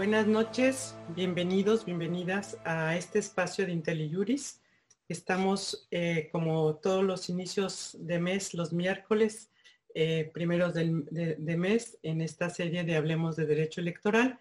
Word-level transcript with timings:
Buenas 0.00 0.26
noches, 0.26 0.96
bienvenidos, 1.14 1.84
bienvenidas 1.84 2.56
a 2.64 2.96
este 2.96 3.18
espacio 3.18 3.66
de 3.66 3.72
IntelliJuris. 3.72 4.62
Estamos 5.10 5.86
eh, 5.90 6.30
como 6.32 6.76
todos 6.76 7.04
los 7.04 7.28
inicios 7.28 7.98
de 8.00 8.18
mes, 8.18 8.54
los 8.54 8.72
miércoles, 8.72 9.50
eh, 9.94 10.30
primeros 10.32 10.72
de, 10.72 11.56
mes, 11.58 11.98
en 12.02 12.22
esta 12.22 12.48
serie 12.48 12.82
de 12.82 12.96
Hablemos 12.96 13.36
de 13.36 13.44
Derecho 13.44 13.82
Electoral. 13.82 14.40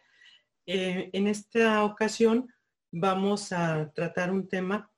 Eh, 0.66 1.10
en 1.12 1.28
esta 1.28 1.84
ocasión 1.84 2.54
vamos 2.90 3.52
a 3.52 3.92
tratar 3.94 4.32
un 4.32 4.48
tema 4.48 4.90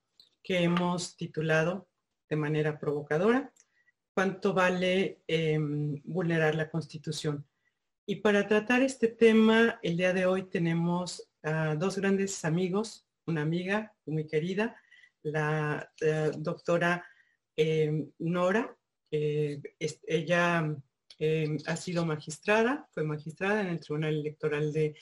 que 0.43 0.61
hemos 0.61 1.17
titulado 1.17 1.87
de 2.29 2.35
manera 2.35 2.77
provocadora, 2.77 3.51
¿cuánto 4.13 4.53
vale 4.53 5.23
em, 5.25 5.99
vulnerar 6.03 6.53
la 6.53 6.69
Constitución? 6.69 7.47
Y 8.11 8.17
para 8.17 8.45
tratar 8.45 8.81
este 8.81 9.07
tema, 9.07 9.79
el 9.81 9.95
día 9.95 10.11
de 10.11 10.25
hoy 10.25 10.43
tenemos 10.43 11.31
a 11.43 11.75
dos 11.75 11.97
grandes 11.97 12.43
amigos, 12.43 13.07
una 13.25 13.41
amiga 13.41 13.93
muy 14.05 14.27
querida, 14.27 14.75
la, 15.23 15.89
doctora 16.37 17.05
eh, 17.55 18.09
Nora. 18.19 18.77
ella 19.09 20.75
eh, 21.19 21.57
ha 21.65 21.75
sido 21.77 22.05
magistrada, 22.05 22.85
fue 22.91 23.05
magistrada 23.05 23.61
en 23.61 23.67
el 23.67 23.79
Tribunal 23.79 24.15
Electoral 24.15 24.73
de, 24.73 24.93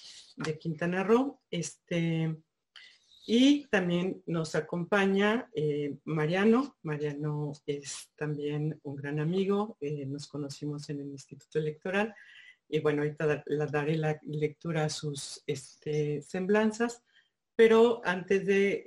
Quintana 0.60 1.04
Roo. 1.04 1.42
Este, 1.50 2.36
y 3.26 3.66
también 3.72 4.22
nos 4.28 4.54
acompaña 4.54 5.50
eh, 5.56 5.98
Mariano. 6.04 6.78
Mariano 6.84 7.54
es 7.66 8.12
también 8.16 8.80
un 8.84 8.96
gran 8.96 9.20
amigo. 9.20 9.80
nos 9.82 10.28
conocimos 10.28 10.88
en 10.92 11.00
el 11.00 11.08
Instituto 11.08 11.58
Electoral 11.58 12.14
y 12.70 12.80
bueno, 12.80 13.02
ahorita 13.02 13.44
la 13.48 13.66
daré 13.66 13.98
la 13.98 14.20
lectura 14.24 14.86
a 14.86 14.90
sus 14.90 15.44
este, 15.48 16.22
semblanzas, 16.22 17.04
pero 17.56 18.02
antes 18.06 18.46
de, 18.46 18.86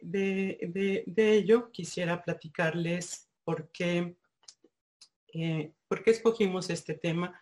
ello 1.17 1.71
quisiera 1.73 2.23
platicarles 2.23 3.29
por 3.45 3.71
qué, 3.71 4.17
eh, 5.35 5.73
por 5.89 6.03
qué 6.03 6.13
escogimos 6.13 6.71
este 6.71 6.95
tema 6.95 7.39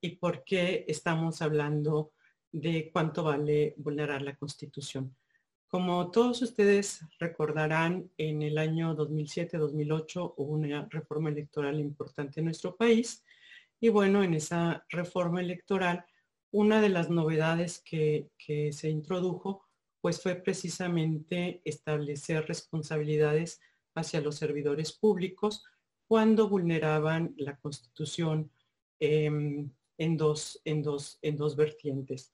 y 0.00 0.16
por 0.16 0.44
qué 0.44 0.84
estamos 0.88 1.40
hablando 1.40 2.12
de 2.50 2.90
cuánto 2.92 3.22
vale 3.22 3.74
vulnerar 3.78 4.20
la 4.22 4.36
Constitución. 4.36 5.16
Como 5.68 6.10
todos 6.10 6.42
ustedes 6.42 7.00
recordarán, 7.18 8.10
en 8.18 8.42
el 8.42 8.58
año 8.58 8.94
2007-2008 8.96 10.34
hubo 10.36 10.52
una 10.52 10.86
reforma 10.90 11.30
electoral 11.30 11.80
importante 11.80 12.40
en 12.40 12.46
nuestro 12.46 12.76
país 12.76 13.24
y 13.84 13.90
bueno, 13.90 14.22
en 14.22 14.32
esa 14.32 14.82
reforma 14.88 15.42
electoral, 15.42 16.06
una 16.52 16.80
de 16.80 16.88
las 16.88 17.10
novedades 17.10 17.82
que, 17.84 18.30
se 18.72 18.88
introdujo 18.88 19.66
pues 20.00 20.22
fue 20.22 20.36
precisamente 20.36 21.60
establecer 21.66 22.46
responsabilidades 22.46 23.60
hacia 23.94 24.22
los 24.22 24.36
servidores 24.36 24.92
públicos 24.92 25.62
cuando 26.08 26.48
vulneraban 26.48 27.34
la 27.36 27.58
Constitución 27.58 28.50
em, 29.00 29.70
en, 29.98 30.16
dos, 30.16 30.62
en, 30.64 30.82
dos, 30.82 31.18
en 31.20 31.36
dos 31.36 31.54
vertientes. 31.54 32.32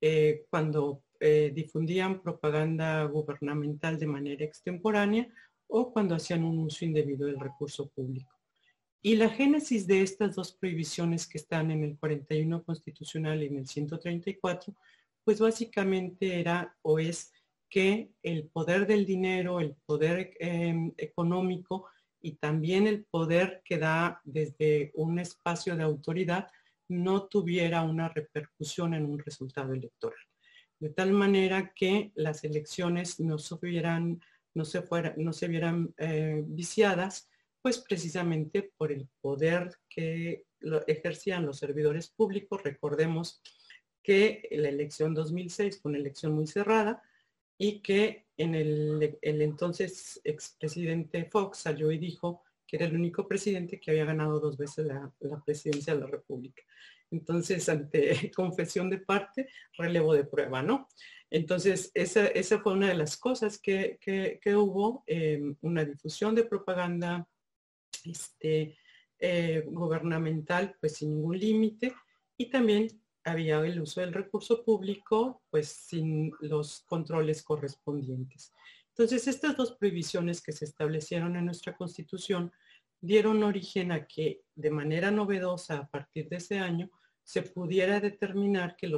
Eh, 0.00 0.46
cuando 0.50 1.02
eh, 1.18 1.50
difundían 1.52 2.22
propaganda 2.22 3.02
gubernamental 3.06 3.98
de 3.98 4.06
manera 4.06 4.44
extemporánea 4.44 5.26
o 5.66 5.92
cuando 5.92 6.14
hacían 6.14 6.44
un 6.44 6.60
uso 6.60 6.84
indebido 6.84 7.26
del 7.26 7.40
recurso 7.40 7.88
público. 7.88 8.31
Y 9.04 9.16
la 9.16 9.28
génesis 9.28 9.88
de 9.88 10.00
estas 10.00 10.36
dos 10.36 10.52
prohibiciones 10.52 11.26
que 11.26 11.38
están 11.38 11.72
en 11.72 11.82
el 11.82 11.98
41 11.98 12.62
constitucional 12.62 13.42
y 13.42 13.46
en 13.46 13.56
el 13.56 13.66
134, 13.66 14.72
pues 15.24 15.40
básicamente 15.40 16.38
era 16.38 16.76
o 16.82 17.00
es 17.00 17.32
que 17.68 18.12
el 18.22 18.44
poder 18.44 18.86
del 18.86 19.04
dinero, 19.04 19.58
el 19.58 19.74
poder 19.86 20.36
em, 20.38 20.92
económico 20.96 21.86
y 22.20 22.36
también 22.36 22.86
el 22.86 23.04
poder 23.04 23.62
que 23.64 23.78
da 23.78 24.20
desde 24.22 24.92
un 24.94 25.18
espacio 25.18 25.74
de 25.74 25.82
autoridad 25.82 26.46
no 26.88 27.24
tuviera 27.24 27.82
una 27.82 28.08
repercusión 28.08 28.94
en 28.94 29.06
un 29.06 29.18
resultado 29.18 29.72
electoral. 29.72 30.20
De 30.78 30.90
tal 30.90 31.12
manera 31.12 31.72
que 31.74 32.12
las 32.14 32.44
elecciones 32.44 33.18
no 33.18 33.38
se, 33.38 33.56
no 34.54 34.64
se, 34.64 34.84
no 35.16 35.32
se 35.32 35.48
vieran 35.48 35.92
eh, 35.96 36.44
viciadas 36.46 37.28
pues 37.62 37.78
precisamente 37.78 38.72
por 38.76 38.92
el 38.92 39.08
poder 39.20 39.70
que 39.88 40.44
ejercían 40.86 41.46
los 41.46 41.58
servidores 41.58 42.08
públicos. 42.08 42.62
Recordemos 42.62 43.40
que 44.02 44.48
la 44.50 44.68
elección 44.68 45.14
2006 45.14 45.80
fue 45.80 45.90
una 45.90 45.98
elección 45.98 46.32
muy 46.32 46.46
cerrada 46.46 47.02
y 47.56 47.80
que 47.80 48.26
en 48.36 48.56
el, 48.56 49.18
entonces 49.22 50.20
expresidente 50.24 51.24
Fox 51.26 51.58
salió 51.58 51.92
y 51.92 51.98
dijo 51.98 52.42
que 52.66 52.76
era 52.76 52.86
el 52.86 52.96
único 52.96 53.28
presidente 53.28 53.78
que 53.78 53.92
había 53.92 54.04
ganado 54.04 54.40
dos 54.40 54.56
veces 54.56 54.86
la, 54.86 55.12
presidencia 55.44 55.94
de 55.94 56.00
la 56.00 56.06
República. 56.06 56.62
Entonces, 57.10 57.68
ante 57.68 58.30
confesión 58.34 58.90
de 58.90 58.98
parte, 58.98 59.48
relevo 59.76 60.14
de 60.14 60.24
prueba, 60.24 60.62
¿no? 60.62 60.88
Entonces, 61.30 61.92
esa, 61.94 62.58
fue 62.60 62.72
una 62.72 62.88
de 62.88 62.94
las 62.94 63.16
cosas 63.16 63.58
que, 63.58 63.98
hubo, 64.56 65.04
eh, 65.06 65.54
una 65.60 65.84
difusión 65.84 66.34
de 66.34 66.44
propaganda 66.44 67.28
este, 68.06 68.76
eh, 69.24 69.62
gubernamental 69.66 70.76
pues 70.80 70.96
sin 70.96 71.10
ningún 71.10 71.38
límite 71.38 71.94
y 72.36 72.50
también 72.50 72.88
había 73.22 73.60
el 73.60 73.80
uso 73.80 74.00
del 74.00 74.12
recurso 74.12 74.64
público 74.64 75.42
pues 75.48 75.68
sin 75.68 76.32
los 76.40 76.80
controles 76.80 77.44
correspondientes. 77.44 78.52
Entonces 78.88 79.28
estas 79.28 79.56
dos 79.56 79.76
prohibiciones 79.76 80.42
que 80.42 80.50
se 80.50 80.64
establecieron 80.64 81.36
en 81.36 81.46
nuestra 81.46 81.76
constitución 81.76 82.52
dieron 83.00 83.44
origen 83.44 83.92
a 83.92 84.06
que 84.08 84.42
de 84.56 84.70
manera 84.70 85.12
novedosa 85.12 85.78
a 85.78 85.86
partir 85.88 86.28
de 86.28 86.38
ese 86.38 86.58
año 86.58 86.90
se 87.22 87.42
pudiera 87.42 88.00
determinar 88.00 88.74
que, 88.76 88.90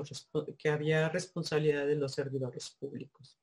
que 0.58 0.68
había 0.70 1.10
responsabilidad 1.10 1.86
de 1.86 1.96
los 1.96 2.12
servidores 2.12 2.70
públicos. 2.80 3.38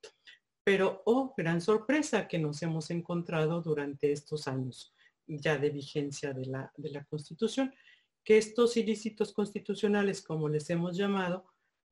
Pero, 0.64 1.04
oh, 1.06 1.34
gran 1.38 1.62
sorpresa 1.62 2.28
que 2.28 2.40
nos 2.40 2.62
hemos 2.64 2.90
encontrado 2.90 3.62
durante 3.62 4.12
estos 4.12 4.48
años 4.48 4.96
ya 5.40 5.58
de 5.58 5.70
vigencia 5.70 6.34
de 6.34 6.46
la, 6.46 6.72
de 6.78 6.90
la 6.90 7.04
Constitución, 7.06 7.74
que 8.24 8.38
estos 8.38 8.78
ilícitos 8.78 9.34
constitucionales, 9.34 10.22
como 10.22 10.50
les 10.50 10.70
hemos 10.70 10.98
llamado, 10.98 11.46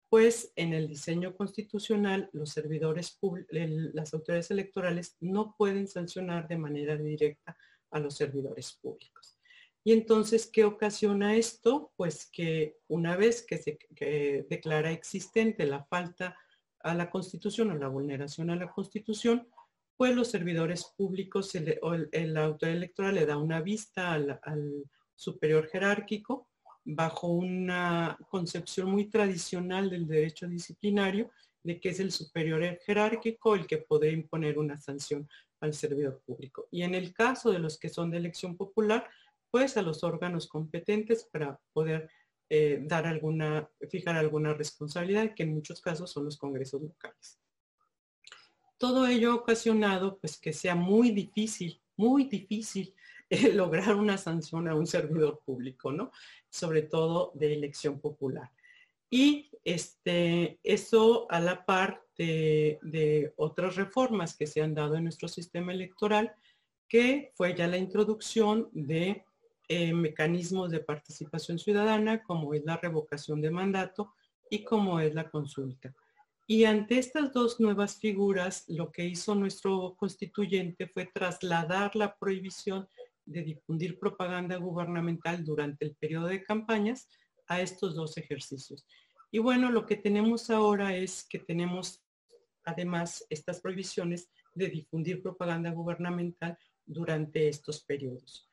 pues 0.10 0.52
en 0.56 0.74
el 0.74 0.88
diseño 0.88 1.36
constitucional 1.36 2.30
los 2.34 2.50
servidores 2.50 3.12
públicos, 3.12 3.56
las 3.94 4.14
autoridades 4.14 4.50
electorales 4.50 5.16
no 5.20 5.56
pueden 5.56 5.88
sancionar 5.88 6.48
de 6.48 6.58
manera 6.58 6.98
directa 6.98 7.56
a 7.92 8.00
los 8.00 8.16
servidores 8.16 8.74
públicos. 8.82 9.38
Y 9.84 9.94
entonces, 9.94 10.48
¿qué 10.48 10.66
ocasiona 10.66 11.36
esto? 11.36 11.94
Pues 11.96 12.30
que 12.32 12.78
una 12.88 13.16
vez 13.16 13.46
que 13.46 13.58
se 13.58 13.80
declara 14.50 14.92
existente 14.92 15.66
la 15.66 15.86
falta 15.86 16.38
a 16.82 16.94
la 16.94 17.10
Constitución 17.10 17.72
o 17.72 17.76
la 17.76 17.88
vulneración 17.88 18.50
a 18.50 18.56
la 18.56 18.70
Constitución, 18.70 19.48
pues 20.00 20.16
los 20.16 20.32
servidores 20.32 20.86
públicos 20.96 21.54
el, 21.56 22.38
autoridad 22.38 22.78
electoral 22.78 23.16
le 23.16 23.26
da 23.26 23.36
una 23.36 23.60
vista 23.60 24.14
al, 24.14 24.90
superior 25.14 25.68
jerárquico 25.68 26.48
bajo 26.86 27.28
una 27.28 28.18
concepción 28.30 28.92
muy 28.92 29.10
tradicional 29.10 29.90
del 29.90 30.08
derecho 30.08 30.48
disciplinario 30.48 31.30
de 31.62 31.82
que 31.82 31.90
es 31.90 32.00
el 32.00 32.14
superior 32.14 32.80
jerárquico 32.86 33.56
el 33.56 33.68
que 33.68 33.80
puede 33.80 34.10
imponer 34.14 34.58
una 34.58 34.78
sanción 34.78 35.28
al 35.60 35.74
servidor 35.74 36.22
público. 36.26 36.70
Y 36.72 36.84
en 36.84 36.96
el 36.96 37.14
caso 37.14 37.52
de 37.52 37.60
los 37.60 37.78
que 37.78 37.90
son 37.90 38.10
de 38.10 38.20
elección 38.20 38.56
popular, 38.56 39.06
pues 39.52 39.76
a 39.76 39.82
los 39.82 40.06
órganos 40.06 40.48
competentes 40.48 41.26
para 41.26 41.60
poder 41.74 42.10
eh, 42.48 42.80
dar 42.84 43.06
alguna, 43.06 43.70
fijar 43.90 44.16
alguna 44.16 44.54
responsabilidad, 44.54 45.34
que 45.36 45.44
en 45.44 45.54
muchos 45.54 45.82
casos 45.82 46.10
son 46.10 46.24
los 46.24 46.38
congresos 46.38 46.82
locales. 46.82 47.38
Todo 48.80 49.06
ello 49.08 49.34
ha 49.34 49.36
ocasionado 49.36 50.18
pues 50.20 50.40
que 50.40 50.54
sea 50.54 50.74
muy 50.74 51.12
difícil, 51.12 51.82
muy 51.98 52.24
difícil 52.24 52.96
eh, 53.30 53.54
lograr 53.54 53.96
una 53.96 54.18
sanción 54.18 54.68
a 54.68 54.74
un 54.74 54.88
servidor 54.88 55.42
público, 55.46 55.92
¿no? 55.92 56.12
Sobre 56.50 56.82
todo 56.82 57.32
de 57.36 57.54
elección 57.54 58.00
popular. 58.00 58.50
Y 59.10 59.52
este, 59.66 60.60
eso 60.64 61.28
a 61.30 61.42
la 61.42 61.66
par 61.66 62.02
de, 62.18 63.34
otras 63.36 63.76
reformas 63.76 64.36
que 64.36 64.48
se 64.48 64.62
han 64.62 64.74
dado 64.74 64.96
en 64.96 65.04
nuestro 65.04 65.28
sistema 65.28 65.74
electoral, 65.74 66.34
que 66.88 67.32
fue 67.36 67.56
ya 67.56 67.68
la 67.68 67.78
introducción 67.78 68.70
de 68.72 69.26
eh, 69.68 69.94
mecanismos 69.94 70.72
de 70.72 70.80
participación 70.80 71.60
ciudadana, 71.60 72.24
como 72.24 72.54
es 72.54 72.64
la 72.64 72.78
revocación 72.78 73.42
de 73.42 73.52
mandato 73.52 74.14
y 74.50 74.64
como 74.64 75.00
es 75.00 75.14
la 75.14 75.30
consulta. 75.30 75.94
Y 76.52 76.66
ante 76.66 76.98
estas 76.98 77.32
dos 77.32 77.60
nuevas 77.60 78.00
figuras, 78.00 78.64
lo 78.70 78.92
que 78.92 79.06
hizo 79.06 79.36
nuestro 79.36 79.96
constituyente 79.96 80.88
fue 80.88 81.06
trasladar 81.06 81.96
la 81.96 82.18
prohibición 82.18 82.90
de 83.24 83.44
difundir 83.44 84.00
propaganda 84.00 84.58
gubernamental 84.58 85.46
durante 85.46 85.86
el 85.86 85.96
periodo 85.96 86.26
de 86.26 86.44
campañas 86.44 87.08
a 87.46 87.62
estos 87.62 87.94
dos 87.94 88.18
ejercicios. 88.18 88.88
Y 89.30 89.38
bueno, 89.38 89.70
lo 89.70 89.86
que 89.86 89.96
tenemos 89.96 90.50
ahora 90.50 90.96
es 90.96 91.24
que 91.30 91.38
tenemos 91.38 92.04
además 92.64 93.24
estas 93.30 93.62
prohibiciones 93.62 94.32
de 94.56 94.70
difundir 94.70 95.22
propaganda 95.22 95.70
gubernamental 95.70 96.58
durante 96.84 97.48
estos 97.48 97.84
periodos. 97.84 98.50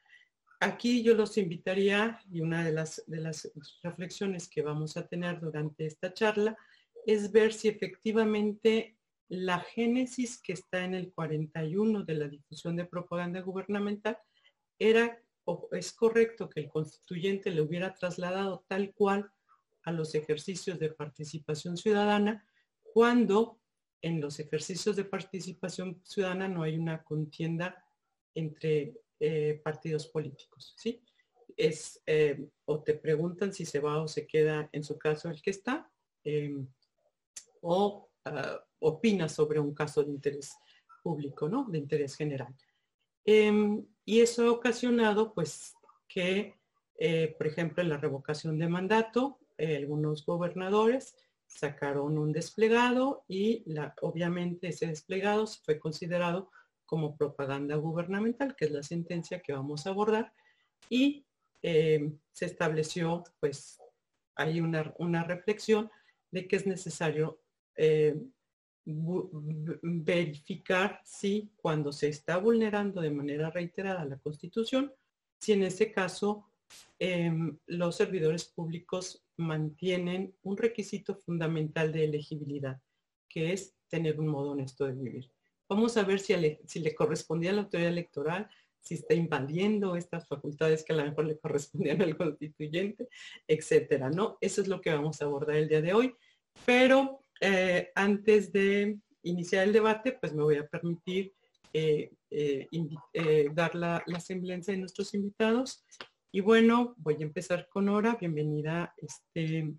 Aquí 0.60 1.02
yo 1.02 1.14
los 1.14 1.38
invitaría, 1.38 2.20
y 2.30 2.42
una 2.42 2.62
de 2.62 2.72
las, 2.72 3.02
de 3.06 3.20
las 3.22 3.50
reflexiones 3.82 4.48
que 4.48 4.60
vamos 4.60 4.98
a 4.98 5.06
tener 5.06 5.40
durante 5.40 5.86
esta 5.86 6.12
charla, 6.12 6.58
es 7.06 7.30
ver 7.32 7.52
si 7.52 7.68
efectivamente 7.68 8.98
la 9.28 9.60
génesis 9.60 10.40
que 10.42 10.52
está 10.52 10.84
en 10.84 10.94
el 10.94 11.12
41 11.12 12.04
de 12.04 12.14
la 12.14 12.28
difusión 12.28 12.76
de 12.76 12.84
propaganda 12.84 13.40
gubernamental 13.40 14.18
era 14.78 15.18
o 15.44 15.68
es 15.72 15.92
correcto 15.92 16.50
que 16.50 16.60
el 16.60 16.68
constituyente 16.68 17.50
le 17.50 17.62
hubiera 17.62 17.94
trasladado 17.94 18.64
tal 18.68 18.92
cual 18.92 19.30
a 19.84 19.92
los 19.92 20.14
ejercicios 20.16 20.78
de 20.80 20.90
participación 20.90 21.76
ciudadana 21.76 22.44
cuando 22.82 23.60
en 24.02 24.20
los 24.20 24.40
ejercicios 24.40 24.96
de 24.96 25.04
participación 25.04 26.00
ciudadana 26.04 26.48
no 26.48 26.64
hay 26.64 26.76
una 26.76 27.04
contienda 27.04 27.84
entre 28.34 29.00
eh, 29.20 29.60
partidos 29.64 30.08
políticos, 30.08 30.74
¿sí? 30.76 31.02
Es, 31.56 32.02
eh, 32.06 32.48
o 32.66 32.82
te 32.82 32.94
preguntan 32.94 33.52
si 33.52 33.64
se 33.64 33.80
va 33.80 34.02
o 34.02 34.08
se 34.08 34.26
queda, 34.26 34.68
en 34.72 34.84
su 34.84 34.98
caso, 34.98 35.30
el 35.30 35.40
que 35.40 35.50
está, 35.50 35.90
em, 36.22 36.66
o 37.62 38.08
ah, 38.24 38.60
opina 38.80 39.28
sobre 39.28 39.58
un 39.60 39.74
caso 39.74 40.02
de 40.02 40.10
interés 40.10 40.56
público, 41.02 41.48
¿no? 41.48 41.66
De 41.68 41.78
interés 41.78 42.16
general. 42.16 42.54
Em, 43.24 43.84
y 44.04 44.20
eso 44.20 44.46
ha 44.46 44.52
ocasionado, 44.52 45.34
pues, 45.34 45.74
que, 46.08 46.54
eh, 46.98 47.34
por 47.36 47.46
ejemplo, 47.46 47.82
en 47.82 47.88
la 47.88 47.98
revocación 47.98 48.58
de 48.58 48.68
mandato, 48.68 49.38
algunos 49.58 50.26
gobernadores 50.26 51.16
sacaron 51.46 52.18
un 52.18 52.32
desplegado 52.32 53.24
y 53.26 53.64
obviamente 54.02 54.68
ese 54.68 54.86
desplegado 54.86 55.46
fue 55.46 55.78
considerado 55.78 56.50
como 56.84 57.16
propaganda 57.16 57.76
gubernamental, 57.76 58.54
que 58.56 58.66
es 58.66 58.70
la 58.70 58.82
sentencia 58.82 59.40
que 59.40 59.52
vamos 59.52 59.86
a 59.86 59.90
abordar, 59.90 60.32
y 60.88 61.26
eh, 61.62 62.12
se 62.32 62.46
estableció, 62.46 63.24
pues, 63.40 63.80
hay 64.36 64.60
una, 64.60 64.94
una, 64.98 65.24
reflexión 65.24 65.90
de 66.30 66.46
que 66.46 66.56
es 66.56 66.66
necesario 66.66 67.40
eh, 67.76 68.16
verificar 69.82 71.00
si 71.04 71.50
cuando 71.56 71.92
se 71.92 72.08
está 72.08 72.38
vulnerando 72.38 73.00
de 73.00 73.10
manera 73.10 73.50
reiterada 73.50 74.04
la 74.04 74.18
Constitución, 74.18 74.92
si 75.40 75.52
en 75.52 75.64
ese 75.64 75.90
caso 75.90 76.46
em, 76.98 77.58
los 77.66 77.96
servidores 77.96 78.44
públicos 78.44 79.24
mantienen 79.36 80.34
un 80.42 80.56
requisito 80.56 81.16
fundamental 81.16 81.92
de 81.92 82.04
elegibilidad, 82.04 82.80
que 83.28 83.52
es 83.52 83.74
tener 83.88 84.20
un 84.20 84.28
modo 84.28 84.52
honesto 84.52 84.86
de 84.86 84.92
vivir. 84.92 85.30
Vamos 85.68 85.96
a 85.96 86.04
ver 86.04 86.20
si 86.20 86.34
si 86.66 86.78
le 86.78 86.94
correspondía 86.94 87.50
a 87.50 87.54
la 87.54 87.62
autoridad 87.62 87.90
electoral, 87.90 88.48
si 88.86 88.94
está 88.94 89.14
invadiendo 89.14 89.96
estas 89.96 90.28
facultades 90.28 90.84
que 90.84 90.92
a 90.92 90.96
lo 90.96 91.04
mejor 91.04 91.26
le 91.26 91.38
correspondían 91.38 92.02
al 92.02 92.16
constituyente, 92.16 93.08
etcétera, 93.48 94.10
¿no? 94.10 94.38
Eso 94.40 94.62
es 94.62 94.68
lo 94.68 94.80
que 94.80 94.94
vamos 94.94 95.20
a 95.20 95.24
abordar 95.24 95.56
el 95.56 95.68
día 95.68 95.82
de 95.82 95.92
hoy. 95.92 96.14
Pero 96.64 97.20
eh, 97.40 97.90
antes 97.94 98.52
de 98.52 98.98
iniciar 99.22 99.64
el 99.66 99.72
debate, 99.72 100.12
pues 100.12 100.32
me 100.32 100.42
voy 100.42 100.56
a 100.56 100.66
permitir 100.66 101.34
eh, 101.72 102.10
eh, 102.30 103.50
dar 103.52 103.74
la, 103.74 104.02
la 104.06 104.20
semblanza 104.20 104.72
de 104.72 104.78
nuestros 104.78 105.12
invitados 105.14 105.84
y 106.36 106.42
bueno, 106.42 106.94
voy 106.98 107.14
a 107.14 107.24
empezar 107.24 107.66
con 107.66 107.86
Nora. 107.86 108.18
Bienvenida, 108.20 108.92
este, 108.98 109.72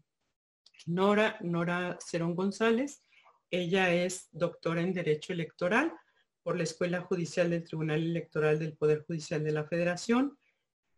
Nora, 0.87 1.37
Nora 1.41 1.99
Cerón 2.03 2.33
González. 2.33 3.03
Ella 3.51 3.93
es 3.93 4.27
doctora 4.31 4.81
en 4.81 4.91
Derecho 4.91 5.33
Electoral 5.33 5.93
por 6.41 6.57
la 6.57 6.63
Escuela 6.63 7.01
Judicial 7.01 7.51
del 7.51 7.63
Tribunal 7.63 8.01
Electoral 8.01 8.57
del 8.57 8.75
Poder 8.75 9.03
Judicial 9.05 9.43
de 9.43 9.51
la 9.51 9.65
Federación. 9.65 10.35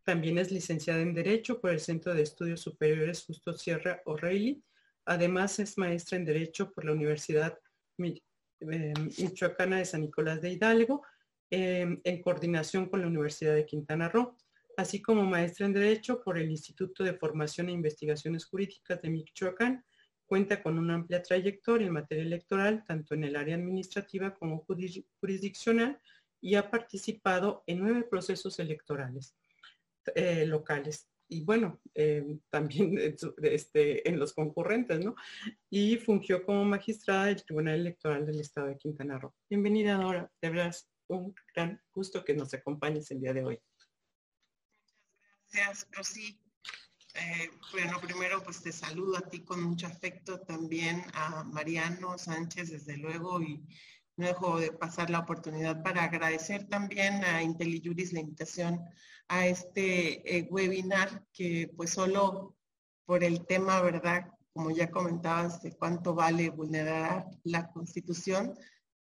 También 0.06 0.38
es 0.38 0.50
licenciada 0.50 1.02
en 1.02 1.14
Derecho 1.14 1.60
por 1.60 1.72
el 1.72 1.82
Centro 1.82 2.14
de 2.14 2.22
Estudios 2.22 2.62
Superiores 2.62 3.26
Justo 3.26 3.52
Sierra 3.52 4.02
O'Reilly. 4.06 4.64
Además 5.10 5.60
es 5.60 5.78
maestra 5.78 6.18
en 6.18 6.26
Derecho 6.26 6.72
por 6.72 6.86
la 6.86 6.94
Universidad 6.94 7.58
eh, 7.98 8.94
Michoacana 9.18 9.78
de 9.78 9.86
San 9.86 10.02
Nicolás 10.02 10.42
de 10.42 10.52
Hidalgo 10.52 11.04
eh, 11.52 12.00
en 12.04 12.22
coordinación 12.22 12.90
con 12.90 13.02
la 13.02 13.08
Universidad 13.08 13.56
de 13.56 13.66
Quintana 13.66 14.08
Roo 14.08 14.38
así 14.80 15.02
como 15.02 15.26
maestra 15.26 15.66
en 15.66 15.74
Derecho 15.74 16.22
por 16.24 16.38
el 16.38 16.50
Instituto 16.50 17.04
de 17.04 17.14
Formación 17.14 17.68
e 17.68 17.74
Investigaciones 17.74 18.46
Jurídicas 18.46 19.02
de 19.02 19.10
Michoacán. 19.10 19.84
Cuenta 20.26 20.64
con 20.64 20.80
una 20.80 20.94
amplia 20.94 21.22
trayectoria 21.22 21.88
en 21.88 21.94
materia 21.94 22.24
electoral, 22.24 22.86
tanto 22.86 23.14
en 23.14 23.26
el 23.26 23.36
área 23.36 23.56
administrativa 23.56 24.34
como 24.36 24.66
jurisdiccional, 25.20 26.00
y 26.40 26.56
ha 26.56 26.72
participado 26.72 27.64
en 27.68 27.80
nueve 27.80 28.04
procesos 28.10 28.58
electorales 28.60 29.36
eh, 30.16 30.46
locales. 30.46 31.09
Y 31.32 31.44
bueno, 31.46 31.80
eh, 31.94 32.40
también 32.50 32.98
este, 33.44 34.10
en 34.10 34.20
los 34.20 34.34
concurrentes, 34.34 35.00
¿no? 35.00 35.16
Y 35.70 35.98
fungió 35.98 36.44
como 36.44 36.66
magistrada 36.66 37.26
del 37.26 37.44
Tribunal 37.44 37.80
Electoral 37.80 38.26
del 38.26 38.40
Estado 38.40 38.68
de 38.68 38.78
Quintana 38.78 39.20
Roo. 39.20 39.36
Bienvenida, 39.48 39.96
Dora. 39.96 40.32
De 40.42 40.50
verdad, 40.50 40.76
un 41.08 41.36
gran 41.56 41.80
gusto 41.94 42.26
que 42.26 42.34
nos 42.34 42.54
acompañes 42.54 43.12
el 43.12 43.22
día 43.22 43.34
de 43.34 43.44
hoy. 43.44 43.60
Gracias, 45.52 45.88
Rosy. 45.92 46.40
Eh, 47.16 47.52
bueno, 47.72 48.00
primero 48.00 48.42
pues 48.44 48.62
te 48.62 48.72
saludo 48.72 49.18
a 49.18 49.30
ti 49.30 49.44
con 49.44 49.62
mucho 49.62 49.88
afecto, 49.88 50.40
también 50.42 51.04
a 51.14 51.44
Mariano 51.44 52.18
Sánchez, 52.18 52.70
desde 52.70 52.98
luego, 52.98 53.42
y 53.42 53.66
no 54.20 54.28
dejo 54.28 54.60
de 54.60 54.74
pasar 54.74 55.10
la 55.10 55.20
oportunidad 55.20 55.82
para 55.82 56.04
agradecer 56.04 56.68
también 56.68 57.24
a 57.24 57.42
IntelliJuris 57.42 58.12
la 58.12 58.20
invitación 58.20 58.82
a 59.30 59.48
este 59.48 60.38
eh, 60.38 60.48
webinar 60.52 61.26
que 61.32 61.72
pues 61.78 61.92
solo 61.92 62.58
por 63.06 63.24
el 63.24 63.46
tema, 63.46 63.82
¿verdad? 63.82 64.30
Como 64.54 64.72
ya 64.72 64.92
comentabas, 64.92 65.62
de 65.62 65.72
cuánto 65.72 66.14
vale 66.14 66.50
vulnerar 66.50 67.30
la 67.44 67.72
Constitución, 67.72 68.54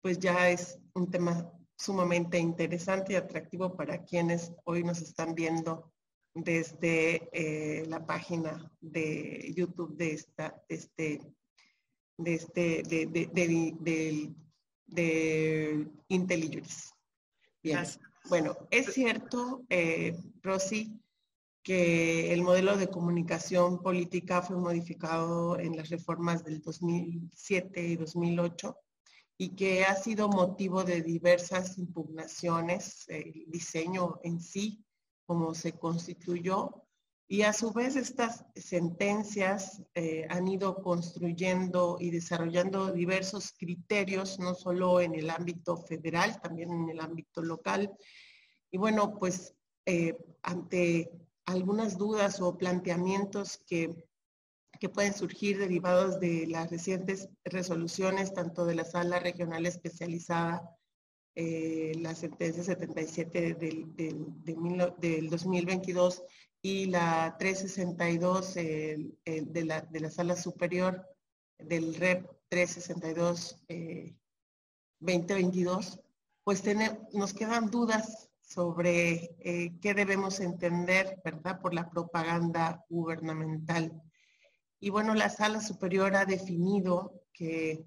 pues 0.02 0.18
ya 0.18 0.50
es 0.50 0.78
un 0.94 1.10
tema 1.10 1.50
sumamente 1.78 2.38
interesante 2.38 3.14
y 3.14 3.16
atractivo 3.16 3.74
para 3.74 4.04
quienes 4.04 4.52
hoy 4.64 4.84
nos 4.84 5.00
están 5.00 5.34
viendo 5.34 5.92
desde 6.34 7.30
eh, 7.32 7.86
la 7.86 8.04
página 8.04 8.70
de 8.80 9.52
YouTube 9.56 9.96
de 9.96 10.12
esta, 10.12 10.62
este, 10.68 11.22
de 12.18 12.34
este, 12.34 12.82
de, 12.82 13.06
de, 13.06 13.74
de, 13.80 14.34
de 14.86 15.88
IntelliJuris. 16.08 16.92
Bien. 17.62 17.84
Bueno, 18.28 18.56
es 18.70 18.92
cierto, 18.92 19.64
eh, 19.68 20.16
Rosy, 20.42 21.00
que 21.62 22.32
el 22.32 22.42
modelo 22.42 22.76
de 22.76 22.88
comunicación 22.88 23.82
política 23.82 24.42
fue 24.42 24.56
modificado 24.56 25.58
en 25.58 25.76
las 25.76 25.90
reformas 25.90 26.44
del 26.44 26.60
2007 26.60 27.82
y 27.82 27.96
2008 27.96 28.76
y 29.38 29.50
que 29.54 29.84
ha 29.84 29.94
sido 29.96 30.28
motivo 30.28 30.82
de 30.82 31.02
diversas 31.02 31.78
impugnaciones, 31.78 33.04
el 33.08 33.44
diseño 33.48 34.20
en 34.22 34.40
sí, 34.40 34.84
como 35.26 35.54
se 35.54 35.72
constituyó. 35.72 36.85
Y 37.28 37.42
a 37.42 37.52
su 37.52 37.72
vez 37.72 37.96
estas 37.96 38.44
sentencias 38.54 39.82
eh, 39.94 40.26
han 40.30 40.46
ido 40.46 40.80
construyendo 40.80 41.96
y 41.98 42.10
desarrollando 42.10 42.92
diversos 42.92 43.52
criterios, 43.58 44.38
no 44.38 44.54
solo 44.54 45.00
en 45.00 45.14
el 45.16 45.30
ámbito 45.30 45.76
federal, 45.76 46.40
también 46.40 46.70
en 46.70 46.88
el 46.88 47.00
ámbito 47.00 47.42
local. 47.42 47.92
Y 48.70 48.78
bueno, 48.78 49.18
pues 49.18 49.54
eh, 49.86 50.16
ante 50.42 51.10
algunas 51.46 51.98
dudas 51.98 52.40
o 52.40 52.56
planteamientos 52.56 53.58
que, 53.66 53.90
que 54.78 54.88
pueden 54.88 55.12
surgir 55.12 55.58
derivados 55.58 56.20
de 56.20 56.46
las 56.46 56.70
recientes 56.70 57.28
resoluciones, 57.44 58.34
tanto 58.34 58.66
de 58.66 58.76
la 58.76 58.84
Sala 58.84 59.18
Regional 59.18 59.66
Especializada 59.66 60.76
eh, 61.38 61.92
la 62.00 62.14
sentencia 62.14 62.64
77 62.64 63.54
del, 63.56 63.94
del, 63.94 65.28
2022 65.28 66.22
y 66.66 66.86
la 66.86 67.36
362 67.38 68.54
de, 68.54 69.64
la, 69.64 69.82
de 69.82 70.00
la 70.00 70.10
sala 70.10 70.34
superior 70.34 71.06
del 71.58 71.94
REP 71.94 72.26
362 72.48 73.62
2022, 74.98 76.00
pues 76.42 76.64
nos 77.12 77.34
quedan 77.34 77.70
dudas 77.70 78.30
sobre 78.40 79.36
eh, 79.38 79.78
qué 79.80 79.94
debemos 79.94 80.40
entender, 80.40 81.20
¿verdad?, 81.24 81.60
por 81.60 81.72
la 81.72 81.88
propaganda 81.88 82.84
gubernamental. 82.88 84.02
Y 84.80 84.90
bueno, 84.90 85.14
la 85.14 85.28
sala 85.28 85.60
superior 85.60 86.16
ha 86.16 86.24
definido 86.24 87.22
que 87.32 87.86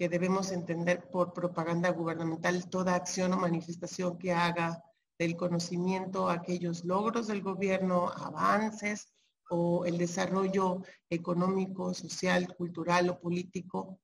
que 0.00 0.08
debemos 0.08 0.50
entender 0.50 1.10
por 1.10 1.34
propaganda 1.34 1.90
gubernamental 1.90 2.70
toda 2.70 2.94
acción 2.94 3.34
o 3.34 3.36
manifestación 3.36 4.16
que 4.16 4.32
haga 4.32 4.82
del 5.20 5.36
conocimiento 5.36 6.30
aquellos 6.30 6.82
logros 6.86 7.26
del 7.26 7.42
gobierno, 7.42 8.08
avances 8.08 9.12
o 9.50 9.84
el 9.84 9.98
desarrollo 9.98 10.82
económico, 11.10 11.92
social, 11.92 12.56
cultural 12.56 13.10
o 13.10 13.20
político, 13.20 14.00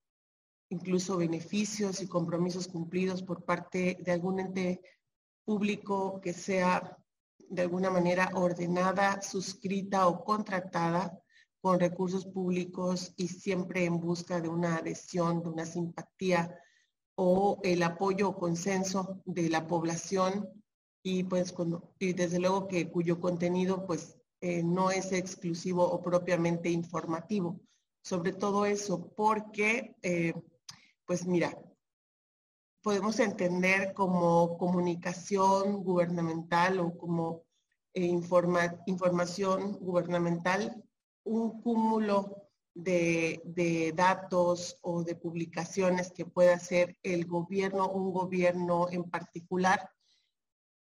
incluso 0.68 1.16
beneficios 1.16 2.02
y 2.02 2.06
compromisos 2.06 2.68
cumplidos 2.68 3.23
por 3.23 3.46
parte 3.46 3.96
de 3.99 4.12
algún 4.12 4.40
ente 4.40 4.82
público 5.42 6.20
que 6.20 6.35
sea 6.35 6.99
de 7.49 7.62
alguna 7.62 7.88
manera 7.88 8.30
ordenada, 8.35 9.23
suscrita 9.23 10.08
o 10.08 10.23
contratada 10.23 11.18
con 11.62 11.80
recursos 11.80 12.26
públicos 12.26 13.14
y 13.16 13.28
siempre 13.28 13.87
en 13.87 14.00
busca 14.00 14.42
de 14.42 14.50
una 14.50 14.76
adhesión, 14.76 15.42
de 15.42 15.49
una 15.49 15.64
simpatía 15.64 16.61
o 17.14 17.58
el 17.62 17.82
apoyo 17.82 18.28
o 18.28 18.37
consenso 18.37 19.23
de 19.25 19.49
la 19.49 19.66
población 19.66 20.46
y 21.06 21.22
pues 21.22 21.54
y 22.00 22.14
desde 22.14 22.40
luego 22.40 22.66
que 22.66 22.90
cuyo 22.90 23.20
contenido 23.20 23.86
pues 23.86 24.18
eh, 24.40 24.64
no 24.64 24.90
es 24.90 25.12
exclusivo 25.12 25.84
o 25.84 26.02
propiamente 26.02 26.68
informativo. 26.68 27.60
Sobre 28.02 28.32
todo 28.32 28.66
eso, 28.66 29.12
porque, 29.16 29.94
eh, 30.02 30.34
pues 31.04 31.25
mira, 31.25 31.56
podemos 32.82 33.20
entender 33.20 33.94
como 33.94 34.58
comunicación 34.58 35.84
gubernamental 35.84 36.80
o 36.80 36.98
como 36.98 37.44
eh, 37.94 38.06
información 38.86 39.75
gubernamental 39.75 40.84
un 41.22 41.62
cúmulo 41.62 42.48
de, 42.75 43.40
de, 43.44 43.92
datos 43.94 44.76
o 44.82 45.04
de 45.04 45.14
publicaciones 45.14 46.10
que 46.10 46.26
pueda 46.26 46.54
hacer 46.54 46.98
el 47.04 47.26
gobierno, 47.26 47.88
un 47.90 48.12
gobierno 48.12 48.88
en 48.90 49.08
particular, 49.08 49.88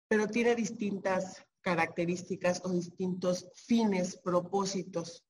pero 0.09 0.29
tiene 0.29 0.55
distintas 0.55 1.45
características 1.61 2.63
o 2.65 2.71
distintos 2.71 3.49
fines, 3.67 4.17
propósitos. 4.17 5.25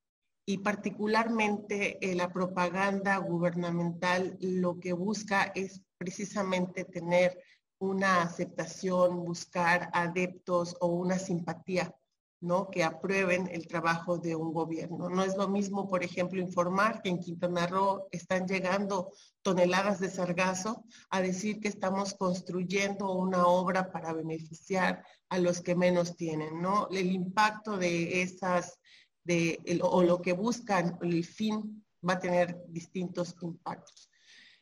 Y 0.47 0.59
particularmente 0.59 1.99
eh, 2.01 2.15
la 2.15 2.33
propaganda 2.33 3.17
gubernamental 3.17 4.37
lo 4.41 4.79
que 4.79 4.93
busca 4.93 5.51
es 5.55 5.83
precisamente 5.99 6.85
tener 6.85 7.43
una 7.79 8.23
aceptación, 8.23 9.25
buscar 9.25 9.91
adeptos 9.93 10.77
o 10.81 10.87
una 10.87 11.19
simpatía 11.19 11.95
¿no? 12.41 12.71
que 12.71 12.85
aprueben 12.85 13.49
el 13.51 13.67
trabajo 13.67 14.19
de 14.19 14.37
un 14.37 14.53
gobierno. 14.53 15.09
No 15.09 15.23
es 15.25 15.37
lo 15.37 15.49
mismo, 15.49 15.89
por 15.89 16.05
ejemplo, 16.05 16.41
informar 16.41 17.03
que 17.03 17.09
en 17.09 17.19
Quintana 17.19 17.67
Roo 17.67 18.09
están 18.11 18.47
llegando 18.47 19.13
toneladas 19.43 20.01
de 20.01 20.11
sargazo 20.11 20.85
a 21.11 21.23
decir 21.23 21.61
que 21.61 21.69
estamos 21.69 22.15
construyendo 22.15 23.13
una 23.13 23.47
obra 23.47 23.91
para 23.91 24.13
beneficiar 24.13 25.05
a 25.29 25.39
los 25.39 25.61
que 25.61 25.75
menos 25.75 26.17
tienen, 26.17 26.61
¿no? 26.61 26.89
El 26.91 27.13
impacto 27.13 27.79
de 27.79 28.23
esas, 28.23 28.79
de, 29.25 29.81
o 29.83 30.03
lo 30.03 30.21
que 30.21 30.33
buscan, 30.33 30.99
el 31.03 31.25
fin 31.25 31.85
va 32.09 32.15
a 32.15 32.21
tener 32.21 32.57
distintos 32.69 33.35
impactos. 33.41 34.11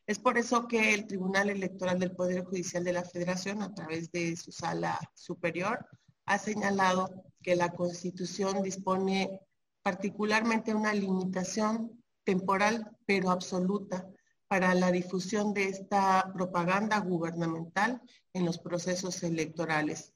Es 0.07 0.19
por 0.19 0.37
eso 0.37 0.69
que 0.69 0.93
el 0.93 1.07
Tribunal 1.07 1.49
Electoral 1.49 1.99
del 1.99 2.15
Poder 2.15 2.45
Judicial 2.45 2.85
de 2.85 2.93
la 2.93 3.05
Federación, 3.05 3.63
a 3.63 3.75
través 3.75 4.13
de 4.13 4.37
su 4.37 4.53
sala 4.53 4.99
superior, 5.15 5.87
ha 6.27 6.39
señalado 6.39 7.09
que 7.45 7.55
la 7.55 7.73
Constitución 7.73 8.63
dispone 8.63 9.41
particularmente 9.83 10.75
una 10.75 10.95
limitación 10.95 12.03
temporal, 12.25 12.91
pero 13.07 13.31
absoluta, 13.31 14.09
para 14.49 14.75
la 14.75 14.91
difusión 14.91 15.53
de 15.53 15.65
esta 15.65 16.33
propaganda 16.33 16.99
gubernamental 17.01 18.01
en 18.33 18.47
los 18.47 18.59
procesos 18.59 19.23
electorales. 19.23 20.13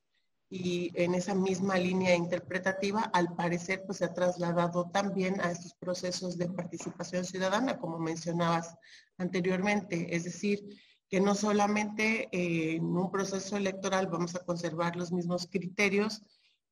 Y 0.51 0.91
en 0.95 1.15
esa 1.15 1.35
misma 1.35 1.77
línea 1.77 2.15
interpretativa, 2.15 3.03
al 3.13 3.35
parecer, 3.37 3.85
pues 3.85 3.99
se 3.99 4.07
ha 4.07 4.15
trasladado 4.15 4.89
también 4.91 5.39
a 5.43 5.51
estos 5.51 5.75
procesos 5.75 6.39
de 6.39 6.49
participación 6.49 7.27
ciudadana, 7.27 7.79
como 7.79 7.99
mencionabas 7.99 8.75
anteriormente. 9.19 10.17
Es 10.17 10.25
decir, 10.25 10.65
que 11.11 11.21
no 11.21 11.35
solamente 11.35 12.29
eh, 12.33 12.77
en 12.77 12.85
un 12.85 13.11
proceso 13.11 13.57
electoral 13.57 14.07
vamos 14.07 14.35
a 14.35 14.45
conservar 14.45 14.97
los 14.97 15.13
mismos 15.13 15.47
criterios 15.51 16.23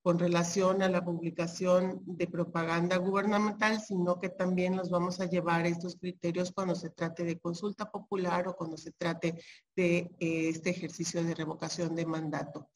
con 0.06 0.20
relación 0.20 0.82
a 0.82 0.88
la 0.88 1.04
publicación 1.04 2.00
de 2.06 2.28
propaganda 2.28 2.96
gubernamental, 2.96 3.80
sino 3.80 4.20
que 4.20 4.28
también 4.28 4.76
los 4.76 4.88
vamos 4.88 5.18
a 5.18 5.28
llevar 5.28 5.66
estos 5.66 5.96
criterios 5.96 6.52
cuando 6.52 6.76
se 6.76 6.90
trate 6.90 7.25
de 7.25 7.40
consulta 7.40 7.90
popular 7.90 8.46
o 8.46 8.54
cuando 8.54 8.76
se 8.76 8.92
trate 8.92 9.42
de 9.75 10.08
eh, 10.20 10.48
este 10.50 10.70
ejercicio 10.70 11.25
de 11.25 11.34
revocación 11.34 11.96
de 11.96 12.06
mandato. 12.06 12.70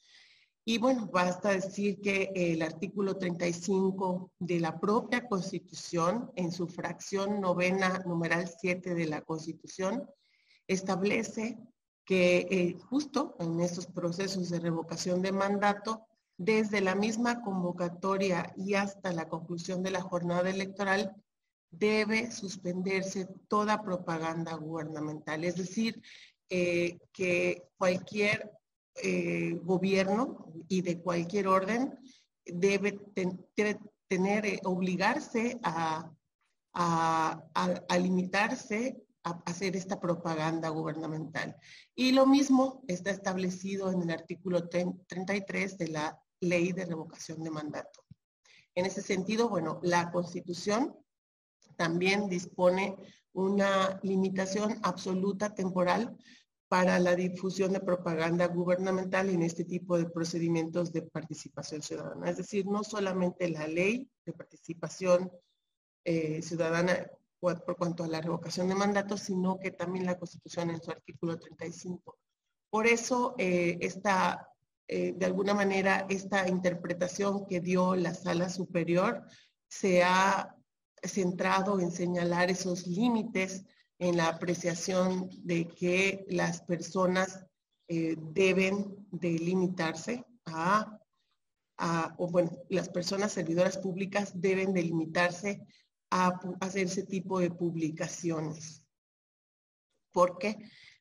Y 0.64 0.78
bueno, 0.78 1.06
basta 1.06 1.50
decir 1.50 2.00
que 2.00 2.32
el 2.34 2.62
artículo 2.62 3.16
35 3.16 4.32
de 4.40 4.58
la 4.58 4.80
propia 4.80 5.28
Constitución, 5.28 6.32
en 6.34 6.50
su 6.50 6.66
fracción 6.66 7.40
novena, 7.40 8.02
numeral 8.06 8.50
7 8.60 8.92
de 8.96 9.06
la 9.06 9.20
Constitución, 9.20 10.04
establece 10.66 11.60
que 12.04 12.48
eh, 12.50 12.76
justo 12.88 13.36
en 13.38 13.60
estos 13.60 13.86
procesos 13.86 14.50
de 14.50 14.58
revocación 14.58 15.22
de 15.22 15.30
mandato, 15.30 16.08
desde 16.40 16.80
la 16.80 16.94
misma 16.94 17.42
convocatoria 17.42 18.50
y 18.56 18.72
hasta 18.72 19.12
la 19.12 19.28
conclusión 19.28 19.82
de 19.82 19.90
la 19.90 20.00
jornada 20.00 20.48
electoral, 20.48 21.14
debe 21.70 22.30
suspenderse 22.30 23.28
toda 23.46 23.82
propaganda 23.82 24.54
gubernamental. 24.54 25.44
Es 25.44 25.56
decir, 25.56 26.00
eh, 26.48 26.98
que 27.12 27.68
cualquier 27.76 28.50
eh, 28.94 29.60
gobierno 29.62 30.50
y 30.66 30.80
de 30.80 31.02
cualquier 31.02 31.46
orden 31.46 31.98
debe, 32.46 32.98
tener, 34.08 34.60
obligarse 34.64 35.60
a, 35.62 36.10
a 36.72 37.98
limitarse 37.98 39.04
hacer 39.22 39.76
esta 39.76 40.00
propaganda 40.00 40.70
gubernamental. 40.70 41.54
Y 41.94 42.12
lo 42.12 42.24
mismo 42.24 42.82
está 42.88 43.10
establecido 43.10 43.92
en 43.92 44.00
el 44.00 44.10
artículo 44.10 44.70
33 44.70 45.76
de 45.76 45.88
la 45.88 46.18
Ley 46.40 46.72
de 46.72 46.86
Revocación 46.86 47.42
de 47.42 47.50
Mandato. 47.50 48.04
En 48.74 48.86
ese 48.86 49.02
sentido, 49.02 49.48
bueno, 49.48 49.80
la 49.82 50.10
Constitución 50.10 50.96
también 51.76 52.28
dispone 52.28 52.96
una 53.32 54.00
limitación 54.02 54.78
absoluta 54.82 55.54
temporal 55.54 56.16
para 56.68 57.00
la 57.00 57.16
difusión 57.16 57.72
de 57.72 57.80
propaganda 57.80 58.46
gubernamental 58.46 59.28
en 59.28 59.42
este 59.42 59.64
tipo 59.64 59.98
de 59.98 60.08
procedimientos 60.08 60.92
de 60.92 61.02
participación 61.02 61.82
ciudadana. 61.82 62.30
Es 62.30 62.36
decir, 62.36 62.66
no 62.66 62.84
solamente 62.84 63.48
la 63.48 63.66
ley 63.66 64.08
de 64.24 64.32
participación 64.32 65.32
eh, 66.04 66.40
ciudadana 66.42 67.10
por 67.40 67.76
cuanto 67.76 68.04
a 68.04 68.08
la 68.08 68.20
revocación 68.20 68.68
de 68.68 68.74
mandato, 68.74 69.16
sino 69.16 69.58
que 69.58 69.70
también 69.70 70.06
la 70.06 70.18
Constitución 70.18 70.70
en 70.70 70.82
su 70.82 70.90
artículo 70.90 71.38
35. 71.38 72.18
Por 72.70 72.86
eso, 72.86 73.34
eh, 73.38 73.78
esta, 73.80 74.49
eh, 74.92 75.14
de 75.16 75.24
alguna 75.24 75.54
manera, 75.54 76.04
esta 76.08 76.48
interpretación 76.48 77.46
que 77.46 77.60
dio 77.60 77.94
la 77.94 78.12
sala 78.12 78.48
superior 78.48 79.22
se 79.68 80.02
ha 80.02 80.56
centrado 81.00 81.78
en 81.78 81.92
señalar 81.92 82.50
esos 82.50 82.88
límites 82.88 83.64
en 84.00 84.16
la 84.16 84.26
apreciación 84.26 85.30
de 85.44 85.68
que 85.68 86.26
las 86.28 86.62
personas 86.62 87.46
eh, 87.86 88.16
deben 88.18 89.06
de 89.12 89.30
limitarse 89.38 90.26
a, 90.46 90.98
a, 91.78 92.14
o 92.18 92.26
bueno, 92.26 92.50
las 92.68 92.88
personas 92.88 93.30
servidoras 93.30 93.78
públicas 93.78 94.32
deben 94.34 94.72
de 94.72 94.82
limitarse 94.82 95.60
a 96.10 96.40
hacer 96.58 96.86
ese 96.86 97.04
tipo 97.04 97.38
de 97.38 97.52
publicaciones. 97.52 98.82
¿Por 100.10 100.36
qué? 100.38 100.56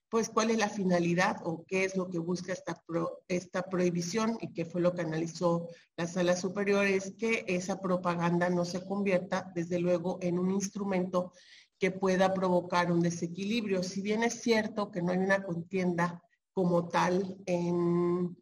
Pues 0.09 0.29
cuál 0.29 0.49
es 0.49 0.57
la 0.57 0.69
finalidad 0.69 1.37
o 1.43 1.63
qué 1.67 1.83
es 1.83 1.95
lo 1.95 2.09
que 2.09 2.17
busca 2.17 2.51
esta, 2.51 2.83
esta 3.27 3.63
prohibición 3.63 4.37
y 4.41 4.53
qué 4.53 4.65
fue 4.65 4.81
lo 4.81 4.93
que 4.93 5.01
analizó 5.01 5.67
la 5.97 6.07
sala 6.07 6.35
superior, 6.35 6.85
es 6.85 7.13
que 7.15 7.45
esa 7.47 7.79
propaganda 7.79 8.49
no 8.49 8.65
se 8.65 8.83
convierta, 8.83 9.51
desde 9.53 9.79
luego, 9.79 10.17
en 10.21 10.39
un 10.39 10.49
instrumento 10.51 11.31
que 11.77 11.91
pueda 11.91 12.33
provocar 12.33 12.91
un 12.91 13.01
desequilibrio. 13.01 13.83
Si 13.83 14.01
bien 14.01 14.23
es 14.23 14.41
cierto 14.41 14.91
que 14.91 15.01
no 15.01 15.11
hay 15.11 15.19
una 15.19 15.43
contienda 15.43 16.21
como 16.53 16.89
tal, 16.89 17.37
en, 17.45 18.35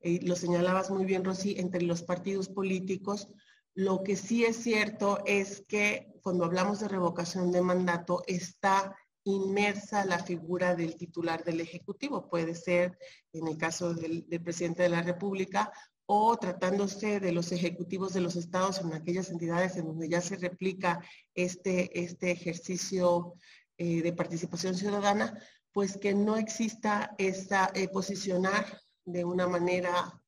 eh, 0.00 0.20
lo 0.22 0.36
señalabas 0.36 0.90
muy 0.90 1.06
bien, 1.06 1.24
Rosy, 1.24 1.56
entre 1.58 1.82
los 1.82 2.02
partidos 2.02 2.48
políticos, 2.48 3.28
lo 3.74 4.04
que 4.04 4.14
sí 4.14 4.44
es 4.44 4.56
cierto 4.56 5.18
es 5.26 5.64
que 5.66 6.12
cuando 6.22 6.44
hablamos 6.44 6.80
de 6.80 6.88
revocación 6.88 7.50
de 7.50 7.62
mandato 7.62 8.22
está 8.26 8.94
inmersa 9.24 10.04
la 10.04 10.18
figura 10.18 10.74
del 10.74 10.96
titular 10.96 11.44
del 11.44 11.60
Ejecutivo. 11.60 12.28
Puede 12.28 12.54
ser 12.54 12.98
en 13.32 13.48
el 13.48 13.56
caso 13.56 13.94
del, 13.94 14.24
presidente 14.42 14.82
de 14.82 14.90
la 14.90 15.02
República 15.02 15.72
o 16.06 16.36
tratándose 16.36 17.18
de 17.20 17.32
los 17.32 17.50
ejecutivos 17.50 18.12
de 18.12 18.20
los 18.20 18.36
estados 18.36 18.80
en 18.80 18.92
aquellas 18.92 19.30
entidades 19.30 19.76
en 19.76 19.86
donde 19.86 20.08
ya 20.08 20.20
se 20.20 20.36
replica 20.36 21.00
este, 21.34 21.98
este 21.98 22.30
ejercicio 22.30 23.34
eh, 23.78 24.02
de 24.02 24.12
participación 24.12 24.74
ciudadana, 24.74 25.38
pues 25.72 25.96
que 25.96 26.14
no 26.14 26.36
exista 26.36 27.14
esa 27.18 27.70
eh, 27.74 27.88
posicionar 27.88 28.80
de 29.06 29.24
una 29.24 29.48
manera 29.48 30.22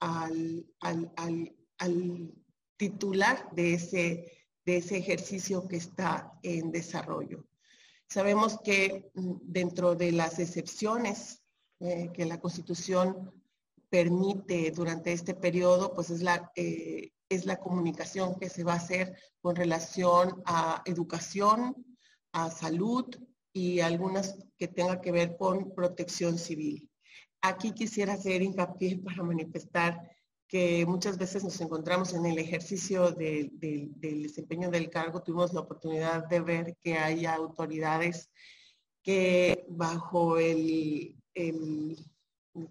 al 0.00 0.66
titular 2.76 3.48
de 3.52 3.74
ese, 3.74 4.32
de 4.64 4.76
ese 4.78 4.96
ejercicio 4.96 5.68
que 5.68 5.76
está 5.76 6.32
en 6.42 6.72
desarrollo. 6.72 7.46
Sabemos 8.12 8.58
que 8.62 9.10
mm, 9.14 9.36
dentro 9.40 9.94
de 9.94 10.12
las 10.12 10.38
excepciones 10.38 11.42
eh, 11.80 12.10
que 12.12 12.26
la 12.26 12.38
Constitución 12.38 13.32
permite 13.88 14.70
durante 14.70 15.12
este 15.12 15.34
periodo, 15.34 15.94
pues 15.94 16.10
es 16.10 16.20
la, 16.20 16.52
eh, 16.54 17.12
es 17.30 17.46
la 17.46 17.56
comunicación 17.56 18.38
que 18.38 18.50
se 18.50 18.64
va 18.64 18.74
a 18.74 18.84
hacer 18.84 19.16
con 19.40 19.56
relación 19.56 20.42
a 20.44 20.82
educación, 20.84 21.74
a 22.32 22.50
salud 22.50 23.06
y 23.50 23.80
algunas 23.80 24.36
que 24.58 24.68
tengan 24.68 25.00
que 25.00 25.10
ver 25.10 25.38
con 25.38 25.74
protección 25.74 26.36
civil. 26.36 26.90
Aquí 27.40 27.72
quisiera 27.72 28.12
hacer 28.12 28.42
hincapié 28.42 28.98
para 28.98 29.22
manifestar 29.22 29.98
que 30.52 30.84
muchas 30.84 31.16
veces 31.16 31.42
nos 31.42 31.58
encontramos 31.62 32.12
en 32.12 32.26
el 32.26 32.38
ejercicio 32.38 33.10
del 33.10 33.50
desempeño 33.98 34.70
del 34.70 34.90
cargo, 34.90 35.22
tuvimos 35.22 35.54
la 35.54 35.60
oportunidad 35.60 36.28
de 36.28 36.40
ver 36.40 36.76
que 36.82 36.98
hay 36.98 37.24
autoridades 37.24 38.30
que 39.02 39.64
bajo 39.70 40.36
el, 40.36 41.16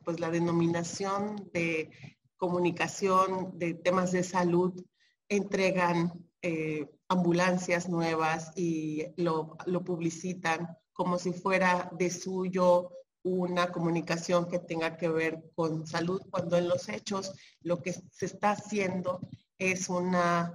pues 0.04 0.20
la 0.20 0.30
denominación 0.30 1.50
de 1.54 1.90
comunicación 2.38 3.58
de 3.58 3.74
temas 3.74 4.12
de 4.12 4.22
salud 4.22 4.86
entregan 5.28 6.14
eh, 6.44 6.88
ambulancias 7.08 7.90
nuevas 7.90 8.52
y 8.56 9.08
lo, 9.18 9.58
lo 9.66 9.84
publicitan 9.84 10.68
como 10.94 11.18
si 11.18 11.34
fuera 11.34 11.90
de 11.98 12.12
suyo 12.12 12.92
una 13.24 13.72
comunicación 13.72 14.48
que 14.48 14.60
tenga 14.60 14.98
que 14.98 15.10
ver 15.10 15.44
con 15.56 15.86
salud, 15.86 16.22
cuando 16.30 16.58
en 16.58 16.68
los 16.68 16.90
hechos 16.90 17.34
lo 17.62 17.82
que 17.82 17.94
se 17.94 18.26
está 18.26 18.52
haciendo 18.52 19.20
es 19.58 19.90
una 19.90 20.54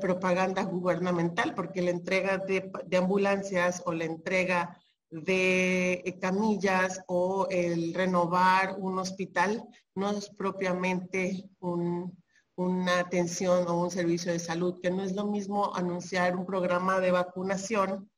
propaganda 0.00 0.62
gubernamental, 0.62 1.54
porque 1.54 1.82
la 1.82 1.90
entrega 1.90 2.38
de, 2.38 2.70
ambulancias 2.96 3.82
o 3.84 3.92
la 3.92 4.04
entrega 4.04 4.78
de 5.10 6.18
camillas 6.20 7.02
o 7.06 7.46
el 7.50 7.92
renovar 7.92 8.76
un 8.78 8.98
hospital 8.98 9.66
no 9.94 10.10
es 10.10 10.30
propiamente 10.30 11.50
una 11.60 12.98
atención 12.98 13.66
o 13.68 13.82
un 13.82 13.90
servicio 13.90 14.32
de 14.32 14.38
salud, 14.38 14.80
que 14.80 14.90
no 14.90 15.02
es 15.02 15.14
lo 15.14 15.26
mismo 15.26 15.74
anunciar 15.74 16.36
un 16.36 16.46
programa 16.46 17.00
de 17.00 17.10
vacunación 17.10 18.10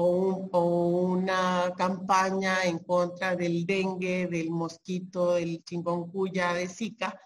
o, 0.00 1.08
una 1.10 1.74
campaña 1.76 2.62
en 2.64 2.78
contra 2.78 3.34
del 3.34 3.66
dengue, 3.66 4.28
del 4.28 4.50
mosquito, 4.50 5.34
del 5.34 5.64
chikungunya, 5.64 6.54
de 6.54 6.68
Zika, 6.68 7.20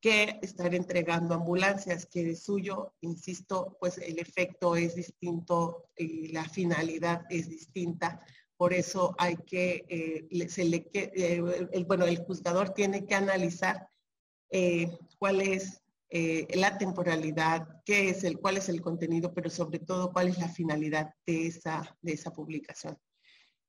que 0.00 0.38
estar 0.42 0.74
entregando 0.74 1.34
ambulancias, 1.34 2.06
que 2.06 2.24
de 2.24 2.36
suyo, 2.36 2.92
insisto, 3.00 3.76
pues 3.80 3.98
el 3.98 4.18
efecto 4.18 4.76
es 4.76 4.94
distinto 4.94 5.86
y 5.96 6.28
la 6.28 6.44
finalidad 6.44 7.22
es 7.30 7.48
distinta. 7.48 8.20
Por 8.56 8.74
eso 8.74 9.14
hay 9.18 9.36
que, 9.36 9.86
eh, 9.88 10.48
se 10.48 10.64
le, 10.64 10.90
eh, 10.92 11.42
el, 11.72 11.84
bueno, 11.86 12.04
el 12.04 12.18
juzgador 12.18 12.70
tiene 12.70 13.06
que 13.06 13.14
analizar 13.14 13.88
eh, 14.50 14.98
cuál 15.18 15.40
es 15.40 15.82
eh, 16.10 16.46
la 16.54 16.78
temporalidad, 16.78 17.82
qué 17.84 18.08
es 18.08 18.24
el, 18.24 18.38
cuál 18.38 18.56
es 18.56 18.68
el 18.70 18.80
contenido, 18.80 19.34
pero 19.34 19.50
sobre 19.50 19.78
todo 19.78 20.10
cuál 20.10 20.28
es 20.28 20.38
la 20.38 20.48
finalidad 20.48 21.12
de 21.26 21.46
esa, 21.46 21.96
de 22.00 22.12
esa 22.12 22.32
publicación. 22.32 22.96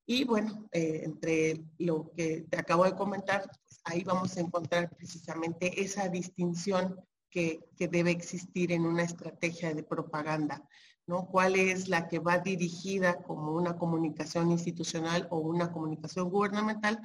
Y 0.05 0.23
bueno, 0.23 0.67
eh, 0.71 1.01
entre 1.03 1.65
lo 1.77 2.11
que 2.15 2.45
te 2.49 2.57
acabo 2.57 2.85
de 2.85 2.95
comentar, 2.95 3.43
pues, 3.43 3.81
ahí 3.83 4.03
vamos 4.03 4.37
a 4.37 4.39
encontrar 4.39 4.89
precisamente 4.95 5.81
esa 5.81 6.07
distinción 6.07 6.95
que, 7.29 7.59
que, 7.75 7.87
debe 7.87 8.11
existir 8.11 8.71
en 8.71 8.85
una 8.85 9.03
estrategia 9.03 9.73
de 9.73 9.83
propaganda, 9.83 10.67
¿no? 11.05 11.27
¿Cuál 11.27 11.57
es 11.57 11.89
la 11.89 12.07
que 12.07 12.19
va 12.19 12.39
dirigida 12.39 13.21
como 13.21 13.51
una 13.51 13.77
comunicación 13.77 14.49
institucional 14.49 15.27
o 15.29 15.39
una 15.39 15.71
comunicación 15.71 16.29
gubernamental 16.29 16.99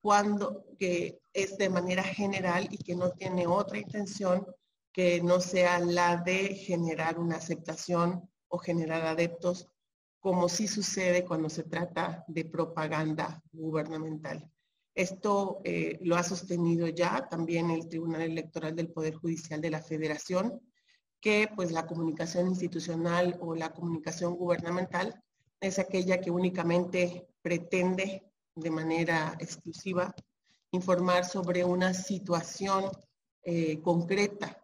cuando 0.00 0.64
que 0.78 1.20
es 1.32 1.58
de 1.58 1.68
manera 1.68 2.02
general 2.02 2.68
y 2.70 2.78
que 2.78 2.96
no 2.96 3.10
tiene 3.10 3.46
otra 3.46 3.78
intención 3.78 4.46
que 4.98 5.22
no 5.22 5.40
sea 5.40 5.78
la 5.78 6.16
de 6.16 6.56
generar 6.56 7.20
una 7.20 7.36
aceptación 7.36 8.28
o 8.48 8.58
generar 8.58 9.06
adeptos, 9.06 9.68
como 10.18 10.48
sí 10.48 10.66
sucede 10.66 11.24
cuando 11.24 11.48
se 11.48 11.62
trata 11.62 12.24
de 12.26 12.44
propaganda 12.44 13.40
gubernamental. 13.52 14.50
Esto 14.96 15.60
eh, 15.62 16.00
lo 16.02 16.16
ha 16.16 16.24
sostenido 16.24 16.88
ya 16.88 17.28
también 17.28 17.70
el 17.70 17.88
Tribunal 17.88 18.22
Electoral 18.22 18.74
del 18.74 18.90
Poder 18.90 19.14
Judicial 19.14 19.60
de 19.60 19.70
la 19.70 19.80
Federación, 19.80 20.60
que 21.20 21.48
pues 21.54 21.70
la 21.70 21.86
comunicación 21.86 22.48
institucional 22.48 23.38
o 23.40 23.54
la 23.54 23.72
comunicación 23.72 24.34
gubernamental 24.34 25.22
es 25.60 25.78
aquella 25.78 26.20
que 26.20 26.32
únicamente 26.32 27.28
pretende 27.40 28.24
de 28.56 28.70
manera 28.72 29.36
exclusiva 29.38 30.12
informar 30.72 31.24
sobre 31.24 31.64
una 31.64 31.94
situación 31.94 32.90
eh, 33.44 33.80
concreta 33.80 34.57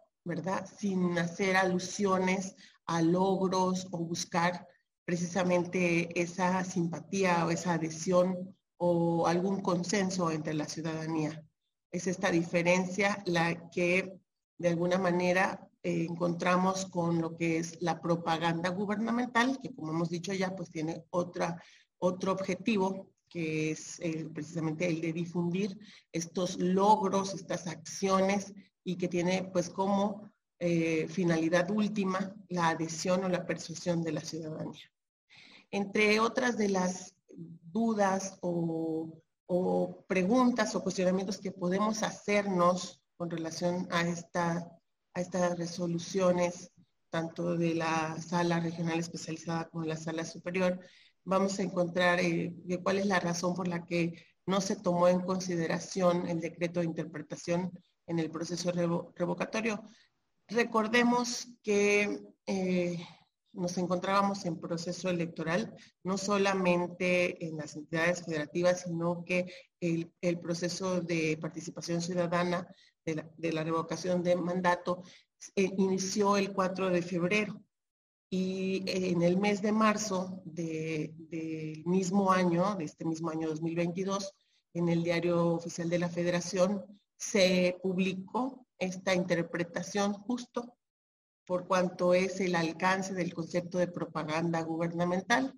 Sin 0.79 1.19
hacer 1.19 1.55
alusiones 1.55 2.55
a 2.87 3.01
logros 3.03 3.87
o 3.91 3.99
buscar 3.99 4.67
precisamente 5.05 6.19
esa 6.19 6.63
simpatía 6.63 7.45
o 7.45 7.51
esa 7.51 7.73
adhesión 7.73 8.55
o 8.77 9.27
algún 9.27 9.61
consenso 9.61 10.31
entre 10.31 10.55
la 10.55 10.65
ciudadanía. 10.67 11.43
Es 11.91 12.07
esta 12.07 12.31
diferencia 12.31 13.21
la 13.27 13.69
que 13.69 14.19
de 14.57 14.69
alguna 14.69 14.97
manera 14.97 15.69
eh, 15.83 16.07
encontramos 16.09 16.87
con 16.87 17.21
lo 17.21 17.37
que 17.37 17.59
es 17.59 17.79
la 17.81 18.01
propaganda 18.01 18.69
gubernamental, 18.69 19.59
que 19.61 19.75
como 19.75 19.91
hemos 19.91 20.09
dicho 20.09 20.33
ya, 20.33 20.55
pues 20.55 20.71
tiene 20.71 21.05
otro 21.11 22.31
objetivo, 22.31 23.11
que 23.29 23.71
es 23.71 23.99
eh, 23.99 24.25
precisamente 24.33 24.87
el 24.87 25.01
de 25.01 25.13
difundir 25.13 25.77
estos 26.11 26.57
logros, 26.57 27.35
estas 27.35 27.67
acciones 27.67 28.53
y 28.85 28.95
que 28.95 29.09
tiene 29.09 29.49
pues 29.51 29.69
como 29.69 30.31
eh, 30.59 31.07
finalidad 31.09 31.69
última 31.71 32.33
la 32.47 32.69
adhesión 32.69 33.25
o 33.25 33.29
la 33.29 33.45
persuasión 33.45 34.01
de 34.01 34.13
la 34.13 34.21
ciudadanía. 34.21 34.89
Entre 35.71 36.21
otras 36.21 36.57
de 36.57 36.69
las 36.69 37.15
dudas 37.27 38.37
o, 38.41 39.21
preguntas 40.07 40.73
o 40.75 40.83
cuestionamientos 40.83 41.39
que 41.39 41.51
podemos 41.51 42.03
hacernos 42.03 43.01
con 43.17 43.29
relación 43.29 43.87
a, 43.91 44.01
esta, 44.01 44.71
a 45.13 45.21
estas 45.21 45.57
resoluciones, 45.57 46.71
tanto 47.09 47.57
de 47.57 47.75
la 47.75 48.19
sala 48.21 48.59
regional 48.59 48.99
especializada 48.99 49.67
como 49.69 49.83
de 49.83 49.89
la 49.89 49.97
sala 49.97 50.23
superior, 50.25 50.79
vamos 51.23 51.59
a 51.59 51.63
encontrar 51.63 52.19
eh, 52.19 52.55
cuál 52.83 52.99
es 52.99 53.07
la 53.07 53.19
razón 53.19 53.55
por 53.55 53.67
la 53.67 53.85
que 53.85 54.25
no 54.45 54.61
se 54.61 54.75
tomó 54.75 55.07
en 55.07 55.21
consideración 55.21 56.27
el 56.27 56.39
decreto 56.39 56.79
de 56.79 56.85
interpretación 56.85 57.71
en 58.07 58.19
el 58.19 58.29
proceso 58.29 58.71
revocatorio. 58.71 59.83
Recordemos 60.47 61.47
que 61.63 62.21
eh, 62.45 62.99
nos 63.53 63.77
encontrábamos 63.77 64.45
en 64.45 64.59
proceso 64.59 65.09
electoral, 65.09 65.73
no 66.03 66.17
solamente 66.17 67.45
en 67.45 67.57
las 67.57 67.75
entidades 67.75 68.23
federativas, 68.23 68.81
sino 68.81 69.23
que 69.23 69.51
el, 69.79 70.39
proceso 70.39 71.01
de 71.01 71.37
participación 71.41 72.01
ciudadana 72.01 72.67
de 73.05 73.51
la, 73.53 73.63
revocación 73.63 74.23
de 74.23 74.35
mandato 74.35 75.03
eh, 75.55 75.71
inició 75.77 76.37
el 76.37 76.53
4 76.53 76.89
de 76.89 77.01
febrero 77.01 77.61
y 78.29 78.83
en 78.87 79.21
el 79.21 79.37
mes 79.37 79.61
de 79.61 79.71
marzo 79.71 80.41
del 80.43 81.83
mismo 81.85 82.31
año, 82.31 82.75
de 82.75 82.85
este 82.85 83.05
mismo 83.05 83.29
año 83.29 83.47
2022, 83.49 84.33
en 84.73 84.89
el 84.89 85.03
diario 85.03 85.53
oficial 85.53 85.89
de 85.89 85.99
la 85.99 86.09
federación, 86.09 86.83
se 87.29 87.77
publicó 87.81 88.65
esta 88.77 89.13
interpretación 89.15 90.13
justo 90.13 90.75
por 91.45 91.67
cuanto 91.67 92.13
es 92.13 92.39
el 92.39 92.55
alcance 92.55 93.13
del 93.13 93.33
concepto 93.33 93.77
de 93.77 93.87
propaganda 93.87 94.61
gubernamental, 94.61 95.53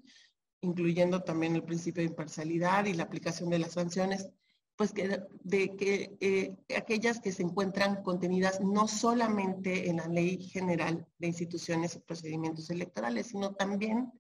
incluyendo 0.62 1.23
también 1.23 1.56
el 1.56 1.63
principio 1.63 2.03
de 2.03 2.10
imparcialidad 2.10 2.86
y 2.86 2.93
la 2.93 3.03
aplicación 3.03 3.49
de 3.49 3.60
las 3.60 3.73
sanciones, 3.73 4.30
pues 4.75 4.91
que, 4.91 5.21
de 5.43 5.75
que 5.75 6.17
eh, 6.19 6.56
aquellas 6.75 7.19
que 7.19 7.32
se 7.32 7.43
encuentran 7.43 8.03
contenidas 8.03 8.60
no 8.62 8.88
solamente 8.88 9.89
en 9.89 9.97
la 9.97 10.08
Ley 10.08 10.43
General 10.43 11.08
de 11.17 11.27
Instituciones 11.27 11.95
y 11.95 11.99
Procedimientos 11.99 12.69
Electorales, 12.69 13.27
sino 13.27 13.56
también 13.56 14.12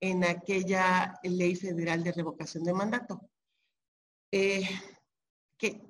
en 0.00 0.24
aquella 0.24 1.18
Ley 1.22 1.56
Federal 1.56 2.04
de 2.04 2.12
Revocación 2.12 2.64
de 2.64 2.74
Mandato. 2.74 3.28
Eh, 4.30 4.68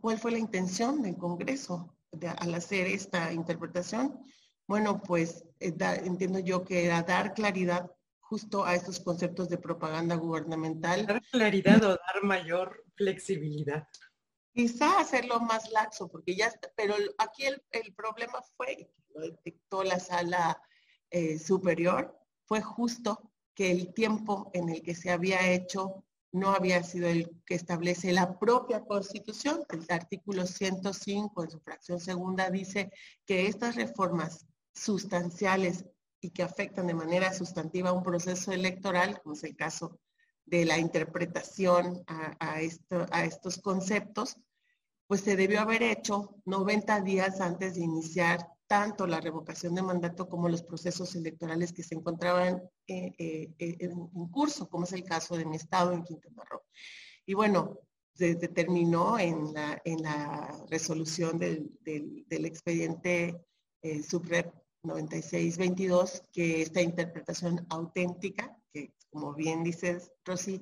¿Cuál 0.00 0.18
fue 0.18 0.32
la 0.32 0.38
intención 0.38 1.02
del 1.02 1.16
Congreso 1.16 1.96
al 2.38 2.54
hacer 2.54 2.86
esta 2.86 3.32
interpretación? 3.32 4.24
Bueno, 4.66 5.02
pues 5.02 5.44
eh, 5.60 5.74
entiendo 6.04 6.38
yo 6.38 6.64
que 6.64 6.86
era 6.86 7.02
dar 7.02 7.34
claridad 7.34 7.90
justo 8.20 8.64
a 8.64 8.74
estos 8.74 9.00
conceptos 9.00 9.48
de 9.48 9.58
propaganda 9.58 10.14
gubernamental. 10.14 11.06
Dar 11.06 11.22
claridad 11.30 11.82
o 11.84 11.88
dar 11.88 12.22
mayor 12.22 12.84
flexibilidad. 12.94 13.86
Quizá 14.52 15.00
hacerlo 15.00 15.40
más 15.40 15.70
laxo, 15.72 16.08
porque 16.08 16.36
ya, 16.36 16.52
pero 16.76 16.94
aquí 17.18 17.44
el, 17.44 17.94
problema 17.94 18.40
fue, 18.56 18.90
lo 19.14 19.22
detectó 19.22 19.82
la 19.82 19.98
sala 19.98 20.62
eh, 21.10 21.38
superior, 21.38 22.16
fue 22.44 22.62
justo 22.62 23.32
que 23.54 23.70
el 23.70 23.92
tiempo 23.92 24.50
en 24.54 24.68
el 24.68 24.82
que 24.82 24.94
se 24.94 25.10
había 25.10 25.50
hecho 25.50 26.04
no 26.34 26.50
había 26.50 26.82
sido 26.82 27.06
el 27.06 27.30
que 27.46 27.54
establece 27.54 28.12
la 28.12 28.40
propia 28.40 28.80
Constitución. 28.80 29.60
El 29.70 29.86
artículo 29.88 30.46
105 30.46 31.44
en 31.44 31.50
su 31.50 31.60
fracción 31.60 32.00
segunda 32.00 32.50
dice 32.50 32.90
que 33.24 33.46
estas 33.46 33.76
reformas 33.76 34.44
sustanciales 34.74 35.84
y 36.20 36.30
que 36.30 36.42
afectan 36.42 36.88
de 36.88 36.94
manera 36.94 37.32
sustantiva 37.32 37.92
un 37.92 38.02
proceso 38.02 38.50
electoral, 38.50 39.20
como 39.22 39.36
es 39.36 39.44
el 39.44 39.54
caso 39.54 40.00
de 40.44 40.64
la 40.64 40.76
interpretación 40.78 42.02
a, 42.08 42.36
a 42.40 43.24
estos 43.24 43.58
conceptos, 43.58 44.36
pues 45.06 45.20
se 45.20 45.36
debió 45.36 45.60
haber 45.60 45.84
hecho 45.84 46.34
90 46.46 47.00
días 47.02 47.40
antes 47.40 47.76
de 47.76 47.82
iniciar 47.82 48.53
tanto 48.66 49.06
la 49.06 49.20
revocación 49.20 49.74
de 49.74 49.82
mandato 49.82 50.28
como 50.28 50.48
los 50.48 50.62
procesos 50.62 51.14
electorales 51.14 51.72
que 51.72 51.82
se 51.82 51.94
encontraban 51.94 52.62
eh, 52.86 53.14
eh, 53.18 53.54
eh, 53.58 53.76
en, 53.80 54.28
curso, 54.28 54.68
como 54.68 54.84
es 54.84 54.92
el 54.92 55.04
caso 55.04 55.36
de 55.36 55.44
mi 55.44 55.56
estado 55.56 55.92
en 55.92 56.02
Quintana 56.02 56.44
Roo. 56.48 56.62
Y 57.26 57.34
bueno, 57.34 57.78
se 58.14 58.34
determinó 58.34 59.18
en 59.18 59.52
la, 59.52 59.80
en 59.84 60.02
la 60.02 60.64
resolución 60.70 61.38
del, 61.38 61.70
del, 61.82 62.44
expediente 62.44 63.44
subrep 64.08 64.54
9622 64.82 66.22
que 66.32 66.62
esta 66.62 66.80
interpretación 66.80 67.66
auténtica, 67.70 68.56
que 68.72 68.94
como 69.10 69.34
bien 69.34 69.64
dices, 69.64 70.12
Rosy, 70.24 70.60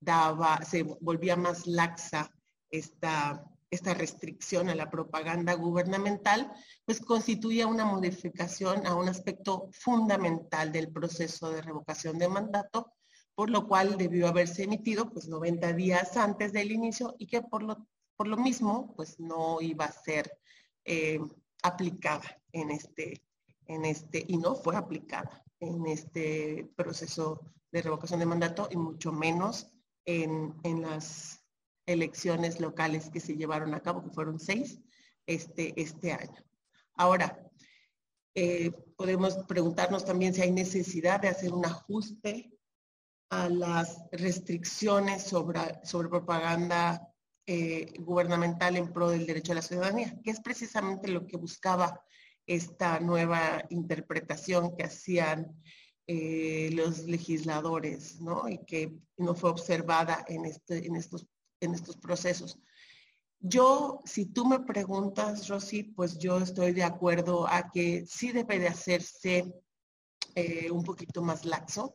daba, 0.00 0.62
se 0.64 0.82
volvía 0.82 1.36
más 1.36 1.66
laxa 1.66 2.30
esta 2.70 3.44
esta 3.74 3.94
restricción 3.94 4.68
a 4.68 4.74
la 4.74 4.90
propaganda 4.90 5.54
gubernamental, 5.54 6.52
pues 6.84 7.00
constituye 7.00 7.64
una 7.64 7.84
modificación 7.84 8.86
a 8.86 8.94
un 8.94 9.08
aspecto 9.08 9.68
fundamental 9.72 10.72
del 10.72 10.90
proceso 10.90 11.50
de 11.50 11.62
revocación 11.62 12.18
de 12.18 12.28
mandato, 12.28 12.92
por 13.34 13.50
lo 13.50 13.66
cual 13.66 13.96
debió 13.96 14.28
haberse 14.28 14.64
emitido 14.64 15.10
pues 15.10 15.28
90 15.28 15.72
días 15.72 16.16
antes 16.16 16.52
del 16.52 16.72
inicio 16.72 17.16
y 17.18 17.26
que 17.26 17.42
por 17.42 17.62
lo, 17.62 17.86
por 18.16 18.28
lo 18.28 18.36
mismo 18.36 18.94
pues 18.94 19.18
no 19.18 19.60
iba 19.60 19.86
a 19.86 19.92
ser 19.92 20.30
eh, 20.84 21.20
aplicada 21.62 22.40
en 22.52 22.70
este, 22.70 23.22
en 23.66 23.84
este, 23.84 24.24
y 24.28 24.36
no 24.36 24.54
fue 24.54 24.76
aplicada 24.76 25.42
en 25.60 25.86
este 25.86 26.70
proceso 26.76 27.40
de 27.72 27.82
revocación 27.82 28.20
de 28.20 28.26
mandato 28.26 28.68
y 28.70 28.76
mucho 28.76 29.12
menos 29.12 29.70
en, 30.04 30.54
en 30.62 30.82
las 30.82 31.43
elecciones 31.86 32.60
locales 32.60 33.10
que 33.10 33.20
se 33.20 33.36
llevaron 33.36 33.74
a 33.74 33.80
cabo, 33.80 34.02
que 34.02 34.10
fueron 34.10 34.38
seis 34.38 34.80
este, 35.26 35.80
este 35.80 36.12
año. 36.12 36.44
Ahora, 36.94 37.38
eh, 38.34 38.72
podemos 38.96 39.36
preguntarnos 39.46 40.04
también 40.04 40.34
si 40.34 40.42
hay 40.42 40.50
necesidad 40.50 41.20
de 41.20 41.28
hacer 41.28 41.52
un 41.52 41.64
ajuste 41.64 42.52
a 43.30 43.48
las 43.48 43.98
restricciones 44.12 45.22
sobre, 45.22 45.60
sobre 45.84 46.08
propaganda 46.08 47.08
eh, 47.46 47.92
gubernamental 47.98 48.76
en 48.76 48.92
pro 48.92 49.10
del 49.10 49.26
derecho 49.26 49.52
a 49.52 49.56
la 49.56 49.62
ciudadanía, 49.62 50.18
que 50.22 50.30
es 50.30 50.40
precisamente 50.40 51.08
lo 51.08 51.26
que 51.26 51.36
buscaba 51.36 52.00
esta 52.46 53.00
nueva 53.00 53.64
interpretación 53.70 54.76
que 54.76 54.84
hacían 54.84 55.62
eh, 56.06 56.70
los 56.72 57.04
legisladores, 57.04 58.20
¿no? 58.20 58.48
Y 58.48 58.58
que 58.64 58.94
no 59.16 59.34
fue 59.34 59.50
observada 59.50 60.24
en, 60.28 60.44
este, 60.44 60.86
en 60.86 60.96
estos 60.96 61.26
en 61.60 61.74
estos 61.74 61.96
procesos. 61.96 62.58
Yo, 63.40 64.00
si 64.06 64.26
tú 64.26 64.46
me 64.46 64.60
preguntas, 64.60 65.48
Rosy, 65.48 65.82
pues 65.82 66.18
yo 66.18 66.38
estoy 66.38 66.72
de 66.72 66.82
acuerdo 66.82 67.46
a 67.46 67.70
que 67.70 68.06
sí 68.06 68.32
debe 68.32 68.58
de 68.58 68.68
hacerse 68.68 69.54
eh, 70.34 70.70
un 70.70 70.82
poquito 70.82 71.22
más 71.22 71.44
laxo. 71.44 71.94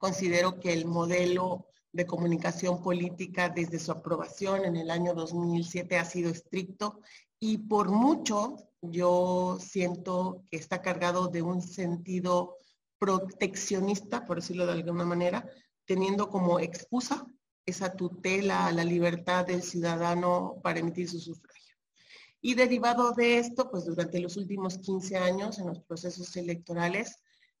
Considero 0.00 0.58
que 0.58 0.72
el 0.72 0.86
modelo 0.86 1.68
de 1.92 2.06
comunicación 2.06 2.82
política 2.82 3.48
desde 3.48 3.78
su 3.78 3.92
aprobación 3.92 4.64
en 4.64 4.76
el 4.76 4.90
año 4.90 5.14
2007 5.14 5.98
ha 5.98 6.04
sido 6.04 6.30
estricto 6.30 7.00
y 7.38 7.58
por 7.58 7.90
mucho 7.90 8.56
yo 8.82 9.58
siento 9.60 10.44
que 10.50 10.56
está 10.56 10.82
cargado 10.82 11.28
de 11.28 11.42
un 11.42 11.62
sentido 11.62 12.56
proteccionista, 12.98 14.24
por 14.24 14.36
decirlo 14.36 14.66
de 14.66 14.72
alguna 14.72 15.04
manera, 15.04 15.48
teniendo 15.84 16.28
como 16.28 16.60
excusa 16.60 17.26
esa 17.66 17.94
tutela 17.94 18.66
a 18.66 18.72
la 18.72 18.84
libertad 18.84 19.46
del 19.46 19.62
ciudadano 19.62 20.58
para 20.62 20.80
emitir 20.80 21.08
su 21.08 21.18
sufragio. 21.18 21.76
Y 22.40 22.54
derivado 22.54 23.12
de 23.12 23.38
esto, 23.38 23.70
pues 23.70 23.84
durante 23.84 24.18
los 24.18 24.36
últimos 24.36 24.78
15 24.78 25.16
años 25.18 25.58
en 25.58 25.66
los 25.66 25.80
procesos 25.80 26.34
electorales, 26.36 27.16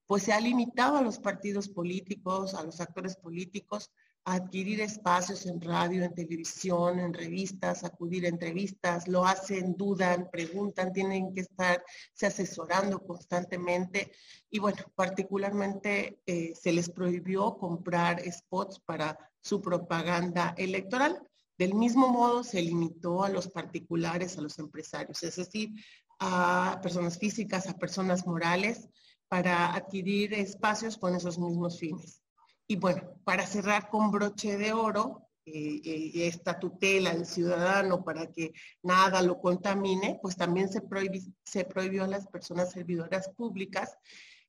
pues 0.06 0.24
se 0.24 0.32
ha 0.32 0.40
limitado 0.40 0.96
a 0.96 1.02
los 1.02 1.18
partidos 1.18 1.68
políticos, 1.68 2.54
a 2.54 2.64
los 2.64 2.80
actores 2.80 3.16
políticos, 3.16 3.90
adquirir 4.34 4.80
espacios 4.80 5.46
en 5.46 5.60
radio, 5.60 6.04
en 6.04 6.14
televisión, 6.14 7.00
en 7.00 7.12
revistas, 7.12 7.82
acudir 7.82 8.24
a 8.24 8.28
entrevistas, 8.28 9.08
lo 9.08 9.24
hacen, 9.24 9.76
dudan, 9.76 10.28
preguntan, 10.30 10.92
tienen 10.92 11.34
que 11.34 11.40
estar 11.40 11.82
se 12.14 12.26
asesorando 12.26 13.00
constantemente. 13.04 14.12
Y 14.48 14.58
bueno, 14.58 14.78
particularmente 14.94 16.20
eh, 16.26 16.52
se 16.54 16.72
les 16.72 16.90
prohibió 16.90 17.56
comprar 17.56 18.22
spots 18.30 18.80
para 18.80 19.18
su 19.40 19.60
propaganda 19.60 20.54
electoral. 20.56 21.20
Del 21.58 21.74
mismo 21.74 22.08
modo, 22.08 22.44
se 22.44 22.62
limitó 22.62 23.24
a 23.24 23.28
los 23.28 23.48
particulares, 23.48 24.38
a 24.38 24.42
los 24.42 24.58
empresarios, 24.58 25.22
es 25.22 25.36
decir, 25.36 25.70
a 26.20 26.78
personas 26.82 27.18
físicas, 27.18 27.68
a 27.68 27.76
personas 27.76 28.26
morales, 28.26 28.88
para 29.28 29.74
adquirir 29.74 30.34
espacios 30.34 30.96
con 30.96 31.14
esos 31.14 31.38
mismos 31.38 31.78
fines. 31.78 32.19
Y 32.70 32.76
bueno, 32.76 33.02
para 33.24 33.48
cerrar 33.48 33.88
con 33.88 34.12
broche 34.12 34.56
de 34.56 34.72
oro, 34.72 35.26
eh, 35.44 35.80
eh, 35.84 36.28
esta 36.28 36.56
tutela 36.56 37.12
del 37.12 37.26
ciudadano 37.26 38.04
para 38.04 38.30
que 38.30 38.52
nada 38.84 39.22
lo 39.22 39.40
contamine, 39.40 40.20
pues 40.22 40.36
también 40.36 40.68
se, 40.68 40.80
se 41.42 41.64
prohibió 41.64 42.04
a 42.04 42.06
las 42.06 42.28
personas 42.28 42.70
servidoras 42.70 43.28
públicas 43.30 43.98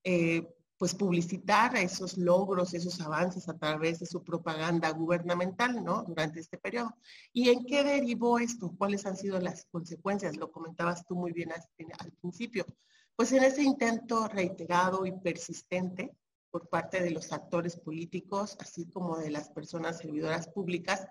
eh, 0.03 0.47
pues 0.77 0.93
publicitar 0.93 1.75
esos 1.77 2.15
logros, 2.15 2.75
esos 2.75 3.01
avances 3.01 3.49
a 3.49 3.57
través 3.57 4.01
de 4.01 4.05
su 4.05 4.23
propaganda 4.23 4.91
gubernamental, 4.91 5.83
¿no? 5.83 6.03
Durante 6.03 6.41
este 6.41 6.59
periodo. 6.59 6.95
¿Y 7.33 7.49
en 7.49 7.65
qué 7.65 7.83
derivó 7.83 8.37
esto? 8.37 8.75
¿Cuáles 8.77 9.07
han 9.07 9.17
sido 9.17 9.39
las 9.39 9.65
consecuencias? 9.71 10.37
Lo 10.37 10.51
comentabas 10.51 11.07
tú 11.07 11.15
muy 11.15 11.31
bien 11.31 11.51
al, 11.53 12.11
principio. 12.21 12.67
Pues 13.15 13.31
en 13.31 13.43
ese 13.43 13.63
intento 13.63 14.27
reiterado 14.27 15.07
y 15.07 15.11
persistente 15.11 16.15
por 16.51 16.67
parte 16.69 17.01
de 17.01 17.11
los 17.11 17.31
actores 17.31 17.77
políticos, 17.77 18.57
así 18.59 18.85
como 18.87 19.17
de 19.17 19.31
las 19.31 19.49
personas 19.49 19.97
servidoras 19.97 20.47
públicas, 20.47 21.07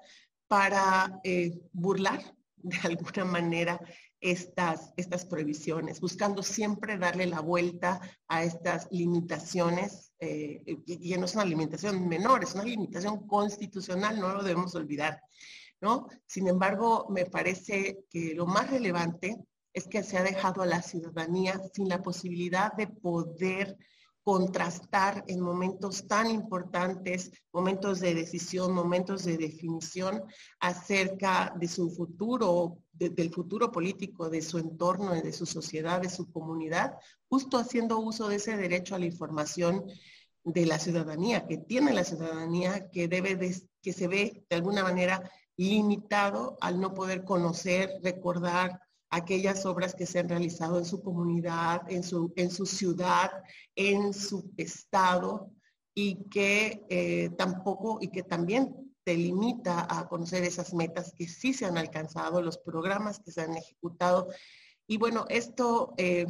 para 0.47 1.21
eh, 1.25 1.61
burlar 1.73 2.23
de 2.57 2.77
alguna 2.85 3.25
manera 3.25 3.81
estas, 4.21 4.93
estas 4.97 5.25
prohibiciones, 5.25 6.01
buscando 6.01 6.43
siempre 6.43 6.99
darle 6.99 7.27
la 7.27 7.41
vuelta 7.41 8.01
a 8.29 8.45
estas 8.45 8.87
limitaciones, 8.91 10.13
eh, 10.19 10.63
y, 10.87 11.17
no 11.17 11.25
es 11.25 11.35
una 11.35 11.47
limitación 11.47 12.07
menor, 12.07 12.43
es 12.45 12.55
una 12.55 12.65
limitación 12.65 13.27
constitucional, 13.27 14.21
no 14.21 14.35
lo 14.35 14.43
debemos 14.43 14.75
olvidar, 14.75 15.23
¿no? 15.81 16.07
Sin 16.27 16.49
embargo, 16.49 17.07
me 17.09 17.25
parece 17.25 18.05
que 18.11 18.35
lo 18.35 18.47
más 18.47 18.71
relevante 18.71 19.39
es 19.73 19.87
que 19.87 20.03
se 20.03 20.19
ha 20.19 20.23
dejado 20.23 20.63
a 20.63 20.67
la 20.67 20.83
ciudadanía 20.83 21.59
sin 21.73 21.89
la 21.89 22.03
posibilidad 22.03 22.73
de 22.75 22.89
poder 22.89 23.79
contrastar 24.23 25.25
en 25.29 25.41
momentos 25.41 26.07
tan 26.07 26.31
importantes, 26.31 27.31
momentos 27.53 28.01
de 28.01 28.15
decisión, 28.15 28.73
momentos 28.73 29.25
de 29.25 29.39
definición 29.39 30.23
acerca 30.61 31.55
de 31.59 31.69
su 31.69 31.91
futuro, 31.91 32.79
del 32.93 33.33
futuro 33.33 33.73
político, 33.73 34.29
de 34.29 34.43
su 34.43 34.59
entorno, 34.59 35.15
de 35.15 35.33
su 35.33 35.47
sociedad, 35.47 36.03
de 36.03 36.11
su 36.11 36.31
comunidad, 36.31 36.97
justo 37.29 37.57
haciendo 37.57 37.99
uso 37.99 38.29
de 38.29 38.37
ese 38.37 38.57
derecho 38.57 38.95
a 38.95 38.99
la 38.99 39.07
información 39.07 39.87
de 40.45 40.67
la 40.67 40.79
ciudadanía, 40.79 41.47
que 41.47 41.59
tiene 41.59 41.93
la 41.93 42.05
ciudadanía, 42.05 42.91
que 42.91 43.09
debe 43.09 43.39
que 43.83 43.93
se 43.93 44.09
ve 44.09 44.45
de 44.49 44.57
alguna 44.57 44.83
manera 44.83 45.31
limitado 45.57 46.57
al 46.61 46.81
no 46.81 46.95
poder 46.95 47.25
conocer, 47.25 47.91
recordar, 48.03 48.81
aquellas 49.11 49.67
obras 49.67 49.95
que 49.95 50.07
se 50.07 50.21
han 50.21 50.29
realizado 50.29 50.79
en 50.79 50.85
su 50.85 51.03
comunidad, 51.03 51.83
en 51.91 52.03
su, 52.03 52.33
en 52.37 52.51
su 52.51 52.65
ciudad, 52.65 53.31
en 53.75 54.15
su 54.15 54.53
estado 54.57 55.51
y 55.95 56.29
que 56.29 56.87
eh, 56.89 57.31
tampoco 57.37 57.99
y 58.01 58.09
que 58.09 58.23
también 58.23 58.95
te 59.05 59.15
limita 59.15 59.87
a 59.91 60.09
conocer 60.09 60.45
esas 60.45 60.73
metas 60.75 61.13
que 61.17 61.27
sí 61.27 61.53
se 61.53 61.67
han 61.67 61.77
alcanzado, 61.77 62.43
los 62.43 62.59
programas 62.59 63.19
que 63.19 63.33
se 63.33 63.41
han 63.41 63.57
ejecutado. 63.57 64.29
Y 64.87 64.99
bueno, 64.99 65.25
esto 65.29 65.95
eh, 65.97 66.27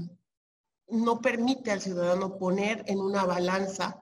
no 0.89 1.21
permite 1.21 1.71
al 1.71 1.81
ciudadano 1.81 2.39
poner 2.39 2.85
en 2.87 3.01
una 3.01 3.25
balanza 3.25 4.01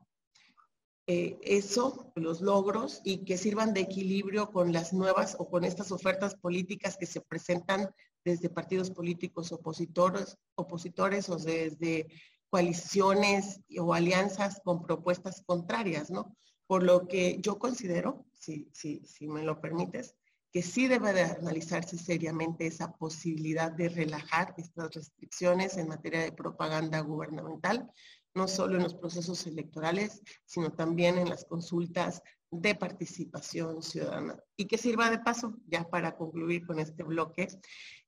eh, 1.07 1.38
eso, 1.43 2.12
los 2.17 2.43
logros, 2.43 3.01
y 3.03 3.25
que 3.25 3.38
sirvan 3.38 3.73
de 3.73 3.81
equilibrio 3.81 4.51
con 4.53 4.73
las 4.73 4.93
nuevas 4.93 5.37
o 5.38 5.49
con 5.49 5.64
estas 5.64 5.91
ofertas 5.91 6.35
políticas 6.35 6.99
que 6.99 7.07
se 7.07 7.23
presentan 7.23 7.88
desde 8.29 8.51
partidos 8.51 8.91
políticos 8.91 9.53
opositores, 9.53 10.37
opositores 10.55 11.29
o 11.29 11.37
desde 11.37 12.07
coaliciones 12.51 13.61
o 13.79 13.95
alianzas 13.95 14.61
con 14.64 14.83
propuestas 14.83 15.43
contrarias, 15.47 16.11
¿no? 16.11 16.37
Por 16.67 16.83
lo 16.83 17.07
que 17.09 17.38
yo 17.41 17.59
considero, 17.59 18.27
si, 18.35 18.69
si, 18.73 19.01
si 19.05 19.27
me 19.27 19.43
lo 19.43 19.61
permites, 19.61 20.14
que 20.53 20.62
sí 20.62 20.87
debe 20.88 21.12
de 21.12 21.23
analizarse 21.23 21.99
seriamente 21.99 22.67
esa 22.67 22.93
posibilidad 22.93 23.71
de 23.71 23.88
relajar 23.88 24.55
estas 24.57 24.95
restricciones 24.95 25.77
en 25.77 25.88
materia 25.88 26.23
de 26.23 26.33
propaganda 26.33 27.01
gubernamental, 27.01 27.91
no 28.35 28.49
solo 28.49 28.77
en 28.77 28.85
los 28.85 28.95
procesos 28.95 29.47
electorales, 29.47 30.23
sino 30.47 30.73
también 30.73 31.19
en 31.19 31.29
las 31.29 31.45
consultas 31.45 32.23
de 32.51 32.75
participación 32.75 33.83
ciudadana. 33.83 34.38
Y 34.57 34.67
que 34.67 34.79
sirva 34.79 35.11
de 35.11 35.19
paso, 35.19 35.59
ya 35.67 35.85
para 35.88 36.17
concluir 36.17 36.67
con 36.67 36.79
este 36.79 37.03
bloque, 37.03 37.49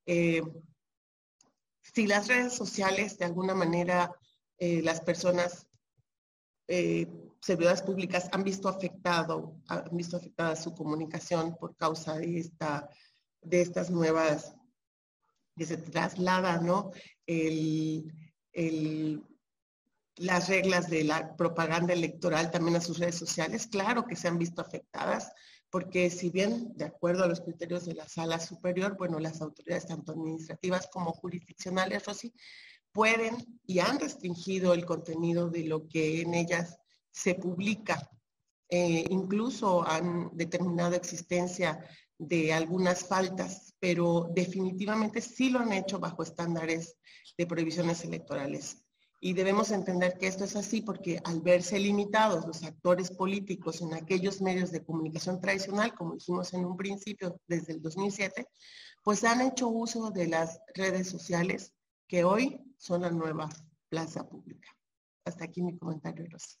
eh, 0.05 0.41
si 1.81 2.07
las 2.07 2.27
redes 2.27 2.53
sociales 2.53 3.17
de 3.17 3.25
alguna 3.25 3.53
manera 3.53 4.11
eh, 4.57 4.81
las 4.81 5.01
personas, 5.01 5.67
eh, 6.67 7.07
servidores 7.41 7.81
públicas 7.81 8.29
han 8.31 8.43
visto 8.43 8.69
afectado, 8.69 9.55
han 9.67 9.97
visto 9.97 10.17
afectada 10.17 10.55
su 10.55 10.73
comunicación 10.75 11.57
por 11.57 11.75
causa 11.75 12.17
de 12.17 12.39
esta, 12.39 12.89
de 13.41 13.61
estas 13.61 13.89
nuevas, 13.89 14.55
que 15.57 15.65
se 15.65 15.77
traslada, 15.77 16.59
¿no? 16.59 16.91
el, 17.25 18.13
las 20.17 20.49
reglas 20.49 20.89
de 20.89 21.03
la 21.03 21.35
propaganda 21.35 21.93
electoral 21.93 22.51
también 22.51 22.77
a 22.77 22.81
sus 22.81 22.99
redes 22.99 23.15
sociales, 23.15 23.67
claro 23.67 24.05
que 24.05 24.15
se 24.15 24.27
han 24.27 24.37
visto 24.37 24.61
afectadas, 24.61 25.31
porque 25.71 26.09
si 26.09 26.29
bien, 26.29 26.73
de 26.75 26.85
acuerdo 26.85 27.23
a 27.23 27.27
los 27.27 27.39
criterios 27.39 27.85
de 27.85 27.95
la 27.95 28.07
sala 28.07 28.39
superior, 28.39 28.97
bueno, 28.97 29.19
las 29.19 29.41
autoridades 29.41 29.87
tanto 29.87 30.11
administrativas 30.11 30.87
como 30.91 31.13
jurisdiccionales, 31.13 32.05
Rosy, 32.05 32.33
pueden 32.91 33.59
y 33.65 33.79
han 33.79 33.99
restringido 33.99 34.73
el 34.73 34.85
contenido 34.85 35.49
de 35.49 35.63
lo 35.63 35.87
que 35.87 36.21
en 36.21 36.33
ellas 36.33 36.77
se 37.09 37.35
publica. 37.35 38.09
Eh, 38.69 39.05
incluso 39.09 39.87
han 39.87 40.29
determinado 40.33 40.95
existencia 40.95 41.85
de 42.17 42.53
algunas 42.53 43.05
faltas, 43.07 43.73
pero 43.79 44.29
definitivamente 44.35 45.21
sí 45.21 45.49
lo 45.49 45.59
han 45.59 45.71
hecho 45.71 45.99
bajo 45.99 46.21
estándares 46.21 46.97
de 47.37 47.47
prohibiciones 47.47 48.03
electorales. 48.03 48.80
Y 49.23 49.33
debemos 49.33 49.69
entender 49.69 50.17
que 50.17 50.25
esto 50.25 50.45
es 50.45 50.55
así 50.55 50.81
porque 50.81 51.21
al 51.25 51.41
verse 51.41 51.77
limitados 51.77 52.47
los 52.47 52.63
actores 52.63 53.11
políticos 53.11 53.79
en 53.81 53.93
aquellos 53.93 54.41
medios 54.41 54.71
de 54.71 54.83
comunicación 54.83 55.39
tradicional, 55.39 55.93
como 55.93 56.15
dijimos 56.15 56.51
en 56.55 56.65
un 56.65 56.75
principio 56.75 57.39
desde 57.47 57.73
el 57.73 57.83
2007, 57.83 58.47
pues 59.03 59.23
han 59.23 59.41
hecho 59.41 59.67
uso 59.67 60.09
de 60.09 60.27
las 60.27 60.59
redes 60.73 61.07
sociales 61.07 61.71
que 62.07 62.23
hoy 62.23 62.59
son 62.77 63.03
la 63.03 63.11
nueva 63.11 63.47
plaza 63.89 64.27
pública. 64.27 64.75
Hasta 65.23 65.45
aquí 65.45 65.61
mi 65.61 65.77
comentario, 65.77 66.25
Rosy. 66.27 66.57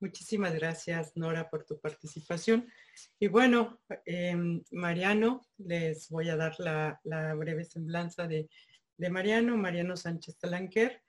Muchísimas 0.00 0.54
gracias, 0.54 1.14
Nora, 1.16 1.50
por 1.50 1.64
tu 1.64 1.78
participación. 1.80 2.66
Y 3.18 3.28
bueno, 3.28 3.78
em, 4.06 4.62
Mariano, 4.70 5.42
les 5.58 6.08
voy 6.08 6.30
a 6.30 6.36
dar 6.36 6.58
la, 6.58 6.98
breve 7.34 7.66
semblanza 7.66 8.26
de 8.26 8.48
Mariano, 9.10 9.58
Mariano 9.58 9.98
Sánchez 9.98 10.38
Talanquer 10.38 11.02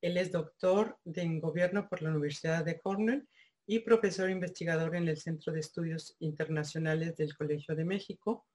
él 0.00 0.16
es 0.16 0.32
doctor 0.32 0.98
en 1.04 1.40
gobierno 1.40 1.88
por 1.88 2.02
la 2.02 2.10
Universidad 2.10 2.64
de 2.64 2.78
Cornell 2.78 3.26
y 3.66 3.80
profesor 3.80 4.30
investigador 4.30 4.96
en 4.96 5.08
el 5.08 5.16
Centro 5.16 5.52
de 5.52 5.60
Estudios 5.60 6.16
Internacionales 6.20 7.16
del 7.16 7.36
Colegio 7.36 7.74
de 7.74 7.84
México. 7.84 8.46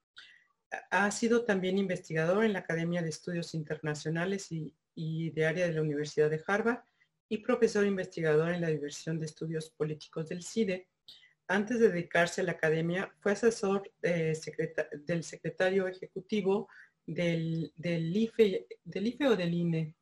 Ha 0.90 1.10
sido 1.10 1.44
también 1.44 1.78
investigador 1.78 2.44
en 2.44 2.52
la 2.52 2.60
Academia 2.60 3.00
de 3.00 3.10
Estudios 3.10 3.54
Internacionales 3.54 4.48
y, 4.50 5.30
de 5.30 5.46
área 5.46 5.66
de 5.66 5.72
la 5.72 5.82
Universidad 5.82 6.30
de 6.30 6.42
Harvard 6.46 6.82
y 7.28 7.38
profesor 7.38 7.86
investigador 7.86 8.50
en 8.50 8.60
la 8.60 8.68
División 8.68 9.18
de 9.18 9.26
Estudios 9.26 9.70
Políticos 9.70 10.28
del 10.28 10.42
CIDE. 10.42 10.88
Antes 11.46 11.78
de 11.78 11.90
dedicarse 11.90 12.40
a 12.40 12.44
la 12.44 12.52
academia, 12.52 13.12
fue 13.20 13.32
asesor 13.32 13.90
eh, 14.02 14.32
del 15.06 15.22
secretario 15.22 15.86
ejecutivo 15.86 16.68
del, 17.06 17.72
IFE, 17.76 18.66
IFE 18.84 19.28
o 19.28 19.36
del 19.36 19.54
INE, 19.54 19.94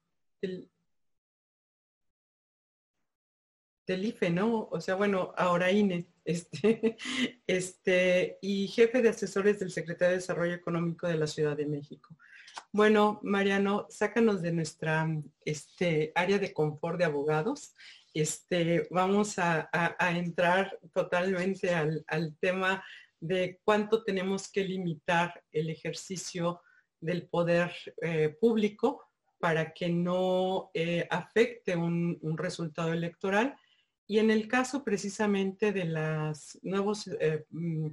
IFE, 3.86 4.30
¿no? 4.30 4.68
O 4.70 4.80
sea, 4.80 4.94
bueno, 4.94 5.32
ahora 5.36 5.70
INE, 5.70 6.06
este, 6.24 6.96
este, 7.46 8.38
y 8.40 8.68
jefe 8.68 9.02
de 9.02 9.08
asesores 9.08 9.58
del 9.58 9.70
Secretario 9.70 10.10
de 10.12 10.18
Desarrollo 10.18 10.54
Económico 10.54 11.06
de 11.06 11.16
la 11.16 11.26
Ciudad 11.26 11.56
de 11.56 11.66
México. 11.66 12.16
Bueno, 12.70 13.20
Mariano, 13.22 13.86
sácanos 13.88 14.42
de 14.42 14.52
nuestra 14.52 15.08
este, 15.44 16.12
área 16.14 16.38
de 16.38 16.52
confort 16.52 16.98
de 16.98 17.04
abogados. 17.04 17.74
Este, 18.14 18.86
vamos 18.90 19.38
a, 19.38 19.70
entrar 20.10 20.78
totalmente 20.92 21.74
al, 21.74 22.36
tema 22.40 22.84
de 23.20 23.60
cuánto 23.64 24.04
tenemos 24.04 24.50
que 24.50 24.64
limitar 24.64 25.42
el 25.50 25.70
ejercicio 25.70 26.60
del 27.00 27.26
poder 27.26 27.72
eh, 28.02 28.36
público 28.40 29.02
para 29.38 29.72
que 29.72 29.88
no 29.88 30.70
eh, 30.72 31.06
afecte 31.10 31.74
un, 31.74 32.18
resultado 32.36 32.92
electoral 32.92 33.56
y 34.12 34.18
en 34.18 34.30
el 34.30 34.46
caso 34.46 34.84
precisamente 34.84 35.72
de 35.72 35.86
los 35.86 36.58
nuevos 36.60 37.06
eh, 37.18 37.46
mm, 37.48 37.86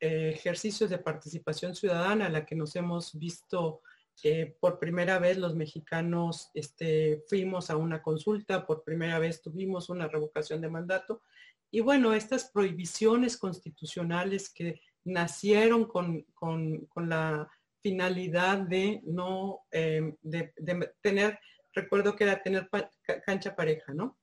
ejercicios 0.00 0.90
de 0.90 0.98
participación 0.98 1.76
ciudadana 1.76 2.26
a 2.26 2.30
la 2.30 2.44
que 2.44 2.56
nos 2.56 2.74
hemos 2.74 3.16
visto 3.16 3.80
eh, 4.24 4.56
por 4.58 4.80
primera 4.80 5.20
vez 5.20 5.38
los 5.38 5.54
mexicanos 5.54 6.50
este, 6.54 7.22
fuimos 7.28 7.70
a 7.70 7.76
una 7.76 8.02
consulta, 8.02 8.66
por 8.66 8.82
primera 8.82 9.20
vez 9.20 9.40
tuvimos 9.40 9.88
una 9.88 10.08
revocación 10.08 10.60
de 10.60 10.68
mandato. 10.68 11.22
Y 11.70 11.78
bueno, 11.78 12.12
estas 12.12 12.50
prohibiciones 12.50 13.36
constitucionales 13.36 14.52
que 14.52 14.80
nacieron 15.04 15.84
con, 15.84 16.26
la 16.96 17.48
finalidad 17.80 18.58
de 18.58 19.00
no, 19.04 19.60
eh, 19.70 20.12
de, 20.22 20.52
tener, 21.00 21.38
recuerdo 21.72 22.16
que 22.16 22.24
era 22.24 22.42
tener 22.42 22.68
cancha 23.24 23.54
pareja, 23.54 23.94
¿no? 23.94 24.18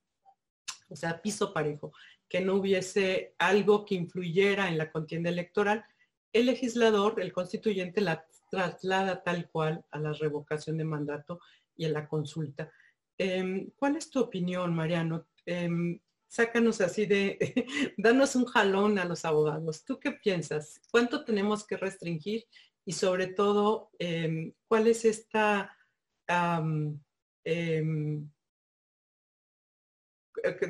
O 0.90 0.96
sea, 0.96 1.22
piso 1.22 1.54
parejo, 1.54 1.94
que 2.28 2.42
no 2.42 2.56
hubiese 2.56 3.36
algo 3.38 3.86
que 3.86 3.96
influyera 3.96 4.68
en 4.68 4.78
la 4.78 4.92
contienda 4.92 5.30
electoral, 5.30 5.86
el 6.34 6.46
legislador, 6.46 7.20
el 7.22 7.34
constituyente, 7.34 8.02
la 8.02 8.26
traslada 8.50 9.24
tal 9.24 9.50
cual 9.50 9.86
a 9.92 10.00
la 10.00 10.14
revocación 10.14 10.78
de 10.78 10.84
mandato 10.84 11.40
y 11.76 11.86
a 11.86 11.90
la 11.90 12.08
consulta. 12.08 12.72
Em, 13.18 13.70
¿Cuál 13.76 13.96
es 13.96 14.10
tu 14.10 14.20
opinión, 14.20 14.76
Mariano? 14.76 15.28
Em, 15.46 16.00
sácanos 16.28 16.82
así 16.82 17.06
de, 17.06 17.38
danos 17.98 18.36
un 18.36 18.46
jalón 18.46 19.00
a 19.00 19.06
los 19.06 19.26
abogados. 19.26 19.84
¿Tú 19.84 20.00
qué 20.00 20.12
piensas? 20.12 20.82
¿Cuánto 20.92 21.26
tenemos 21.26 21.66
que 21.66 21.78
restringir? 21.78 22.46
Y 22.86 22.94
sobre 22.94 23.28
todo, 23.28 23.92
em, 24.00 24.54
¿cuál 24.68 24.88
es 24.88 25.06
esta 25.06 25.76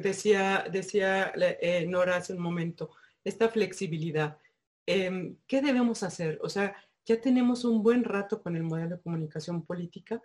decía, 0.01 0.65
decía 0.71 1.31
eh, 1.35 1.85
Nora 1.87 2.17
hace 2.17 2.33
un 2.33 2.41
momento, 2.41 2.91
esta 3.23 3.49
flexibilidad. 3.49 4.37
Em, 4.85 5.37
¿Qué 5.47 5.61
debemos 5.61 6.03
hacer? 6.03 6.39
O 6.41 6.49
sea, 6.49 6.75
ya 7.05 7.19
tenemos 7.19 7.65
un 7.65 7.83
buen 7.83 8.03
rato 8.03 8.41
con 8.41 8.55
el 8.55 8.63
modelo 8.63 8.97
de 8.97 9.01
comunicación 9.01 9.65
política. 9.65 10.21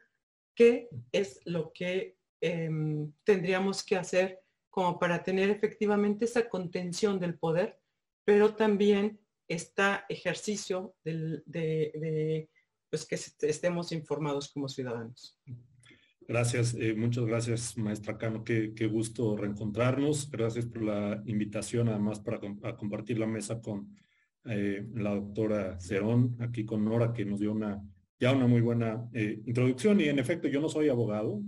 ¿Qué 0.54 0.88
es 1.12 1.40
lo 1.44 1.72
que 1.72 2.16
em, 2.40 3.12
tendríamos 3.24 3.82
que 3.82 3.96
hacer 3.96 4.40
como 4.70 4.98
para 4.98 5.22
tener 5.22 5.50
efectivamente 5.50 6.24
esa 6.24 6.48
contención 6.48 7.18
del 7.20 7.38
poder, 7.38 7.78
pero 8.24 8.54
también 8.54 9.20
este 9.48 9.82
ejercicio 10.08 10.94
de, 11.04 11.42
de 11.46 12.48
pues 12.90 13.06
que 13.06 13.16
estemos 13.48 13.92
informados 13.92 14.48
como 14.52 14.68
ciudadanos? 14.68 15.38
Gracias, 16.26 16.74
eh, 16.74 16.94
muchas 16.94 17.26
gracias, 17.26 17.76
maestra 17.76 18.16
Cano. 18.16 18.44
Qué, 18.44 18.88
gusto 18.90 19.36
reencontrarnos. 19.36 20.30
Gracias 20.30 20.64
por 20.64 20.82
la 20.82 21.22
invitación, 21.26 21.88
además, 21.88 22.20
para 22.20 22.40
compartir 22.76 23.18
la 23.18 23.26
mesa 23.26 23.60
con 23.60 23.94
eh, 24.46 24.86
la 24.94 25.14
doctora 25.14 25.78
Cerón, 25.80 26.36
aquí 26.40 26.64
con 26.64 26.82
Nora, 26.82 27.12
que 27.12 27.26
nos 27.26 27.40
dio 27.40 27.54
ya 28.18 28.32
una 28.32 28.46
muy 28.46 28.62
buena 28.62 29.06
eh, 29.12 29.42
introducción. 29.44 30.00
Y 30.00 30.04
en 30.04 30.18
efecto, 30.18 30.48
yo 30.48 30.62
no 30.62 30.70
soy 30.70 30.88
abogado, 30.88 31.42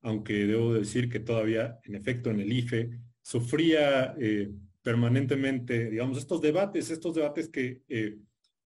aunque 0.00 0.46
debo 0.46 0.72
decir 0.72 1.10
que 1.10 1.20
todavía, 1.20 1.78
en 1.84 1.96
efecto, 1.96 2.30
en 2.30 2.40
el 2.40 2.52
IFE 2.52 2.90
sufría 3.20 4.14
permanentemente, 4.80 5.90
digamos, 5.90 6.16
estos 6.16 6.40
debates, 6.40 6.90
estos 6.90 7.14
debates 7.14 7.50
que 7.50 7.82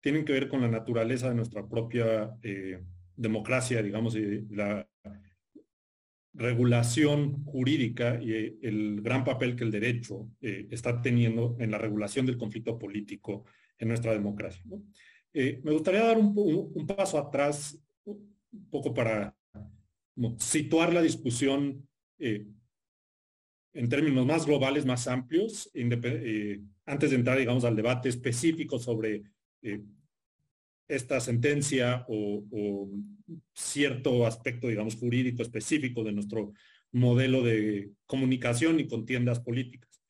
tienen 0.02 0.24
que 0.24 0.34
ver 0.34 0.48
con 0.50 0.62
la 0.62 0.68
naturaleza 0.68 1.30
de 1.30 1.36
nuestra 1.36 1.68
propia 1.68 2.32
democracia, 3.20 3.84
digamos, 3.84 4.16
la 4.50 4.88
regulación 6.34 7.44
jurídica 7.44 8.20
y 8.22 8.32
eh, 8.32 8.58
el 8.62 9.02
gran 9.02 9.24
papel 9.24 9.56
que 9.56 9.66
el 9.66 9.72
derecho 9.72 10.30
eh, 10.42 10.68
está 10.72 11.02
teniendo 11.02 11.58
en 11.60 11.72
la 11.72 11.78
regulación 11.78 12.26
del 12.26 12.38
conflicto 12.38 12.80
político 12.80 13.46
en 13.78 13.90
nuestra 13.90 14.14
democracia. 14.14 14.64
me 15.34 15.72
gustaría 15.72 16.04
dar 16.04 16.18
un, 16.18 16.86
paso 16.88 17.18
atrás, 17.18 17.78
un 18.06 18.70
poco 18.70 18.94
para 18.94 19.36
situar 20.38 20.94
la 20.94 21.02
discusión 21.02 21.88
en 22.18 23.90
términos 23.90 24.26
más 24.26 24.46
globales, 24.46 24.86
más 24.86 25.08
amplios, 25.08 25.72
antes 26.86 27.10
de 27.10 27.16
entrar, 27.16 27.38
digamos, 27.38 27.64
al 27.64 27.76
debate 27.76 28.10
específico 28.10 28.80
sobre 28.80 29.24
esta 30.90 31.20
sentencia 31.22 32.04
o, 32.10 32.90
cierto 33.54 34.26
aspecto, 34.26 34.68
digamos, 34.68 34.96
jurídico 34.96 35.44
específico 35.44 36.04
de 36.04 36.12
nuestro 36.12 36.52
modelo 36.92 37.44
de 37.44 37.92
comunicación 38.08 38.80
y 38.80 38.88
contiendas 38.88 39.40
políticas. 39.40 40.02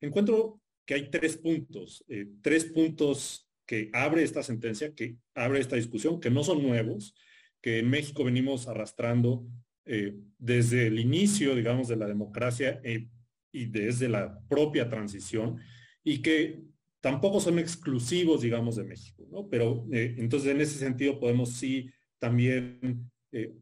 Encuentro 0.00 0.60
que 0.84 0.94
hay 0.94 1.10
tres 1.10 1.36
puntos, 1.36 2.04
eh, 2.08 2.26
tres 2.42 2.64
puntos 2.64 3.48
que 3.64 3.90
abre 3.92 4.24
esta 4.24 4.42
sentencia, 4.42 4.92
que 4.94 5.16
abre 5.34 5.60
esta 5.60 5.76
discusión, 5.76 6.18
que 6.18 6.30
no 6.30 6.42
son 6.42 6.62
nuevos, 6.62 7.14
que 7.60 7.78
en 7.78 7.90
México 7.90 8.24
venimos 8.24 8.66
arrastrando 8.66 9.46
eh, 9.84 10.14
desde 10.38 10.88
el 10.88 10.98
inicio, 10.98 11.54
digamos, 11.54 11.86
de 11.88 11.96
la 11.96 12.06
democracia 12.06 12.80
eh, 12.82 13.08
y 13.52 13.66
desde 13.66 14.08
la 14.08 14.40
propia 14.48 14.88
transición, 14.88 15.58
y 16.02 16.22
que 16.22 16.60
tampoco 17.00 17.40
son 17.40 17.58
exclusivos, 17.58 18.42
digamos, 18.42 18.76
de 18.76 18.84
México, 18.84 19.26
¿no? 19.30 19.48
Pero 19.48 19.86
eh, 19.92 20.16
entonces 20.18 20.50
en 20.50 20.60
ese 20.60 20.78
sentido 20.78 21.20
podemos 21.20 21.52
sí 21.52 21.90
también, 22.18 23.10
eh, 23.32 23.54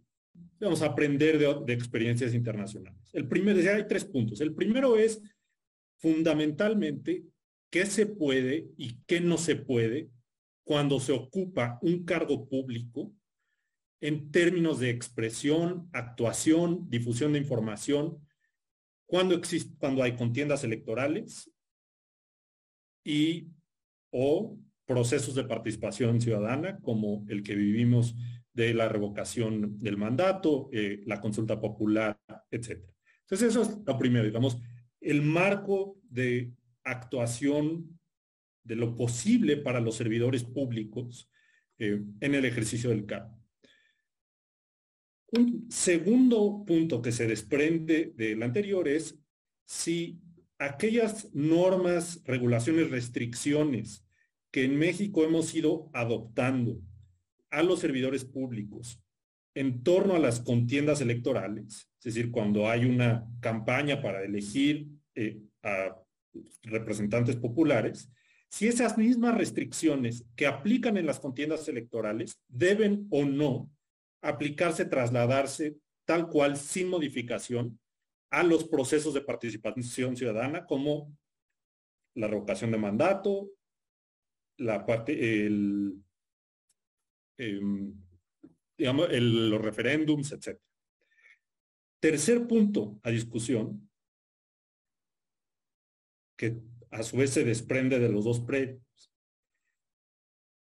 aprender 0.83 1.39
de, 1.39 1.73
experiencias 1.73 2.35
internacionales. 2.35 3.11
El 3.13 3.29
primero, 3.29 3.59
hay 3.59 3.87
tres 3.87 4.05
puntos. 4.05 4.41
El 4.41 4.55
primero 4.55 4.97
es 4.97 5.23
fundamentalmente 5.99 7.25
qué 7.71 7.87
se 7.87 8.07
puede 8.07 8.69
y 8.77 8.99
qué 9.07 9.21
no 9.21 9.37
se 9.37 9.57
puede 9.57 10.11
cuando 10.65 10.99
se 10.99 11.13
ocupa 11.13 11.79
un 11.83 12.05
cargo 12.05 12.49
público 12.49 13.13
en 14.01 14.31
términos 14.31 14.79
de 14.81 14.91
expresión, 14.91 15.89
actuación, 15.93 16.89
difusión 16.89 17.33
de 17.33 17.39
información, 17.39 18.19
cuando, 19.07 19.35
existe, 19.35 19.75
cuando 19.79 20.03
hay 20.03 20.17
contiendas 20.17 20.65
electorales 20.65 21.51
y 23.07 23.49
o 24.11 24.59
procesos 24.85 25.35
de 25.37 25.45
participación 25.45 26.21
ciudadana 26.21 26.81
como 26.81 27.25
el 27.29 27.45
que 27.45 27.55
vivimos 27.55 28.17
de 28.53 28.75
la 28.75 28.89
revocación 28.89 29.79
del 29.81 29.97
mandato, 29.97 30.69
eh, 30.73 31.03
la 31.07 31.21
consulta 31.21 31.61
popular, 31.61 32.19
etc. 32.51 32.81
Entonces 33.21 33.51
eso 33.51 33.63
es 33.63 33.79
lo 33.87 33.99
primero, 33.99 34.25
digamos, 34.25 34.59
el 35.01 35.23
marco 35.23 36.01
de 36.09 36.53
actuación 36.83 37.99
de 38.65 38.77
lo 38.77 38.97
posible 38.97 39.57
para 39.57 39.81
los 39.81 39.95
servidores 39.95 40.43
públicos 40.43 41.31
eh, 41.79 42.03
en 42.21 42.35
el 42.35 42.45
ejercicio 42.45 42.91
del 42.91 43.07
cargo. 43.07 43.39
Un 45.33 45.67
segundo 45.71 46.65
punto 46.67 47.03
que 47.03 47.13
se 47.13 47.27
desprende 47.27 48.13
del 48.17 48.43
anterior 48.43 48.89
es 48.89 49.19
si 49.65 50.21
aquellas 50.59 51.33
normas, 51.35 52.23
regulaciones, 52.25 52.91
restricciones 52.91 54.07
que 54.51 54.65
en 54.65 54.79
México 54.79 55.25
hemos 55.25 55.55
ido 55.55 55.91
adoptando 55.93 56.81
a 57.51 57.63
los 57.63 57.81
servidores 57.81 58.25
públicos 58.25 59.03
en 59.55 59.83
torno 59.83 60.15
a 60.15 60.19
las 60.19 60.41
contiendas 60.41 61.01
electorales, 61.01 61.91
es 61.99 62.05
decir, 62.05 62.31
cuando 62.31 62.69
hay 62.69 62.85
una 62.85 63.27
campaña 63.41 64.03
para 64.03 64.23
elegir 64.23 64.89
eh, 65.15 65.41
a 65.63 65.97
representantes 66.63 67.37
populares, 67.37 68.11
si 68.49 68.69
esas 68.69 68.97
mismas 68.97 69.37
restricciones 69.37 70.25
que 70.37 70.47
aplican 70.47 70.97
en 70.97 71.07
las 71.07 71.21
contiendas 71.21 71.69
electorales 71.69 72.41
deben 72.49 73.07
o 73.11 73.25
no 73.25 73.71
aplicarse, 74.21 74.85
trasladarse 74.85 75.77
tal 76.05 76.29
cual 76.29 76.57
sin 76.57 76.89
modificación 76.89 77.79
a 78.31 78.43
los 78.43 78.65
procesos 78.65 79.15
de 79.15 79.23
participación 79.23 80.17
ciudadana 80.17 80.67
como 80.67 81.17
la 82.15 82.29
revocación 82.29 82.71
de 82.71 82.79
mandato, 82.79 83.51
la 84.59 84.85
parte, 84.87 85.47
el, 85.47 86.03
em, 87.39 87.95
digamos, 88.79 89.09
los 89.13 89.61
referéndums, 89.61 90.33
etc. 90.33 90.59
Tercer 92.01 92.47
punto 92.47 92.99
a 93.03 93.11
discusión, 93.11 93.91
que 96.39 96.61
a 96.91 97.03
su 97.03 97.17
vez 97.17 97.31
se 97.31 97.45
desprende 97.45 97.99
de 97.99 98.09
los 98.09 98.25
dos 98.25 98.41
previos. 98.41 98.83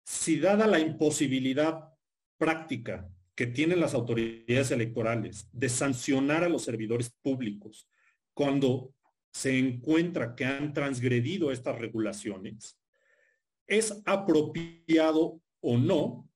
Si 0.06 0.40
dada 0.40 0.68
la 0.68 0.80
imposibilidad 0.80 1.92
práctica 2.38 3.10
que 3.36 3.48
tienen 3.48 3.82
las 3.82 3.94
autoridades 3.94 4.72
electorales 4.72 5.50
de 5.52 5.70
sancionar 5.70 6.44
a 6.44 6.50
los 6.50 6.64
servidores 6.64 7.10
públicos 7.22 7.90
cuando 8.34 8.94
se 9.34 9.60
encuentra 9.60 10.36
que 10.36 10.46
han 10.46 10.74
transgredido 10.74 11.52
estas 11.52 11.78
regulaciones, 11.78 12.80
es 13.68 14.02
apropiado 14.06 15.42
o 15.60 15.78
no 15.78 16.30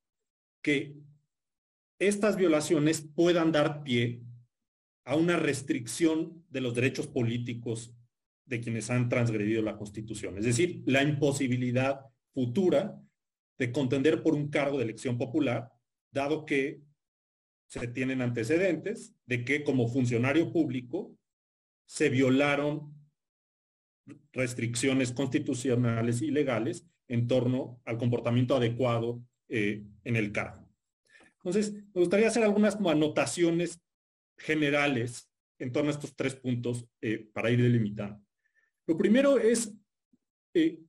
que 0.62 0.98
estas 1.98 2.36
violaciones 2.36 3.08
puedan 3.16 3.52
dar 3.52 3.84
pie 3.84 4.22
a 5.06 5.16
una 5.16 5.38
restricción 5.38 6.46
de 6.50 6.62
los 6.62 6.76
derechos 6.76 7.08
políticos 7.08 7.94
de 8.46 8.60
quienes 8.60 8.90
han 8.90 9.10
transgredido 9.10 9.62
la 9.62 9.78
Constitución. 9.78 10.38
Es 10.38 10.46
decir, 10.46 10.84
la 10.86 11.04
imposibilidad 11.04 12.02
futura 12.34 13.02
de 13.58 13.72
contender 13.72 14.24
por 14.24 14.34
un 14.34 14.50
cargo 14.50 14.78
de 14.78 14.86
elección 14.86 15.18
popular, 15.18 15.72
dado 16.12 16.46
que 16.46 16.82
se 17.70 17.88
tienen 17.88 18.22
antecedentes 18.22 19.16
de 19.26 19.46
que 19.46 19.64
como 19.64 19.88
funcionario 19.88 20.52
público 20.52 21.16
se 21.86 22.10
violaron 22.10 22.94
restricciones 24.34 25.12
constitucionales 25.12 26.22
y 26.22 26.32
legales 26.32 26.86
en 27.08 27.28
torno 27.28 27.80
al 27.86 27.98
comportamiento 27.98 28.56
adecuado 28.56 29.22
eh, 29.48 29.84
en 30.04 30.16
el 30.16 30.32
cargo. 30.32 30.68
Entonces, 31.38 31.74
me 31.74 32.02
gustaría 32.02 32.28
hacer 32.28 32.44
algunas 32.44 32.76
anotaciones 32.76 33.80
generales 34.38 35.30
en 35.60 35.72
torno 35.72 35.90
a 35.90 35.94
estos 35.94 36.16
tres 36.16 36.36
puntos 36.36 36.86
eh, 37.02 37.30
para 37.32 37.52
ir 37.52 37.62
delimitando. 37.62 38.20
Lo 38.88 38.98
primero 38.98 39.38
es, 39.38 39.72
eh, 40.56 40.80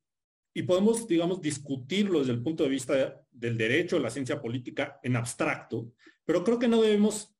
y 0.60 0.62
podemos, 0.62 1.08
digamos, 1.08 1.40
discutirlo 1.40 2.18
desde 2.18 2.32
el 2.32 2.42
punto 2.42 2.64
de 2.64 2.68
vista 2.68 3.18
del 3.30 3.56
derecho, 3.56 3.96
de 3.96 4.02
la 4.02 4.10
ciencia 4.10 4.42
política 4.42 5.00
en 5.02 5.16
abstracto, 5.16 5.94
pero 6.22 6.44
creo 6.44 6.58
que 6.58 6.68
no 6.68 6.82
debemos 6.82 7.34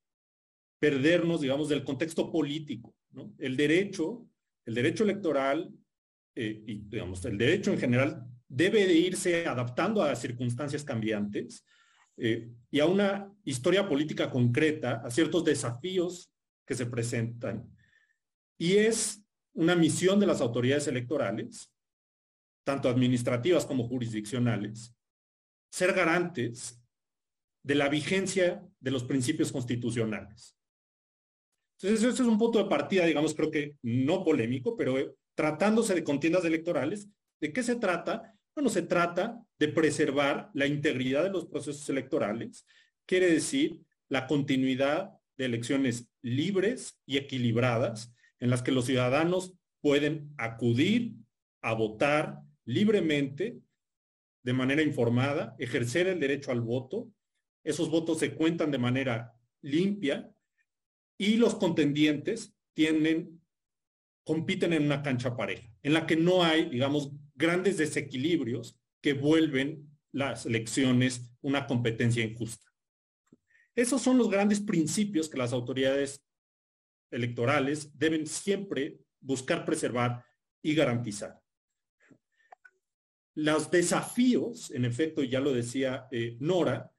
perdernos, 0.78 1.42
digamos, 1.42 1.68
del 1.68 1.85
contexto 1.85 2.33
político. 2.33 2.94
El 3.37 3.59
derecho, 3.59 4.26
el 4.64 4.72
derecho 4.72 5.04
electoral 5.04 5.70
eh, 6.35 6.62
y, 6.66 6.76
digamos, 6.76 7.22
el 7.26 7.37
derecho 7.37 7.70
en 7.70 7.78
general 7.78 8.24
debe 8.48 8.87
de 8.87 8.94
irse 8.94 9.46
adaptando 9.46 10.02
a 10.02 10.16
circunstancias 10.16 10.83
cambiantes 10.83 11.62
eh, 12.16 12.50
y 12.70 12.80
a 12.80 12.87
una 12.87 13.30
historia 13.44 13.87
política 13.87 14.30
concreta, 14.30 15.02
a 15.04 15.11
ciertos 15.11 15.44
desafíos 15.44 16.33
que 16.64 16.74
se 16.74 16.87
presentan. 16.87 17.70
Y 18.56 18.76
es 18.76 19.22
una 19.52 19.76
misión 19.76 20.18
de 20.18 20.26
las 20.26 20.40
autoridades 20.40 20.87
electorales, 20.87 21.70
tanto 22.70 22.88
administrativas 22.88 23.66
como 23.66 23.88
jurisdiccionales, 23.88 24.94
ser 25.72 25.92
garantes 25.92 26.80
de 27.64 27.74
la 27.74 27.88
vigencia 27.88 28.64
de 28.78 28.90
los 28.92 29.02
principios 29.02 29.50
constitucionales. 29.50 30.56
Entonces, 31.83 32.12
ese 32.12 32.22
es 32.22 32.28
un 32.28 32.38
punto 32.38 32.62
de 32.62 32.70
partida, 32.70 33.06
digamos, 33.06 33.35
creo 33.35 33.50
que 33.50 33.74
no 33.83 34.22
polémico, 34.22 34.76
pero 34.76 34.96
eh, 34.98 35.12
tratándose 35.35 35.96
de 35.96 36.04
contiendas 36.04 36.44
electorales, 36.44 37.09
¿de 37.40 37.52
qué 37.52 37.64
se 37.64 37.74
trata? 37.74 38.37
Bueno, 38.54 38.70
se 38.70 38.83
trata 38.83 39.44
de 39.59 39.66
preservar 39.66 40.51
la 40.55 40.68
integridad 40.68 41.24
de 41.24 41.30
los 41.30 41.47
procesos 41.47 41.88
electorales, 41.88 42.64
quiere 43.05 43.32
decir 43.32 43.80
la 44.09 44.28
continuidad 44.28 45.11
de 45.36 45.47
elecciones 45.47 46.09
libres 46.22 47.01
y 47.05 47.16
equilibradas 47.16 48.14
en 48.38 48.49
las 48.49 48.62
que 48.62 48.70
los 48.70 48.84
ciudadanos 48.84 49.55
pueden 49.80 50.32
acudir 50.38 51.16
a 51.62 51.74
votar 51.74 52.42
libremente, 52.64 53.58
de 54.42 54.52
manera 54.52 54.82
informada, 54.82 55.54
ejercer 55.58 56.06
el 56.06 56.20
derecho 56.20 56.50
al 56.50 56.61
voto 56.61 57.11
esos 57.64 57.90
votos 57.90 58.18
se 58.18 58.34
cuentan 58.34 58.70
de 58.70 58.78
manera 58.78 59.34
limpia 59.62 60.32
y 61.18 61.36
los 61.36 61.54
contendientes 61.56 62.54
tienen, 62.72 63.42
compiten 64.24 64.72
en 64.72 64.84
una 64.84 65.02
cancha 65.02 65.36
pareja, 65.36 65.68
en 65.82 65.92
la 65.92 66.06
que 66.06 66.16
no 66.16 66.42
hay, 66.42 66.70
digamos, 66.70 67.12
grandes 67.34 67.76
desequilibrios 67.76 68.78
que 69.02 69.12
vuelven 69.12 69.90
las 70.12 70.46
elecciones 70.46 71.30
una 71.42 71.66
competencia 71.66 72.24
injusta. 72.24 72.66
Esos 73.74 74.02
son 74.02 74.18
los 74.18 74.30
grandes 74.30 74.61
principios 74.61 75.28
que 75.28 75.38
las 75.38 75.52
autoridades 75.52 76.24
electorales 77.11 77.96
deben 77.98 78.26
siempre 78.26 78.98
buscar 79.20 79.64
preservar 79.64 80.24
y 80.62 80.74
garantizar. 80.74 81.39
Los 83.41 83.70
desafíos, 83.70 84.70
en 84.70 84.84
efecto, 84.84 85.22
ya 85.22 85.41
lo 85.41 85.55
decía 85.55 86.07
eh, 86.11 86.36
Nora, 86.41 86.93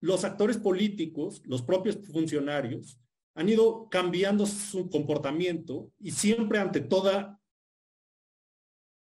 los 0.00 0.22
actores 0.24 0.56
políticos, 0.56 1.42
los 1.46 1.62
propios 1.62 1.98
funcionarios, 2.12 2.96
han 3.34 3.48
ido 3.48 3.88
cambiando 3.88 4.46
su 4.46 4.88
comportamiento 4.88 5.90
y 5.98 6.12
siempre 6.12 6.60
ante 6.60 6.80
toda 6.80 7.40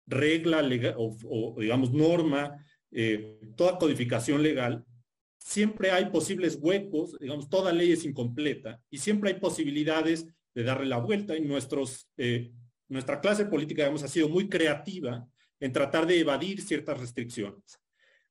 regla 0.08 0.62
legal 0.62 0.96
o, 0.98 1.54
digamos 1.60 1.92
norma, 1.92 2.64
eh, 2.90 3.38
toda 3.56 3.78
codificación 3.78 4.42
legal, 4.42 4.84
siempre 5.38 5.92
hay 5.92 6.06
posibles 6.06 6.58
huecos, 6.60 7.16
digamos, 7.20 7.48
toda 7.48 7.72
ley 7.72 7.92
es 7.92 8.04
incompleta 8.04 8.82
y 8.90 8.98
siempre 8.98 9.30
hay 9.30 9.38
posibilidades 9.38 10.26
de 10.56 10.64
darle 10.64 10.86
la 10.86 10.98
vuelta 10.98 11.36
y 11.36 11.42
nuestros, 11.42 12.08
eh, 12.16 12.50
nuestra 12.88 13.20
clase 13.20 13.46
política, 13.46 13.82
digamos, 13.82 14.02
ha 14.02 14.08
sido 14.08 14.28
muy 14.28 14.48
creativa 14.48 15.24
en 15.60 15.72
tratar 15.72 16.06
de 16.06 16.20
evadir 16.20 16.60
ciertas 16.60 16.98
restricciones. 16.98 17.80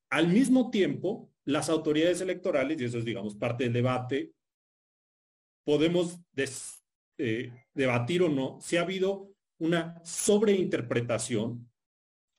Al 0.09 0.28
mismo 0.28 0.69
tiempo, 0.69 1.32
las 1.45 1.69
autoridades 1.69 2.21
electorales, 2.21 2.80
y 2.80 2.86
eso 2.86 2.99
es, 2.99 3.05
digamos, 3.05 3.36
parte 3.36 3.65
del 3.65 3.73
debate, 3.73 4.34
podemos 5.63 6.19
eh, 7.17 7.51
debatir 7.73 8.21
o 8.21 8.30
no 8.30 8.59
si 8.61 8.78
ha 8.78 8.82
habido 8.82 9.32
una 9.57 10.01
sobreinterpretación 10.03 11.69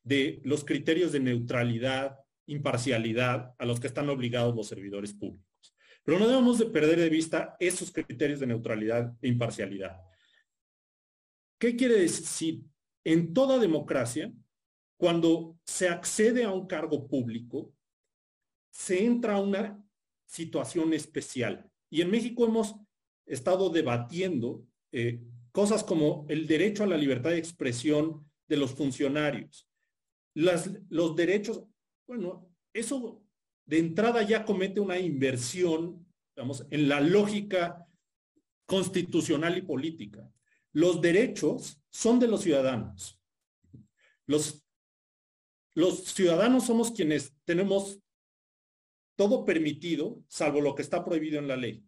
de 0.05 0.41
los 0.45 0.65
criterios 0.65 1.13
de 1.13 1.21
neutralidad, 1.21 2.21
imparcialidad 2.47 3.55
a 3.59 3.67
los 3.67 3.81
que 3.81 3.89
están 3.89 4.09
obligados 4.09 4.55
los 4.55 4.69
servidores 4.69 5.13
públicos. 5.13 5.75
Pero 6.05 6.21
no 6.21 6.29
debemos 6.29 6.59
de 6.59 6.67
perder 6.67 7.01
de 7.01 7.11
vista 7.11 7.57
esos 7.59 7.91
criterios 7.91 8.39
de 8.39 8.47
neutralidad 8.47 9.13
e 9.21 9.27
imparcialidad. 9.27 10.01
¿Qué 11.59 11.75
quiere 11.75 11.97
decir? 11.97 12.63
En 13.03 13.35
toda 13.35 13.59
democracia, 13.59 14.33
cuando 14.97 15.59
se 15.65 15.89
accede 15.89 16.45
a 16.45 16.51
un 16.51 16.67
cargo 16.67 17.07
público, 17.07 17.73
se 18.71 19.05
entra 19.05 19.35
a 19.35 19.41
una 19.41 19.83
situación 20.27 20.93
especial. 20.93 21.71
Y 21.91 22.01
en 22.03 22.11
México 22.11 22.47
hemos 22.47 22.75
estado 23.25 23.71
debatiendo 23.71 24.65
eh, 24.93 25.21
cosas 25.53 25.83
como 25.83 26.27
el 26.29 26.47
derecho 26.47 26.85
a 26.85 26.87
la 26.87 26.97
libertad 26.97 27.31
de 27.31 27.39
expresión 27.39 28.29
de 28.49 28.57
los 28.57 28.73
funcionarios, 28.73 29.69
los 30.35 31.17
derechos, 31.17 31.65
bueno, 32.07 32.51
eso 32.75 33.23
de 33.65 33.79
entrada 33.79 34.23
ya 34.23 34.45
comete 34.45 34.81
una 34.81 34.99
inversión, 34.99 36.07
vamos, 36.37 36.67
en 36.71 36.89
la 36.89 37.01
lógica 37.01 37.87
constitucional 38.67 39.57
y 39.57 39.63
política. 39.63 40.31
Los 40.73 41.01
derechos 41.01 41.81
son 41.89 42.19
de 42.19 42.29
los 42.29 42.43
ciudadanos. 42.43 43.19
Los, 44.27 44.66
los 45.77 46.05
ciudadanos 46.05 46.65
somos 46.65 46.91
quienes 46.91 47.35
tenemos 47.45 48.01
todo 49.15 49.45
permitido, 49.45 50.25
salvo 50.27 50.63
lo 50.63 50.75
que 50.75 50.81
está 50.81 51.05
prohibido 51.05 51.39
en 51.39 51.49
la 51.49 51.57
ley. 51.57 51.85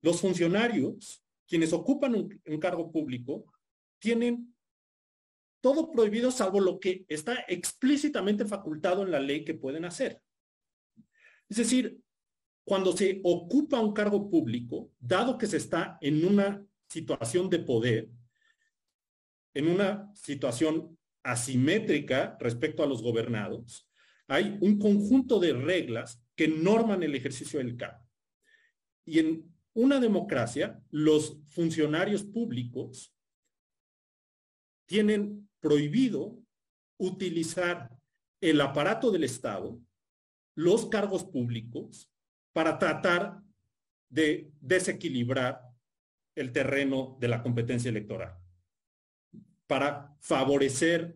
Los 0.00 0.22
funcionarios 0.22 1.22
quienes 1.46 1.74
ocupan 1.74 2.14
un, 2.14 2.58
cargo 2.58 2.90
público 2.90 3.52
tienen 3.98 4.54
todo 5.60 5.90
prohibido 5.90 6.30
salvo 6.30 6.58
lo 6.58 6.80
que 6.80 7.04
está 7.06 7.44
explícitamente 7.48 8.46
facultado 8.46 9.02
en 9.02 9.10
la 9.10 9.20
ley 9.20 9.44
que 9.44 9.54
pueden 9.54 9.84
hacer. 9.84 10.22
Es 11.50 11.58
decir, 11.58 12.00
cuando 12.64 12.96
se 12.96 13.20
ocupa 13.24 13.78
un 13.80 13.92
cargo 13.92 14.30
público, 14.30 14.90
dado 14.98 15.36
que 15.36 15.46
se 15.46 15.58
está 15.58 15.98
en 16.00 16.24
una 16.24 16.64
situación 16.88 17.50
de 17.50 17.58
poder, 17.58 18.08
en 19.52 19.68
una 19.68 20.10
situación 20.14 20.97
asimétrica 21.30 22.36
respecto 22.40 22.82
a 22.82 22.86
los 22.86 23.02
gobernados, 23.02 23.88
hay 24.26 24.58
un 24.60 24.78
conjunto 24.78 25.38
de 25.40 25.52
reglas 25.52 26.22
que 26.34 26.48
norman 26.48 27.02
el 27.02 27.14
ejercicio 27.14 27.58
del 27.58 27.76
cargo. 27.76 28.06
Y 29.04 29.18
en 29.18 29.54
una 29.74 30.00
democracia, 30.00 30.82
los 30.90 31.38
funcionarios 31.48 32.24
públicos 32.24 33.14
tienen 34.86 35.48
prohibido 35.60 36.38
utilizar 36.98 37.90
el 38.40 38.60
aparato 38.60 39.10
del 39.10 39.24
Estado, 39.24 39.80
los 40.54 40.86
cargos 40.86 41.24
públicos, 41.24 42.10
para 42.52 42.78
tratar 42.78 43.40
de 44.08 44.50
desequilibrar 44.60 45.60
el 46.34 46.52
terreno 46.52 47.16
de 47.20 47.28
la 47.28 47.42
competencia 47.42 47.88
electoral, 47.88 48.36
para 49.68 50.16
favorecer 50.20 51.14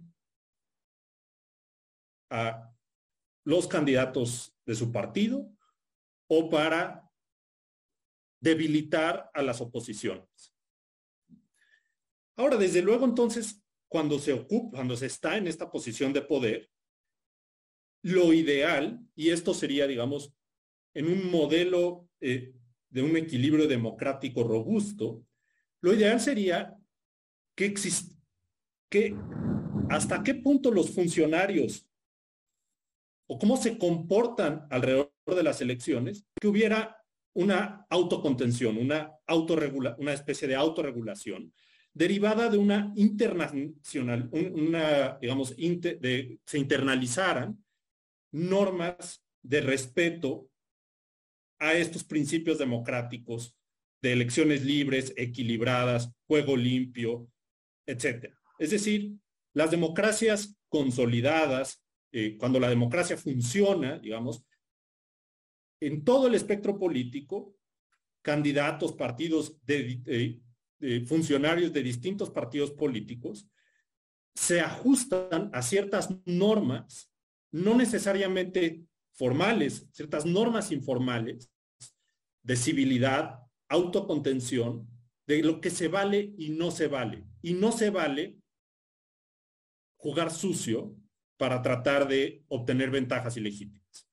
a 2.30 2.72
los 3.44 3.66
candidatos 3.66 4.54
de 4.64 4.74
su 4.76 4.92
partido 4.92 5.50
o 6.28 6.48
para 6.48 7.10
debilitar 8.40 9.30
a 9.34 9.42
las 9.42 9.60
oposiciones. 9.60 10.54
Ahora, 12.36 12.56
desde 12.56 12.82
luego, 12.82 13.04
entonces, 13.04 13.62
cuando 13.88 14.18
se 14.18 14.32
ocupa, 14.32 14.78
cuando 14.78 14.96
se 14.96 15.06
está 15.06 15.36
en 15.36 15.46
esta 15.46 15.70
posición 15.70 16.12
de 16.12 16.22
poder, 16.22 16.70
lo 18.02 18.32
ideal, 18.32 19.00
y 19.14 19.30
esto 19.30 19.54
sería, 19.54 19.86
digamos, 19.86 20.34
en 20.94 21.06
un 21.06 21.30
modelo 21.30 22.08
eh, 22.20 22.54
de 22.90 23.02
un 23.02 23.16
equilibrio 23.16 23.68
democrático 23.68 24.44
robusto, 24.44 25.24
lo 25.80 25.94
ideal 25.94 26.20
sería 26.20 26.76
que 27.56 27.64
que 28.92 29.16
hasta 29.88 30.22
qué 30.22 30.34
punto 30.34 30.70
los 30.70 30.90
funcionarios 30.90 31.88
o 33.26 33.38
cómo 33.38 33.56
se 33.56 33.78
comportan 33.78 34.66
alrededor 34.68 35.10
de 35.26 35.42
las 35.42 35.62
elecciones, 35.62 36.26
que 36.38 36.46
hubiera 36.46 36.98
una 37.34 37.86
autocontención, 37.88 38.76
una, 38.76 39.14
autorregula, 39.26 39.96
una 39.98 40.12
especie 40.12 40.46
de 40.46 40.56
autorregulación 40.56 41.54
derivada 41.94 42.50
de 42.50 42.58
una 42.58 42.92
internacional, 42.96 44.28
una, 44.30 45.16
digamos, 45.18 45.54
se 45.56 46.58
internalizaran 46.58 47.64
normas 48.30 49.24
de 49.42 49.62
respeto 49.62 50.50
a 51.58 51.72
estos 51.72 52.04
principios 52.04 52.58
democráticos 52.58 53.56
de 54.02 54.12
elecciones 54.12 54.62
libres, 54.64 55.14
equilibradas, 55.16 56.10
juego 56.26 56.56
limpio, 56.56 57.30
etcétera. 57.86 58.41
Es 58.62 58.70
decir, 58.70 59.16
las 59.54 59.72
democracias 59.72 60.56
consolidadas, 60.68 61.82
eh, 62.12 62.36
cuando 62.38 62.60
la 62.60 62.68
democracia 62.68 63.16
funciona, 63.16 63.98
digamos, 63.98 64.46
en 65.80 66.04
todo 66.04 66.28
el 66.28 66.36
espectro 66.36 66.78
político, 66.78 67.56
candidatos, 68.22 68.92
partidos, 68.92 69.58
de, 69.66 70.40
funcionarios 71.06 71.72
de 71.72 71.82
distintos 71.82 72.30
partidos 72.30 72.70
políticos, 72.70 73.48
se 74.32 74.60
ajustan 74.60 75.50
a 75.52 75.60
ciertas 75.60 76.10
normas, 76.24 77.12
no 77.50 77.74
necesariamente 77.74 78.84
formales, 79.10 79.88
ciertas 79.90 80.24
normas 80.24 80.70
informales 80.70 81.50
de 82.44 82.54
civilidad, 82.54 83.40
autocontención, 83.68 84.88
de 85.26 85.42
lo 85.42 85.60
que 85.60 85.70
se 85.70 85.88
vale 85.88 86.32
y 86.38 86.50
no 86.50 86.70
se 86.70 86.86
vale. 86.86 87.24
Y 87.42 87.54
no 87.54 87.72
se 87.72 87.90
vale 87.90 88.38
jugar 90.02 90.32
sucio 90.32 90.96
para 91.36 91.62
tratar 91.62 92.08
de 92.08 92.42
obtener 92.48 92.90
ventajas 92.90 93.36
ilegítimas. 93.36 94.08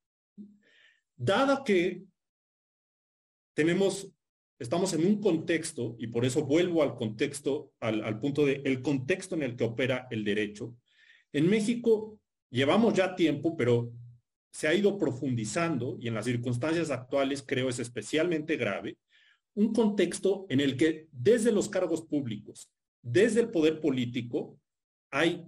Dado 1.17 1.63
que 1.63 2.03
tenemos, 3.55 4.07
estamos 4.59 4.93
en 4.93 5.05
un 5.05 5.19
contexto, 5.19 5.95
y 5.97 6.07
por 6.07 6.25
eso 6.25 6.45
vuelvo 6.45 6.83
al 6.83 6.95
contexto, 6.95 7.73
al, 7.79 8.19
punto 8.19 8.45
de 8.45 8.61
el 8.65 8.83
contexto 8.83 9.33
en 9.35 9.41
el 9.41 9.55
que 9.55 9.63
opera 9.63 10.07
el 10.11 10.23
derecho, 10.23 10.75
en 11.33 11.49
México 11.49 12.19
llevamos 12.51 12.93
ya 12.93 13.15
tiempo, 13.15 13.57
pero 13.57 13.91
se 14.51 14.67
ha 14.67 14.75
ido 14.75 14.97
profundizando 14.99 15.97
y 15.99 16.07
en 16.07 16.13
las 16.13 16.25
circunstancias 16.25 16.91
actuales 16.91 17.43
creo 17.45 17.69
es 17.69 17.79
especialmente 17.79 18.57
grave, 18.57 18.99
un 19.55 19.73
contexto 19.73 20.45
en 20.49 20.59
el 20.59 20.77
que 20.77 21.07
desde 21.11 21.51
los 21.51 21.67
cargos 21.67 22.03
públicos, 22.03 22.71
desde 23.01 23.41
el 23.41 23.49
poder 23.49 23.79
político, 23.79 24.59
hay 25.11 25.45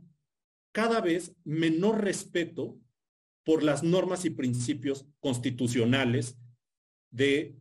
cada 0.72 1.02
vez 1.02 1.36
menor 1.44 2.04
respeto 2.04 2.80
por 3.44 3.64
las 3.64 3.84
normas 3.84 4.26
y 4.26 4.30
principios 4.30 5.08
constitucionales 5.20 6.38
de 7.10 7.58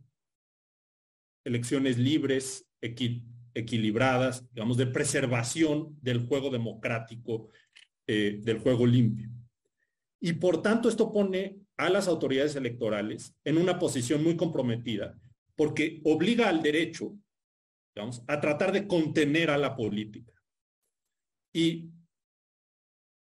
elecciones 1.44 1.98
libres, 1.98 2.66
equilibradas, 3.54 4.48
digamos, 4.52 4.76
de 4.76 4.86
preservación 4.86 5.98
del 6.00 6.26
juego 6.26 6.50
democrático, 6.50 7.48
eh, 8.06 8.40
del 8.42 8.58
juego 8.58 8.86
limpio. 8.86 9.30
Y 10.20 10.34
por 10.34 10.62
tanto 10.62 10.88
esto 10.88 11.12
pone 11.12 11.60
a 11.76 11.88
las 11.88 12.08
autoridades 12.08 12.56
electorales 12.56 13.34
en 13.44 13.56
una 13.56 13.78
posición 13.78 14.22
muy 14.22 14.36
comprometida, 14.36 15.18
porque 15.56 16.00
obliga 16.04 16.48
al 16.48 16.62
derecho, 16.62 17.16
vamos, 17.96 18.22
a 18.28 18.40
tratar 18.40 18.72
de 18.72 18.86
contener 18.86 19.50
a 19.50 19.58
la 19.58 19.74
política. 19.74 20.32
Y 21.52 21.90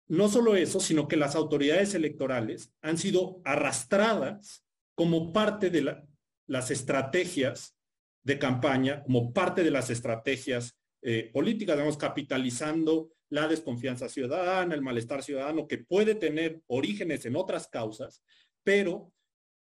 no 0.08 0.28
solo 0.28 0.56
eso, 0.56 0.80
sino 0.80 1.08
que 1.08 1.16
las 1.16 1.34
autoridades 1.34 1.94
electorales 1.94 2.72
han 2.80 2.98
sido 2.98 3.40
arrastradas 3.44 4.64
como 4.94 5.32
parte 5.32 5.70
de 5.70 6.02
las 6.46 6.70
estrategias 6.70 7.76
de 8.22 8.38
campaña, 8.38 9.02
como 9.02 9.32
parte 9.32 9.62
de 9.62 9.70
las 9.70 9.90
estrategias 9.90 10.76
eh, 11.02 11.30
políticas, 11.32 11.76
digamos, 11.76 11.96
capitalizando 11.96 13.10
la 13.28 13.48
desconfianza 13.48 14.08
ciudadana, 14.08 14.74
el 14.74 14.82
malestar 14.82 15.22
ciudadano, 15.22 15.66
que 15.66 15.78
puede 15.78 16.14
tener 16.14 16.60
orígenes 16.66 17.26
en 17.26 17.36
otras 17.36 17.68
causas, 17.68 18.22
pero 18.64 19.12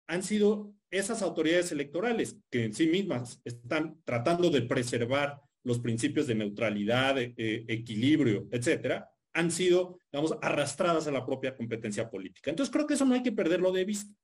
han 0.07 0.23
sido 0.23 0.73
esas 0.91 1.21
autoridades 1.21 1.71
electorales 1.71 2.37
que 2.49 2.65
en 2.65 2.73
sí 2.73 2.87
mismas 2.87 3.41
están 3.45 4.01
tratando 4.03 4.49
de 4.49 4.61
preservar 4.61 5.41
los 5.63 5.79
principios 5.79 6.27
de 6.27 6.35
neutralidad, 6.35 7.17
eh, 7.17 7.33
equilibrio, 7.67 8.47
etcétera, 8.51 9.09
han 9.34 9.51
sido, 9.51 9.97
digamos, 10.11 10.38
arrastradas 10.41 11.07
a 11.07 11.11
la 11.11 11.25
propia 11.25 11.55
competencia 11.55 12.09
política. 12.09 12.49
Entonces 12.49 12.71
creo 12.71 12.86
que 12.88 12.93
eso 12.93 13.05
no 13.05 13.15
hay 13.15 13.23
que 13.23 13.31
perderlo 13.31 13.71
de 13.71 13.86
vista. 13.86 14.15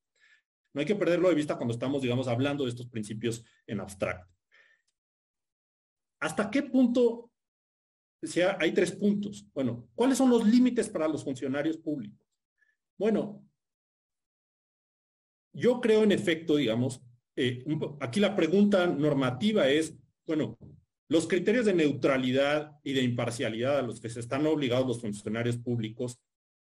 No 0.74 0.82
hay 0.82 0.86
que 0.86 0.96
perderlo 0.96 1.30
de 1.30 1.36
vista 1.36 1.58
cuando 1.58 1.74
estamos, 1.74 2.02
digamos, 2.02 2.28
hablando 2.28 2.64
de 2.64 2.70
estos 2.70 2.88
principios 2.88 3.44
en 3.66 3.80
abstracto. 3.80 4.32
¿Hasta 6.20 6.50
qué 6.52 6.64
punto? 6.64 7.30
sea, 8.28 8.58
hay 8.60 8.74
tres 8.74 8.92
puntos. 8.92 9.46
Bueno, 9.54 9.90
¿cuáles 9.96 10.18
son 10.18 10.30
los 10.30 10.46
límites 10.46 10.90
para 10.90 11.08
los 11.08 11.24
funcionarios 11.24 11.78
públicos? 11.78 12.28
Bueno, 12.98 13.44
yo 15.54 15.80
creo 15.80 16.04
en 16.04 16.12
efecto, 16.12 16.58
digamos, 16.58 17.02
eh, 17.36 17.64
aquí 18.02 18.20
la 18.20 18.36
pregunta 18.36 18.86
normativa 18.88 19.68
es, 19.70 19.96
bueno, 20.26 20.58
los 21.10 21.28
criterios 21.28 21.66
de 21.66 21.74
neutralidad 21.74 22.80
y 22.84 22.94
de 22.94 23.02
imparcialidad 23.02 23.80
a 23.80 23.82
los 23.82 24.00
que 24.00 24.10
se 24.10 24.20
están 24.20 24.46
obligados 24.46 24.88
los 24.88 25.02
funcionarios 25.02 25.58
públicos 25.58 26.20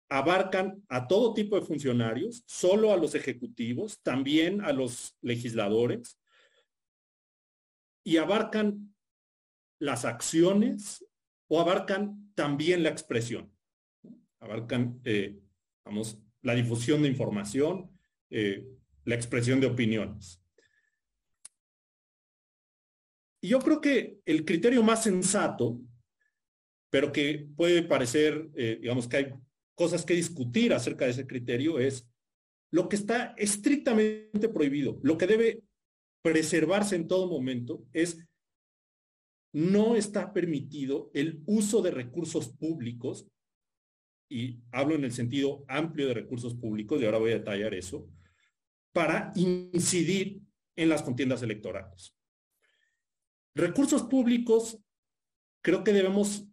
abarcan 0.09 0.83
a 0.89 1.07
todo 1.07 1.35
tipo 1.35 1.61
de 1.61 1.67
funcionarios, 1.67 2.43
solo 2.47 2.93
a 2.93 2.97
los 2.97 3.15
ejecutivos, 3.15 4.01
también 4.03 4.63
a 4.63 4.73
los 4.73 5.15
legisladores, 5.21 6.19
y 8.05 8.17
abarcan 8.17 8.95
las 9.79 10.07
acciones 10.07 11.05
o 11.47 11.61
abarcan 11.61 12.33
también 12.35 12.83
la 12.83 12.89
expresión. 12.89 13.53
Abarcan, 14.41 14.99
eh, 15.05 15.39
vamos, 15.85 16.19
la 16.41 16.55
difusión 16.55 17.03
de 17.03 17.09
información, 17.09 17.91
eh, 18.31 18.67
la 19.05 19.15
expresión 19.15 19.61
de 19.61 19.67
opiniones. 19.67 20.41
Y 23.41 23.49
yo 23.49 23.61
creo 23.61 23.81
que 23.81 24.19
el 24.27 24.45
criterio 24.45 24.83
más 24.83 25.05
sensato, 25.05 25.81
pero 26.91 27.13
que 27.13 27.49
puede 27.57 27.83
parecer, 27.83 28.51
eh, 28.57 28.79
digamos 28.81 29.07
que 29.07 29.17
hay 29.17 29.35
cosas 29.75 30.05
que 30.05 30.15
discutir 30.15 30.73
acerca 30.73 31.05
de 31.05 31.13
ese 31.13 31.27
criterio, 31.27 31.79
es 31.79 32.09
lo 32.71 32.89
que 32.89 32.97
está 32.97 33.35
estrictamente 33.37 34.49
prohibido, 34.49 34.99
lo 35.03 35.17
que 35.17 35.27
debe 35.27 35.63
preservarse 36.23 36.97
en 36.97 37.07
todo 37.07 37.29
momento 37.29 37.87
es 37.93 38.19
no 39.55 39.97
está 39.97 40.33
permitido 40.33 41.11
el 41.15 41.43
uso 41.47 41.81
de 41.81 41.91
recursos 41.91 42.49
públicos, 42.49 43.27
y 44.31 44.61
hablo 44.73 44.95
en 44.95 45.05
el 45.05 45.13
sentido 45.13 45.65
amplio 45.69 46.09
de 46.09 46.15
recursos 46.15 46.55
públicos, 46.55 47.01
y 47.01 47.07
ahora 47.07 47.19
voy 47.19 47.31
a 47.31 47.39
detallar 47.39 47.73
eso, 47.73 48.07
para 48.93 49.33
incidir 49.37 50.43
en 50.77 50.89
las 50.89 51.03
contiendas 51.03 51.43
electorales. 51.43 52.18
Recursos 53.59 54.05
públicos, 54.05 54.79
creo 55.65 55.83
que 55.83 55.93
debemos, 55.93 56.47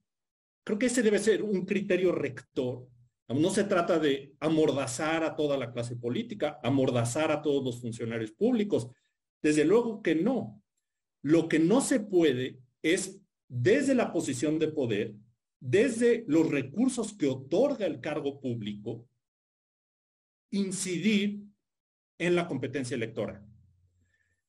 creo 0.63 0.79
que 0.79 0.87
ese 0.87 1.03
debe 1.03 1.19
ser 1.19 1.43
un 1.43 1.63
criterio 1.63 2.11
rector. 2.11 2.89
No 3.27 3.51
se 3.51 3.63
trata 3.63 3.99
de 3.99 4.33
amordazar 4.39 5.23
a 5.23 5.35
toda 5.35 5.55
la 5.55 5.71
clase 5.71 5.95
política, 5.95 6.59
amordazar 6.63 7.31
a 7.31 7.43
todos 7.43 7.63
los 7.63 7.79
funcionarios 7.79 8.31
públicos. 8.31 8.87
Desde 9.39 9.65
luego 9.65 10.01
que 10.01 10.15
no. 10.15 10.59
Lo 11.21 11.47
que 11.47 11.59
no 11.59 11.79
se 11.79 11.99
puede 11.99 12.59
es 12.81 13.21
desde 13.47 13.93
la 13.93 14.11
posición 14.11 14.57
de 14.57 14.69
poder, 14.69 15.13
desde 15.59 16.25
los 16.27 16.49
recursos 16.49 17.15
que 17.15 17.27
otorga 17.27 17.85
el 17.85 18.01
cargo 18.01 18.41
público, 18.41 19.07
incidir 20.49 21.43
en 22.17 22.33
la 22.33 22.47
competencia 22.47 22.95
electoral. 22.95 23.45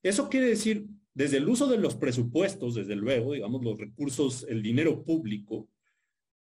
Eso 0.03 0.31
quiere 0.31 0.47
decir 0.47 0.87
desde 1.17 1.39
el 1.39 1.49
uso 1.49 1.67
de 1.67 1.79
los 1.79 1.97
presupuestos, 1.97 2.75
desde 2.75 2.95
luego, 2.95 3.33
digamos, 3.33 3.65
los 3.65 3.79
recursos, 3.79 4.45
el 4.51 4.63
dinero 4.63 5.03
público, 5.03 5.67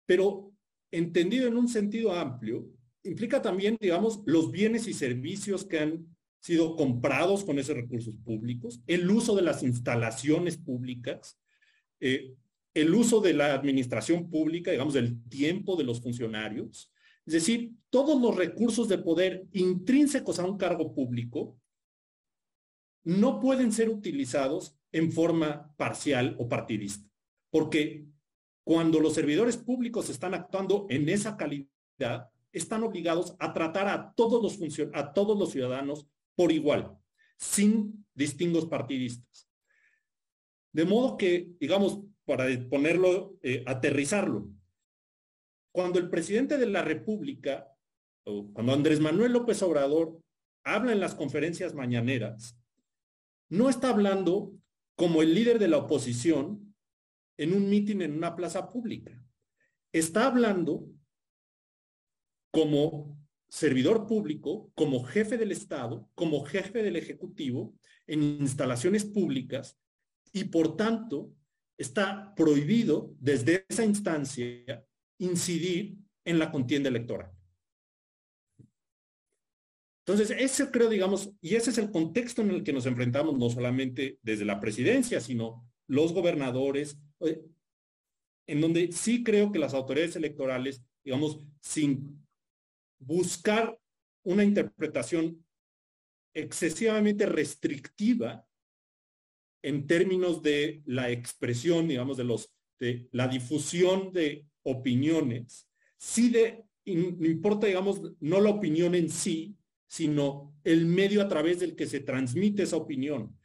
pero 0.06 0.52
entendido 0.92 1.48
en 1.48 1.56
un 1.56 1.70
sentido 1.70 2.12
amplio, 2.12 2.68
implica 3.04 3.42
también, 3.42 3.78
digamos, 3.80 4.22
los 4.26 4.52
bienes 4.52 4.86
y 4.90 4.94
servicios 4.94 5.64
que 5.64 5.80
han 5.80 6.18
sido 6.42 6.76
comprados 6.76 7.46
con 7.46 7.58
esos 7.58 7.74
recursos 7.74 8.18
públicos, 8.18 8.82
el 8.86 9.10
uso 9.10 9.34
de 9.38 9.44
las 9.44 9.64
instalaciones 9.64 10.58
públicas, 10.58 11.40
eh, 12.02 12.34
el 12.74 12.94
uso 12.94 13.22
de 13.22 13.34
la 13.34 13.54
administración 13.54 14.30
pública, 14.30 14.72
digamos, 14.72 14.94
del 14.94 15.24
tiempo 15.30 15.78
de 15.78 15.86
los 15.86 16.02
funcionarios, 16.02 16.92
es 17.26 17.34
decir, 17.34 17.72
todos 17.90 18.22
los 18.22 18.36
recursos 18.36 18.90
de 18.90 18.98
poder 18.98 19.46
intrínsecos 19.54 20.38
a 20.38 20.46
un 20.46 20.58
cargo 20.58 20.94
público 20.94 21.58
no 23.06 23.40
pueden 23.40 23.72
ser 23.72 23.90
utilizados 23.90 24.78
en 24.92 25.12
forma 25.12 25.74
parcial 25.78 26.36
o 26.40 26.50
partidista, 26.50 27.10
porque 27.50 28.06
cuando 28.64 29.00
los 29.00 29.14
servidores 29.14 29.58
públicos 29.58 30.10
están 30.10 30.34
actuando 30.34 30.88
en 30.90 31.08
esa 31.08 31.38
calidad, 31.38 32.32
están 32.52 32.84
obligados 32.84 33.36
a 33.40 33.54
tratar 33.54 33.88
a 33.88 34.14
todos 34.14 34.42
los, 34.42 34.80
a 34.94 35.14
todos 35.14 35.38
los 35.38 35.52
ciudadanos 35.52 36.08
por 36.36 36.52
igual, 36.52 36.98
sin 37.38 38.06
distingos 38.14 38.66
partidistas. 38.66 39.48
De 40.74 40.84
modo 40.84 41.16
que, 41.16 41.52
digamos, 41.60 42.02
para 42.26 42.46
ponerlo, 42.70 43.38
eh, 43.44 43.64
aterrizarlo, 43.68 44.50
cuando 45.72 46.00
el 46.00 46.10
presidente 46.10 46.58
de 46.58 46.66
la 46.66 46.82
República, 46.82 47.72
cuando 48.24 48.74
Andrés 48.74 49.00
Manuel 49.00 49.34
López 49.34 49.62
Obrador 49.62 50.20
habla 50.64 50.94
en 50.94 51.00
las 51.00 51.14
conferencias 51.14 51.76
mañaneras, 51.76 52.58
no 53.50 53.70
está 53.70 53.90
hablando 53.90 54.54
como 54.96 55.22
el 55.22 55.34
líder 55.34 55.60
de 55.60 55.68
la 55.68 55.78
oposición 55.78 56.76
en 57.38 57.54
un 57.54 57.70
mitin 57.70 58.02
en 58.02 58.14
una 58.16 58.36
plaza 58.36 58.72
pública. 58.72 59.24
Está 59.92 60.28
hablando 60.28 60.88
como 62.52 63.20
servidor 63.50 64.08
público, 64.08 64.72
como 64.76 65.04
jefe 65.04 65.38
del 65.38 65.52
Estado, 65.52 66.10
como 66.16 66.46
jefe 66.46 66.84
del 66.84 66.96
Ejecutivo 66.96 67.76
en 68.08 68.22
instalaciones 68.22 69.06
públicas 69.06 69.78
y 70.32 70.46
por 70.46 70.76
tanto 70.76 71.34
está 71.78 72.34
prohibido 72.36 73.14
desde 73.20 73.66
esa 73.68 73.86
instancia 73.86 74.86
incidir 75.18 75.98
en 76.24 76.40
la 76.40 76.52
contienda 76.52 76.90
electoral. 76.90 77.35
Entonces, 80.08 80.38
ese 80.38 80.70
creo, 80.70 80.88
digamos, 80.88 81.32
y 81.42 81.56
ese 81.56 81.72
es 81.72 81.80
el 81.80 81.90
contexto 81.90 82.44
en 82.44 82.52
el 82.52 82.64
que 82.64 82.74
nos 82.74 82.86
enfrentamos, 82.86 83.38
no 83.40 83.50
solamente 83.50 84.20
desde 84.22 84.46
la 84.46 84.60
presidencia, 84.60 85.20
sino 85.20 85.68
los 85.88 86.14
gobernadores, 86.14 87.00
eh, 87.22 87.44
en 88.48 88.62
donde 88.62 88.92
sí 88.92 89.24
creo 89.24 89.52
que 89.52 89.58
las 89.58 89.74
autoridades 89.74 90.16
electorales, 90.16 90.84
digamos, 91.04 91.40
sin 91.60 92.24
buscar 93.00 93.80
una 94.24 94.44
interpretación 94.44 95.44
excesivamente 96.36 97.26
restrictiva 97.26 98.46
en 99.64 99.88
términos 99.88 100.44
de 100.44 100.84
la 100.86 101.10
expresión, 101.10 101.88
digamos, 101.88 102.18
de 102.18 102.24
los 102.26 102.52
de 102.80 103.08
la 103.12 103.28
difusión 103.28 104.12
de 104.12 104.46
opiniones, 104.64 105.68
sí 105.98 106.30
de, 106.30 106.66
no 106.86 107.26
importa, 107.26 107.68
digamos, 107.68 108.02
no 108.20 108.42
la 108.42 108.50
opinión 108.50 108.94
en 108.96 109.10
sí, 109.10 109.56
sino 109.88 110.58
el 110.64 110.86
medio 110.86 111.22
a 111.22 111.28
través 111.28 111.60
del 111.60 111.76
que 111.76 111.88
se 111.88 112.00
transmite 112.00 112.64
esa 112.64 112.78
opinión. 112.78 113.38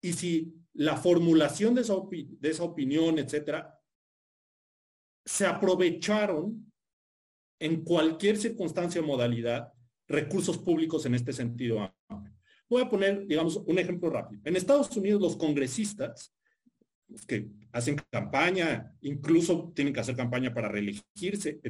Y 0.00 0.12
si 0.12 0.54
la 0.74 0.96
formulación 0.96 1.74
de 1.74 1.82
esa, 1.82 1.94
de 2.10 2.50
esa 2.50 2.62
opinión, 2.62 3.18
etcétera, 3.18 3.74
se 5.24 5.46
aprovecharon 5.46 6.72
en 7.60 7.82
cualquier 7.82 8.36
circunstancia 8.36 9.00
o 9.00 9.04
modalidad 9.04 9.72
recursos 10.06 10.56
públicos 10.58 11.04
en 11.06 11.14
este 11.14 11.32
sentido. 11.32 11.94
Voy 12.68 12.82
a 12.82 12.88
poner, 12.88 13.26
digamos, 13.26 13.56
un 13.56 13.78
ejemplo 13.78 14.10
rápido. 14.10 14.40
En 14.44 14.56
Estados 14.56 14.94
Unidos, 14.96 15.20
los 15.20 15.36
congresistas 15.36 16.34
que 17.26 17.48
hacen 17.72 17.96
campaña, 18.10 18.94
incluso 19.00 19.72
tienen 19.74 19.92
que 19.92 20.00
hacer 20.00 20.16
campaña 20.16 20.52
para 20.52 20.68
reelegirse, 20.68 21.60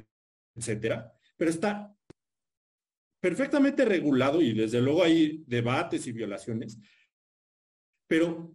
etcétera, 0.54 1.12
pero 1.36 1.50
está 1.50 1.94
perfectamente 3.20 3.84
regulado 3.84 4.40
y 4.40 4.52
desde 4.52 4.80
luego 4.80 5.02
hay 5.02 5.44
debates 5.46 6.06
y 6.06 6.12
violaciones, 6.12 6.78
pero 8.08 8.54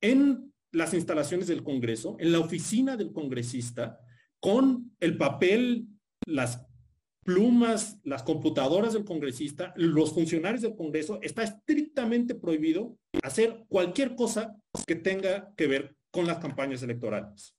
en 0.00 0.52
las 0.72 0.94
instalaciones 0.94 1.46
del 1.46 1.62
Congreso, 1.62 2.16
en 2.18 2.32
la 2.32 2.40
oficina 2.40 2.96
del 2.96 3.12
congresista, 3.12 4.00
con 4.40 4.96
el 4.98 5.16
papel, 5.16 5.86
las 6.26 6.66
plumas, 7.24 7.98
las 8.02 8.22
computadoras 8.22 8.94
del 8.94 9.04
congresista, 9.04 9.72
los 9.76 10.12
funcionarios 10.12 10.62
del 10.62 10.74
Congreso, 10.74 11.20
está 11.22 11.42
estrictamente 11.42 12.34
prohibido 12.34 12.98
hacer 13.22 13.64
cualquier 13.68 14.16
cosa 14.16 14.56
que 14.86 14.96
tenga 14.96 15.54
que 15.56 15.68
ver 15.68 15.96
con 16.10 16.26
las 16.26 16.38
campañas 16.38 16.82
electorales. 16.82 17.54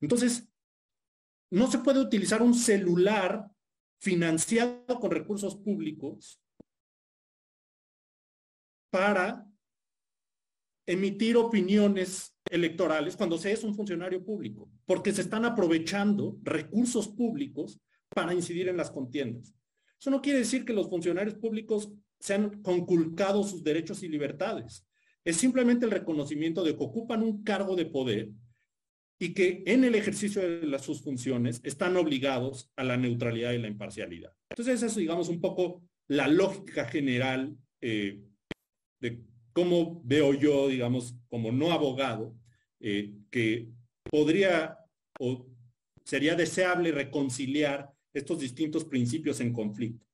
Entonces, 0.00 0.48
no 1.52 1.70
se 1.70 1.78
puede 1.78 2.00
utilizar 2.00 2.42
un 2.42 2.54
celular 2.54 3.48
financiado 3.98 5.00
con 5.00 5.10
recursos 5.10 5.56
públicos 5.56 6.40
para 8.90 9.46
emitir 10.86 11.36
opiniones 11.36 12.36
electorales 12.48 13.16
cuando 13.16 13.38
se 13.38 13.52
es 13.52 13.64
un 13.64 13.74
funcionario 13.74 14.24
público, 14.24 14.70
porque 14.84 15.12
se 15.12 15.22
están 15.22 15.44
aprovechando 15.44 16.38
recursos 16.42 17.08
públicos 17.08 17.80
para 18.08 18.32
incidir 18.32 18.68
en 18.68 18.76
las 18.76 18.90
contiendas. 18.90 19.52
Eso 19.98 20.10
no 20.10 20.22
quiere 20.22 20.40
decir 20.40 20.64
que 20.64 20.72
los 20.72 20.88
funcionarios 20.88 21.34
públicos 21.34 21.92
sean 22.20 22.62
conculcados 22.62 23.50
sus 23.50 23.64
derechos 23.64 24.02
y 24.02 24.08
libertades. 24.08 24.86
Es 25.24 25.36
simplemente 25.36 25.84
el 25.84 25.90
reconocimiento 25.90 26.62
de 26.62 26.76
que 26.76 26.84
ocupan 26.84 27.22
un 27.22 27.42
cargo 27.42 27.74
de 27.74 27.86
poder 27.86 28.30
y 29.18 29.32
que 29.32 29.62
en 29.66 29.84
el 29.84 29.94
ejercicio 29.94 30.42
de 30.42 30.78
sus 30.78 31.02
funciones 31.02 31.60
están 31.64 31.96
obligados 31.96 32.70
a 32.76 32.84
la 32.84 32.96
neutralidad 32.96 33.52
y 33.52 33.58
la 33.58 33.68
imparcialidad. 33.68 34.32
Entonces, 34.50 34.82
eso 34.82 35.00
digamos 35.00 35.28
un 35.28 35.40
poco 35.40 35.82
la 36.08 36.28
lógica 36.28 36.84
general 36.86 37.56
eh, 37.80 38.20
de 39.00 39.22
cómo 39.52 40.02
veo 40.04 40.34
yo, 40.34 40.68
digamos, 40.68 41.16
como 41.28 41.50
no 41.50 41.72
abogado, 41.72 42.36
eh, 42.80 43.14
que 43.30 43.68
podría 44.10 44.78
o 45.18 45.46
sería 46.04 46.34
deseable 46.34 46.92
reconciliar 46.92 47.90
estos 48.12 48.40
distintos 48.40 48.84
principios 48.84 49.40
en 49.40 49.52
conflicto. 49.52 50.06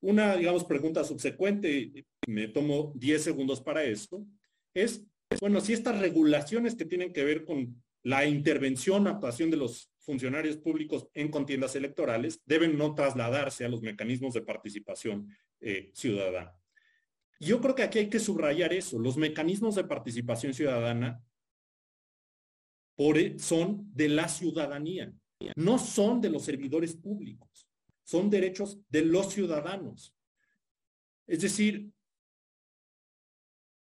Una, 0.00 0.34
digamos, 0.36 0.64
pregunta 0.64 1.04
subsecuente, 1.04 2.06
me 2.26 2.48
tomo 2.48 2.92
10 2.96 3.22
segundos 3.22 3.60
para 3.60 3.84
esto, 3.84 4.26
es, 4.74 5.04
bueno, 5.40 5.60
si 5.60 5.74
estas 5.74 6.00
regulaciones 6.00 6.74
que 6.74 6.86
tienen 6.86 7.12
que 7.12 7.24
ver 7.24 7.44
con 7.44 7.82
la 8.02 8.26
intervención, 8.26 9.06
actuación 9.06 9.50
de 9.50 9.56
los 9.56 9.90
funcionarios 9.98 10.56
públicos 10.56 11.06
en 11.14 11.30
contiendas 11.30 11.76
electorales 11.76 12.40
deben 12.44 12.76
no 12.76 12.94
trasladarse 12.94 13.64
a 13.64 13.68
los 13.68 13.82
mecanismos 13.82 14.34
de 14.34 14.42
participación 14.42 15.28
eh, 15.60 15.90
ciudadana. 15.94 16.52
Yo 17.38 17.60
creo 17.60 17.74
que 17.74 17.82
aquí 17.82 17.98
hay 17.98 18.10
que 18.10 18.18
subrayar 18.18 18.72
eso. 18.72 18.98
Los 18.98 19.16
mecanismos 19.16 19.74
de 19.74 19.84
participación 19.84 20.52
ciudadana 20.52 21.22
e, 22.98 23.38
son 23.38 23.90
de 23.94 24.08
la 24.08 24.28
ciudadanía, 24.28 25.12
no 25.56 25.78
son 25.78 26.20
de 26.20 26.28
los 26.28 26.44
servidores 26.44 26.94
públicos, 26.96 27.66
son 28.02 28.28
derechos 28.28 28.78
de 28.90 29.06
los 29.06 29.32
ciudadanos. 29.32 30.14
Es 31.26 31.40
decir, 31.40 31.90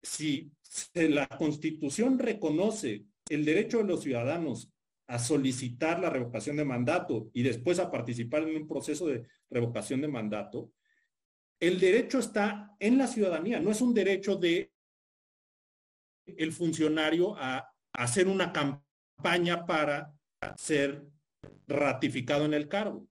si 0.02 0.52
la 0.94 1.26
Constitución 1.28 2.18
reconoce 2.18 3.04
el 3.28 3.44
derecho 3.44 3.78
de 3.78 3.84
los 3.84 4.02
ciudadanos 4.02 4.70
a 5.06 5.18
solicitar 5.18 6.00
la 6.00 6.10
revocación 6.10 6.56
de 6.56 6.64
mandato 6.64 7.30
y 7.32 7.42
después 7.42 7.78
a 7.78 7.90
participar 7.90 8.42
en 8.42 8.56
un 8.56 8.68
proceso 8.68 9.06
de 9.06 9.26
revocación 9.50 10.00
de 10.00 10.08
mandato, 10.08 10.72
el 11.60 11.78
derecho 11.78 12.18
está 12.18 12.74
en 12.78 12.98
la 12.98 13.06
ciudadanía, 13.06 13.60
no 13.60 13.70
es 13.70 13.80
un 13.80 13.94
derecho 13.94 14.36
de 14.36 14.72
el 16.26 16.52
funcionario 16.52 17.36
a, 17.36 17.68
hacer 17.96 18.26
una 18.26 18.52
campaña 18.52 19.64
para 19.66 20.12
ser 20.56 21.06
ratificado 21.68 22.44
en 22.44 22.52
el 22.52 22.66
cargo. 22.66 23.06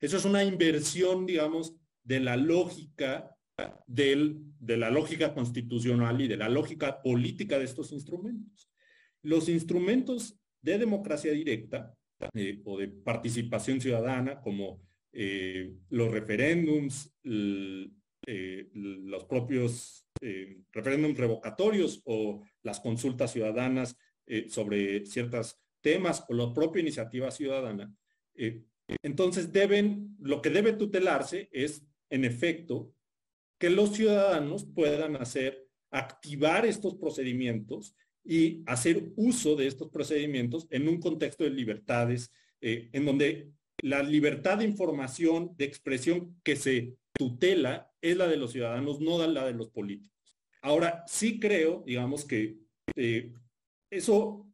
Eso 0.00 0.16
es 0.16 0.24
una 0.24 0.42
inversión, 0.42 1.24
digamos, 1.24 1.76
de 2.02 2.18
la 2.18 2.36
lógica 2.36 3.30
de 3.86 4.76
la 4.76 4.90
lógica 4.90 5.32
constitucional 5.32 6.20
y 6.20 6.26
de 6.26 6.36
la 6.36 6.48
lógica 6.48 7.00
política 7.00 7.58
de 7.58 7.66
estos 7.66 7.92
instrumentos. 7.92 8.73
Los 9.24 9.48
instrumentos 9.48 10.38
de 10.60 10.78
democracia 10.78 11.32
directa 11.32 11.96
eh, 12.34 12.60
o 12.64 12.78
de 12.78 12.88
participación 12.88 13.80
ciudadana, 13.80 14.40
como 14.40 14.82
eh, 15.12 15.72
los 15.88 16.10
referéndums, 16.10 17.10
eh, 17.24 18.68
los 18.72 19.24
propios 19.24 20.06
referéndums 20.72 21.18
revocatorios 21.18 22.00
o 22.06 22.42
las 22.62 22.80
consultas 22.80 23.32
ciudadanas 23.32 23.98
sobre 24.48 25.04
ciertos 25.04 25.58
temas 25.82 26.24
o 26.28 26.32
la 26.32 26.50
propia 26.54 26.80
iniciativa 26.80 27.30
ciudadana, 27.30 27.94
entonces 29.02 29.52
deben, 29.52 30.16
lo 30.20 30.40
que 30.40 30.48
debe 30.48 30.72
tutelarse 30.72 31.50
es, 31.52 31.84
en 32.08 32.24
efecto, 32.24 32.94
que 33.58 33.68
los 33.68 33.94
ciudadanos 33.94 34.64
puedan 34.64 35.16
hacer, 35.16 35.68
activar 35.90 36.64
estos 36.64 36.94
procedimientos 36.94 37.94
y 38.24 38.62
hacer 38.66 39.12
uso 39.16 39.54
de 39.54 39.66
estos 39.66 39.90
procedimientos 39.90 40.66
en 40.70 40.88
un 40.88 41.00
contexto 41.00 41.44
de 41.44 41.50
libertades, 41.50 42.32
eh, 42.60 42.88
en 42.92 43.04
donde 43.04 43.50
la 43.82 44.02
libertad 44.02 44.58
de 44.58 44.64
información, 44.64 45.54
de 45.56 45.66
expresión 45.66 46.40
que 46.42 46.56
se 46.56 46.96
tutela 47.12 47.92
es 48.00 48.16
la 48.16 48.26
de 48.26 48.36
los 48.36 48.52
ciudadanos, 48.52 49.00
no 49.00 49.24
la 49.26 49.46
de 49.46 49.54
los 49.54 49.68
políticos. 49.70 50.14
Ahora, 50.62 51.04
sí 51.06 51.38
creo, 51.38 51.82
digamos 51.86 52.24
que 52.24 52.56
eh, 52.96 53.34
eso, 53.90 54.46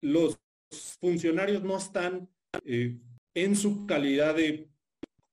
los 0.00 0.38
funcionarios 1.00 1.62
no 1.64 1.76
están 1.76 2.28
eh, 2.64 2.96
en 3.34 3.56
su 3.56 3.86
calidad 3.86 4.36
de 4.36 4.68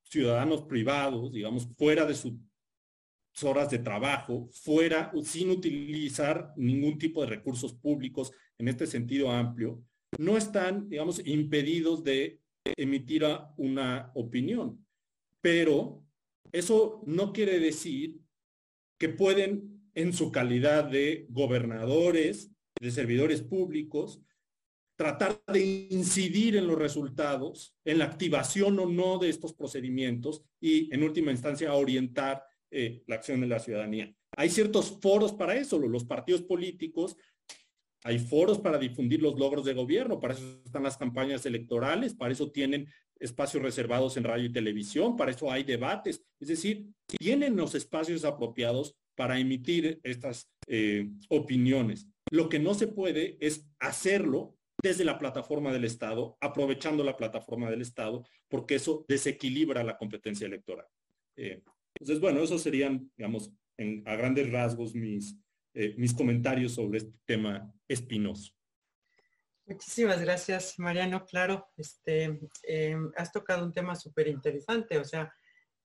ciudadanos 0.04 0.64
privados, 0.64 1.32
digamos, 1.32 1.68
fuera 1.78 2.06
de 2.06 2.16
sus 2.16 2.34
horas 3.44 3.70
de 3.70 3.80
trabajo, 3.80 4.50
fuera, 4.52 5.12
sin 5.24 5.52
utilizar 5.52 6.54
ningún 6.56 6.98
tipo 6.98 7.22
de 7.22 7.28
recursos 7.28 7.74
públicos 7.74 8.32
en 8.58 8.68
este 8.68 8.88
sentido 8.88 9.32
amplio, 9.32 9.84
no 10.18 10.38
están, 10.38 10.90
digamos, 10.90 11.22
impedidos 11.26 12.04
de 12.04 12.40
emitir 12.76 13.24
una 13.58 14.12
opinión. 14.16 14.86
Pero 15.42 16.04
eso 16.52 17.04
no 17.06 17.34
quiere 17.34 17.60
decir 17.60 18.20
que 19.00 19.10
pueden, 19.10 19.90
en 19.94 20.14
su 20.14 20.32
calidad 20.32 20.86
de 20.86 21.28
gobernadores, 21.30 22.52
de 22.80 22.92
servidores 22.92 23.42
públicos, 23.42 24.22
tratar 24.98 25.42
de 25.54 25.88
incidir 25.92 26.56
en 26.56 26.68
los 26.68 26.78
resultados, 26.78 27.76
en 27.86 28.00
la 28.00 28.06
activación 28.06 28.80
o 28.80 28.88
no 28.88 29.20
de 29.20 29.30
estos 29.30 29.54
procedimientos 29.54 30.44
y, 30.60 30.94
en 30.94 31.04
última 31.04 31.32
instancia, 31.32 31.74
orientar 31.74 32.44
eh, 32.72 33.04
la 33.08 33.16
acción 33.16 33.42
de 33.42 33.48
la 33.48 33.60
ciudadanía. 33.60 34.14
Hay 34.36 34.50
ciertos 34.50 35.00
foros 35.02 35.34
para 35.34 35.56
eso, 35.56 35.80
los 35.80 36.06
partidos 36.06 36.42
políticos, 36.42 37.18
hay 38.04 38.20
foros 38.20 38.60
para 38.60 38.78
difundir 38.78 39.22
los 39.22 39.38
logros 39.38 39.66
de 39.66 39.74
gobierno, 39.74 40.20
para 40.20 40.34
eso 40.34 40.62
están 40.66 40.84
las 40.84 40.98
campañas 40.98 41.46
electorales, 41.46 42.14
para 42.14 42.32
eso 42.32 42.52
tienen 42.52 42.88
espacios 43.20 43.64
reservados 43.64 44.16
en 44.18 44.24
radio 44.24 44.46
y 44.46 44.52
televisión, 44.52 45.16
para 45.16 45.32
eso 45.32 45.52
hay 45.52 45.64
debates, 45.64 46.24
es 46.40 46.48
decir, 46.48 46.86
tienen 47.08 47.56
los 47.56 47.74
espacios 47.76 48.24
apropiados 48.24 48.96
para 49.16 49.40
emitir 49.40 50.00
estas 50.04 50.50
eh, 50.68 51.10
opiniones. 51.30 52.08
Lo 52.30 52.50
que 52.50 52.60
no 52.60 52.74
se 52.76 52.88
puede 52.88 53.38
es 53.40 53.68
hacerlo 53.80 54.56
desde 54.82 55.04
la 55.04 55.18
plataforma 55.18 55.74
del 55.74 55.86
Estado, 55.86 56.38
aprovechando 56.40 57.04
la 57.04 57.18
plataforma 57.18 57.70
del 57.70 57.82
Estado, 57.82 58.24
porque 58.48 58.76
eso 58.76 59.06
desequilibra 59.08 59.84
la 59.84 59.98
competencia 59.98 60.46
electoral. 60.46 60.86
Eh, 61.36 61.62
entonces, 62.00 62.20
bueno, 62.20 62.42
esos 62.42 62.62
serían, 62.62 63.12
digamos, 63.18 63.52
a 64.06 64.16
grandes 64.16 64.52
rasgos 64.52 64.96
mis, 64.96 65.38
eh, 65.74 65.94
mis 65.98 66.14
comentarios 66.14 66.74
sobre 66.74 67.00
este 67.00 67.14
tema 67.26 67.74
espinoso. 67.88 68.54
Muchísimas 69.66 70.22
gracias, 70.22 70.80
Mariano. 70.80 71.26
Claro, 71.26 71.68
este, 71.76 72.40
em, 72.64 73.12
has 73.18 73.32
tocado 73.32 73.66
un 73.66 73.74
tema 73.74 73.96
súper 73.96 74.28
interesante, 74.28 74.98
o 74.98 75.04
sea, 75.04 75.34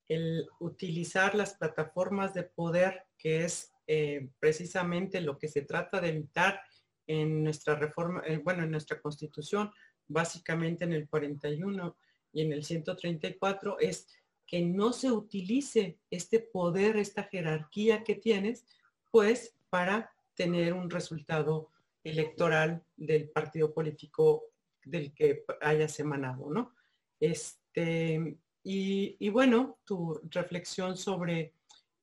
el 0.08 0.46
utilizar 0.60 1.34
las 1.34 1.54
plataformas 1.54 2.32
de 2.32 2.44
poder, 2.44 3.02
que 3.18 3.44
es 3.44 3.72
eh, 3.86 4.28
precisamente 4.38 5.20
lo 5.20 5.36
que 5.36 5.48
se 5.48 5.62
trata 5.62 6.00
de 6.00 6.10
evitar 6.10 6.60
en 7.06 7.42
nuestra 7.42 7.74
reforma, 7.74 8.22
eh, 8.24 8.38
bueno, 8.38 8.62
en 8.62 8.70
nuestra 8.70 9.00
constitución, 9.00 9.72
básicamente 10.06 10.84
en 10.84 10.92
el 10.92 11.08
41 11.08 11.96
y 12.32 12.42
en 12.42 12.52
el 12.52 12.64
134, 12.64 13.78
es 13.80 14.06
que 14.52 14.60
no 14.60 14.92
se 14.92 15.10
utilice 15.10 15.98
este 16.10 16.38
poder, 16.38 16.98
esta 16.98 17.22
jerarquía 17.22 18.04
que 18.04 18.16
tienes, 18.16 18.66
pues 19.10 19.54
para 19.70 20.12
tener 20.34 20.74
un 20.74 20.90
resultado 20.90 21.70
electoral 22.04 22.84
del 22.94 23.30
partido 23.30 23.72
político 23.72 24.50
del 24.84 25.14
que 25.14 25.46
hayas 25.62 25.98
emanado, 26.00 26.50
¿no? 26.50 26.74
Este, 27.18 28.36
y, 28.62 29.28
bueno, 29.30 29.78
tu 29.86 30.20
reflexión 30.24 30.98
sobre 30.98 31.54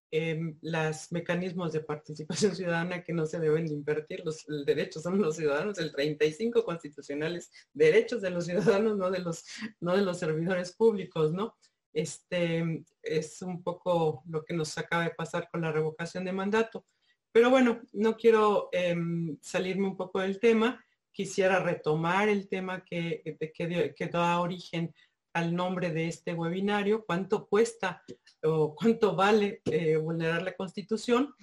eh, 0.10 0.56
los 0.64 1.12
mecanismos 1.12 1.72
de 1.72 1.82
participación 1.82 2.56
ciudadana 2.56 3.04
que 3.04 3.14
no 3.14 3.28
se 3.28 3.40
deben 3.40 3.68
de 3.68 3.76
invertir. 3.76 4.24
Los 4.26 4.44
derechos 4.66 5.04
son 5.04 5.22
los 5.22 5.36
ciudadanos, 5.36 5.78
el 5.78 5.92
35 5.92 6.66
constitucionales, 6.66 7.52
derechos 7.74 8.24
de 8.24 8.32
los 8.32 8.46
ciudadanos, 8.46 8.98
no 8.98 9.12
de 9.12 9.20
los, 9.20 9.46
no 9.80 9.96
de 9.96 10.02
los 10.02 10.18
servidores 10.18 10.72
públicos, 10.72 11.32
¿no? 11.32 11.56
Este 11.94 12.84
es 13.02 13.42
un 13.42 13.64
poco 13.64 14.24
lo 14.28 14.44
que 14.44 14.54
nos 14.54 14.78
acaba 14.78 15.04
de 15.04 15.16
pasar 15.16 15.50
con 15.52 15.62
la 15.62 15.72
revocación 15.72 16.26
de 16.26 16.32
mandato. 16.32 16.86
Pero 17.32 17.50
bueno, 17.50 17.82
no 17.94 18.18
quiero 18.18 18.70
em, 18.72 19.38
salirme 19.42 19.88
un 19.88 19.98
poco 19.98 20.20
del 20.20 20.40
tema. 20.40 20.84
Quisiera 21.12 21.60
retomar 21.60 22.30
el 22.30 22.48
tema 22.48 22.84
que, 22.84 23.38
que, 23.54 24.08
da 24.08 24.40
origen 24.40 24.94
al 25.34 25.56
nombre 25.56 25.92
de 25.92 26.08
este 26.08 26.34
webinario, 26.34 27.06
cuánto 27.06 27.48
cuesta 27.48 28.04
o 28.44 28.76
cuánto 28.76 29.16
vale 29.16 29.62
eh, 29.66 29.98
vulnerar 29.98 30.42
la 30.42 30.56
Constitución. 30.56 31.34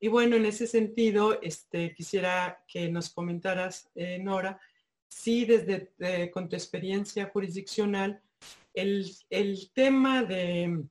Y 0.00 0.08
bueno, 0.08 0.36
en 0.36 0.46
ese 0.46 0.66
sentido, 0.66 1.40
este, 1.40 1.94
quisiera 1.94 2.62
que 2.66 2.88
nos 2.90 3.10
comentaras, 3.10 3.90
eh, 3.94 4.18
Nora, 4.18 4.60
si 5.08 5.44
desde 5.44 5.92
eh, 5.98 6.30
con 6.30 6.48
tu 6.48 6.56
experiencia 6.56 7.30
jurisdiccional, 7.32 8.20
el, 8.74 9.70
tema 9.72 10.22
de, 10.24 10.84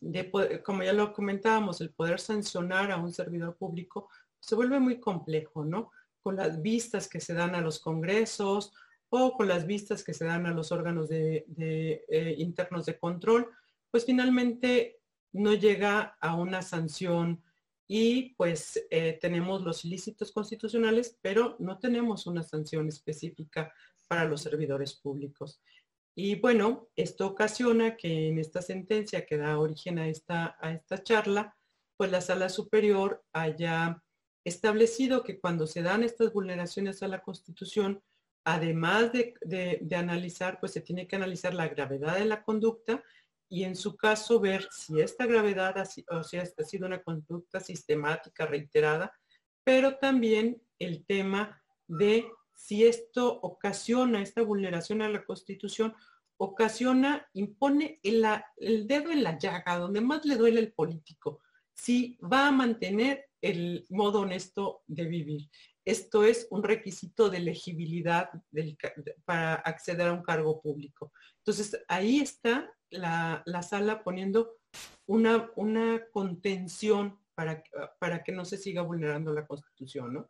de, 0.00 0.62
como 0.64 0.82
ya 0.82 0.92
lo 0.92 1.12
comentábamos, 1.12 1.80
el 1.80 1.90
poder 1.90 2.18
sancionar 2.18 2.90
a 2.90 2.96
un 2.96 3.12
servidor 3.12 3.56
público 3.56 4.08
se 4.40 4.54
vuelve 4.54 4.80
muy 4.80 4.98
complejo, 4.98 5.64
¿no? 5.64 5.92
Con 6.22 6.36
las 6.36 6.60
vistas 6.60 7.08
que 7.08 7.20
se 7.20 7.34
dan 7.34 7.54
a 7.54 7.60
los 7.60 7.78
congresos 7.78 8.72
o 9.10 9.32
con 9.36 9.48
las 9.48 9.66
vistas 9.66 10.02
que 10.02 10.14
se 10.14 10.24
dan 10.24 10.46
a 10.46 10.54
los 10.54 10.72
órganos 10.72 11.08
de, 11.08 11.44
eh, 11.58 12.34
internos 12.38 12.86
de 12.86 12.98
control, 12.98 13.48
pues 13.90 14.04
finalmente 14.04 15.00
no 15.32 15.54
llega 15.54 16.16
a 16.20 16.34
una 16.34 16.62
sanción 16.62 17.42
y 17.86 18.34
pues 18.36 18.80
eh, 18.90 19.18
tenemos 19.20 19.62
los 19.62 19.84
ilícitos 19.84 20.30
constitucionales, 20.30 21.18
pero 21.20 21.56
no 21.58 21.78
tenemos 21.78 22.26
una 22.26 22.44
sanción 22.44 22.88
específica 22.88 23.72
para 24.06 24.24
los 24.24 24.42
servidores 24.42 24.94
públicos. 24.94 25.60
Y 26.22 26.34
bueno, 26.34 26.90
esto 26.96 27.26
ocasiona 27.26 27.96
que 27.96 28.28
en 28.28 28.38
esta 28.38 28.60
sentencia 28.60 29.24
que 29.24 29.38
da 29.38 29.58
origen 29.58 29.98
a 29.98 30.06
esta, 30.06 30.54
a 30.60 30.72
esta 30.72 31.02
charla, 31.02 31.56
pues 31.96 32.10
la 32.10 32.20
sala 32.20 32.50
superior 32.50 33.24
haya 33.32 34.04
establecido 34.44 35.24
que 35.24 35.40
cuando 35.40 35.66
se 35.66 35.80
dan 35.80 36.04
estas 36.04 36.30
vulneraciones 36.34 37.02
a 37.02 37.08
la 37.08 37.22
Constitución, 37.22 38.02
además 38.44 39.12
de, 39.12 39.88
analizar, 39.96 40.60
pues 40.60 40.72
se 40.72 40.82
tiene 40.82 41.08
que 41.08 41.16
analizar 41.16 41.54
la 41.54 41.68
gravedad 41.68 42.18
de 42.18 42.26
la 42.26 42.42
conducta 42.44 43.02
y 43.48 43.64
en 43.64 43.74
su 43.74 43.96
caso 43.96 44.40
ver 44.40 44.68
si 44.70 45.00
esta 45.00 45.24
gravedad 45.24 45.78
ha, 45.78 45.88
o 46.14 46.22
si 46.22 46.36
ha 46.36 46.44
sido 46.44 46.86
una 46.86 47.02
conducta 47.02 47.60
sistemática, 47.60 48.44
reiterada, 48.44 49.10
pero 49.64 49.96
también 49.96 50.62
el 50.78 51.02
tema 51.06 51.62
de 51.86 52.30
si 52.60 52.84
esto 52.84 53.40
ocasiona, 53.40 54.20
esta 54.20 54.42
vulneración 54.42 55.00
a 55.00 55.08
la 55.08 55.24
Constitución, 55.24 55.94
ocasiona, 56.42 57.28
impone 57.34 58.00
el, 58.02 58.22
dedo 58.86 59.10
en 59.10 59.22
la 59.22 59.38
llaga, 59.38 59.78
donde 59.78 60.00
más 60.00 60.24
le 60.24 60.36
duele 60.36 60.60
el 60.60 60.72
político, 60.72 61.40
si 61.74 62.18
va 62.20 62.48
a 62.48 62.52
mantener 62.52 63.26
el 63.42 63.86
modo 63.90 64.20
honesto 64.20 64.82
de 64.86 65.04
vivir. 65.04 65.50
Esto 65.84 66.24
es 66.24 66.48
un 66.50 66.62
requisito 66.62 67.28
de 67.28 67.38
elegibilidad 67.38 68.30
para 69.26 69.54
acceder 69.56 70.08
a 70.08 70.14
un 70.14 70.22
cargo 70.22 70.62
público. 70.62 71.12
Entonces, 71.38 71.78
ahí 71.88 72.20
está 72.20 72.72
la, 72.88 73.44
sala 73.62 74.02
poniendo 74.02 74.56
una, 75.06 75.50
una 75.56 76.06
contención 76.10 77.18
para, 77.34 77.62
para, 77.98 78.22
que 78.22 78.32
no 78.32 78.46
se 78.46 78.56
siga 78.56 78.80
vulnerando 78.80 79.30
la 79.32 79.46
Constitución, 79.46 80.14
¿no? 80.14 80.28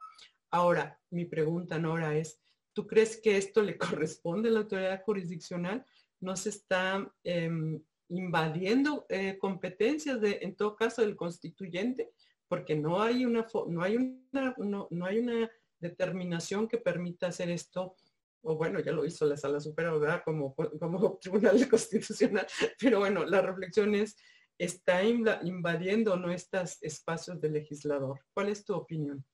Ahora, 0.51 1.01
mi 1.11 1.25
pregunta, 1.25 1.79
Nora, 1.79 2.17
es, 2.17 2.41
¿tú 2.73 2.89
crees 2.89 3.21
que 3.21 3.37
esto 3.37 3.63
le 3.63 3.79
corresponde 3.79 4.49
a 4.49 4.53
la 4.53 4.61
autoridad 4.61 5.05
jurisdiccional? 5.05 5.87
¿No 6.21 6.37
se 6.37 6.51
está 6.51 7.13
em, 7.25 7.83
invadiendo 8.09 9.07
eh, 9.09 9.39
competencias 9.39 10.21
de, 10.21 10.39
en 10.43 10.55
todo 10.55 10.77
caso, 10.77 11.03
del 11.03 11.17
constituyente? 11.17 12.13
porque 12.51 12.75
no 12.75 13.01
hay 13.01 13.25
una, 13.25 13.47
no 13.69 13.81
hay 13.81 13.97
una, 13.97 14.57
no, 14.59 15.07
hay 15.07 15.21
una 15.21 15.49
determinación 15.79 16.67
que 16.67 16.79
permita 16.79 17.29
hacer 17.29 17.49
esto 17.49 17.95
o 18.43 18.57
bueno, 18.57 18.81
ya 18.81 18.91
lo 18.91 19.05
hizo 19.05 19.25
la 19.25 19.37
sala 19.37 19.61
superior, 19.61 20.01
¿verdad? 20.01 20.23
Como, 20.25 20.57
como 20.57 21.19
tribunal 21.19 21.57
constitucional, 21.71 22.47
pero 22.79 22.99
bueno, 22.99 23.25
la 23.25 23.41
reflexión 23.41 23.95
es, 23.95 24.17
¿está 24.59 25.05
invadiendo 25.05 26.17
no 26.17 26.33
estos 26.33 26.83
espacios 26.83 27.41
del 27.41 27.53
legislador? 27.53 28.19
¿Cuál 28.35 28.49
es 28.49 28.65
tu 28.65 28.75
opinión? 28.75 29.25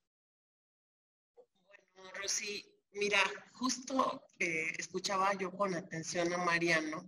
Bueno, 1.34 2.10
Rosy, 2.20 2.66
mira, 2.98 3.18
justo 3.52 4.22
eh, 4.38 4.72
escuchaba 4.78 5.34
yo 5.34 5.50
con 5.52 5.74
atención 5.74 6.32
a 6.32 6.38
Mariano 6.38 7.04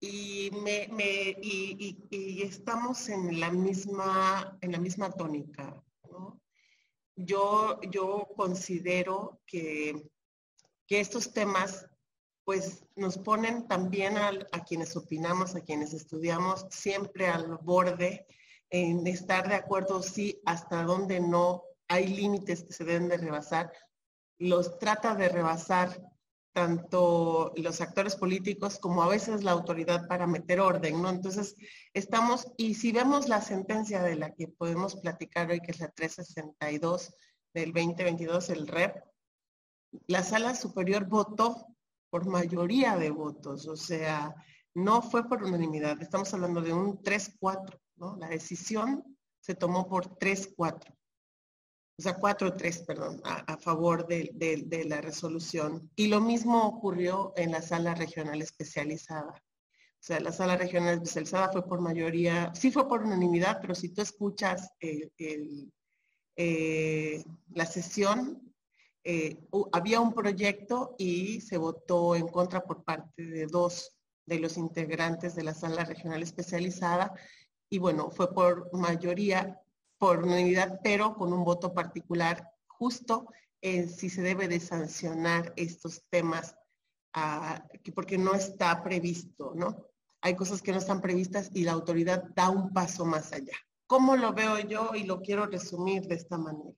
y, 0.00 0.50
estamos 2.42 3.08
en 3.08 3.40
la 3.40 3.50
misma, 3.50 4.56
en 4.60 4.72
la 4.72 4.78
misma 4.78 5.10
tónica. 5.10 5.82
Yo, 7.16 7.80
yo 7.90 8.28
considero 8.36 9.40
que, 9.46 10.10
que 10.86 11.00
estos 11.00 11.32
temas 11.32 11.86
pues 12.44 12.84
nos 12.94 13.18
ponen 13.18 13.66
también 13.66 14.16
a, 14.18 14.28
a, 14.52 14.64
quienes 14.64 14.94
opinamos, 14.96 15.56
a 15.56 15.62
quienes 15.62 15.92
estudiamos, 15.94 16.66
siempre 16.70 17.26
al 17.26 17.56
borde 17.56 18.26
en 18.70 19.06
estar 19.06 19.48
de 19.48 19.56
acuerdo 19.56 20.02
sí 20.02 20.40
hasta 20.44 20.82
donde 20.84 21.20
no 21.20 21.64
hay 21.88 22.06
límites 22.08 22.64
que 22.64 22.72
se 22.72 22.84
deben 22.84 23.08
de 23.08 23.16
rebasar. 23.16 23.72
Los 24.38 24.78
trata 24.78 25.14
de 25.14 25.28
rebasar 25.28 26.00
tanto 26.56 27.52
los 27.56 27.82
actores 27.82 28.16
políticos 28.16 28.78
como 28.78 29.02
a 29.02 29.08
veces 29.08 29.44
la 29.44 29.50
autoridad 29.50 30.08
para 30.08 30.26
meter 30.26 30.58
orden, 30.58 31.02
¿no? 31.02 31.10
Entonces, 31.10 31.54
estamos, 31.92 32.50
y 32.56 32.72
si 32.72 32.92
vemos 32.92 33.28
la 33.28 33.42
sentencia 33.42 34.02
de 34.02 34.16
la 34.16 34.34
que 34.34 34.48
podemos 34.48 34.96
platicar 34.96 35.50
hoy, 35.50 35.60
que 35.60 35.72
es 35.72 35.80
la 35.80 35.90
362 35.90 37.14
del 37.52 37.74
2022, 37.74 38.48
el 38.48 38.68
REP, 38.68 39.04
la 40.06 40.22
sala 40.22 40.54
superior 40.54 41.04
votó 41.04 41.66
por 42.08 42.24
mayoría 42.24 42.96
de 42.96 43.10
votos, 43.10 43.68
o 43.68 43.76
sea, 43.76 44.34
no 44.74 45.02
fue 45.02 45.28
por 45.28 45.42
unanimidad, 45.42 46.00
estamos 46.00 46.32
hablando 46.32 46.62
de 46.62 46.72
un 46.72 47.02
3-4, 47.02 47.78
¿no? 47.96 48.16
La 48.16 48.28
decisión 48.28 49.04
se 49.40 49.54
tomó 49.54 49.86
por 49.86 50.18
3-4 50.18 50.95
o 51.98 52.02
sea, 52.02 52.18
4-3, 52.18 52.84
perdón, 52.84 53.22
a, 53.24 53.56
favor 53.56 54.06
de, 54.06 54.84
la 54.86 55.00
resolución. 55.00 55.90
Y 55.96 56.08
lo 56.08 56.20
mismo 56.20 56.66
ocurrió 56.66 57.32
en 57.36 57.52
la 57.52 57.62
sala 57.62 57.94
regional 57.94 58.42
especializada. 58.42 59.32
O 59.32 60.04
sea, 60.06 60.20
la 60.20 60.30
sala 60.30 60.56
regional 60.56 60.94
especializada 60.94 61.50
fue 61.50 61.66
por 61.66 61.80
mayoría, 61.80 62.52
sí 62.54 62.70
fue 62.70 62.86
por 62.86 63.02
unanimidad, 63.02 63.60
pero 63.62 63.74
si 63.74 63.88
tú 63.88 64.02
escuchas 64.02 64.70
eh, 64.78 65.10
la 67.54 67.64
sesión, 67.64 68.52
eh, 69.02 69.38
había 69.72 70.00
un 70.00 70.12
proyecto 70.12 70.96
y 70.98 71.40
se 71.40 71.56
votó 71.56 72.14
en 72.14 72.28
contra 72.28 72.62
por 72.62 72.84
parte 72.84 73.24
de 73.24 73.46
dos 73.46 73.96
de 74.26 74.38
los 74.38 74.58
integrantes 74.58 75.34
de 75.34 75.44
la 75.44 75.54
sala 75.54 75.84
regional 75.84 76.22
especializada. 76.22 77.14
Y 77.70 77.78
bueno, 77.78 78.10
fue 78.10 78.34
por 78.34 78.70
mayoría 78.76 79.58
por 79.98 80.22
unanimidad, 80.22 80.80
pero 80.82 81.14
con 81.14 81.32
un 81.32 81.44
voto 81.44 81.72
particular 81.72 82.50
justo 82.66 83.28
en 83.60 83.88
si 83.88 84.10
se 84.10 84.22
debe 84.22 84.48
de 84.48 84.60
sancionar 84.60 85.52
estos 85.56 86.04
temas, 86.10 86.54
ah, 87.14 87.66
porque 87.94 88.18
no 88.18 88.34
está 88.34 88.82
previsto, 88.82 89.52
¿no? 89.54 89.86
Hay 90.20 90.34
cosas 90.34 90.60
que 90.60 90.72
no 90.72 90.78
están 90.78 91.00
previstas 91.00 91.50
y 91.54 91.64
la 91.64 91.72
autoridad 91.72 92.24
da 92.34 92.50
un 92.50 92.72
paso 92.72 93.04
más 93.04 93.32
allá. 93.32 93.56
¿Cómo 93.86 94.16
lo 94.16 94.32
veo 94.32 94.58
yo? 94.58 94.90
Y 94.94 95.04
lo 95.04 95.20
quiero 95.20 95.46
resumir 95.46 96.06
de 96.06 96.16
esta 96.16 96.36
manera. 96.36 96.76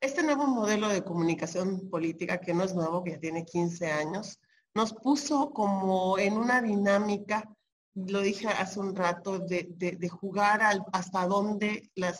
Este 0.00 0.22
nuevo 0.22 0.46
modelo 0.46 0.88
de 0.88 1.02
comunicación 1.02 1.88
política, 1.90 2.40
que 2.40 2.54
no 2.54 2.62
es 2.62 2.74
nuevo, 2.74 3.02
que 3.02 3.12
ya 3.12 3.20
tiene 3.20 3.44
15 3.44 3.90
años, 3.90 4.38
nos 4.74 4.92
puso 4.92 5.50
como 5.50 6.18
en 6.18 6.34
una 6.34 6.60
dinámica 6.60 7.48
lo 7.94 8.20
dije 8.20 8.48
hace 8.48 8.80
un 8.80 8.94
rato, 8.96 9.38
de, 9.38 10.08
jugar 10.08 10.62
al, 10.62 10.84
hasta 10.92 11.26
dónde 11.26 11.90
la, 11.94 12.14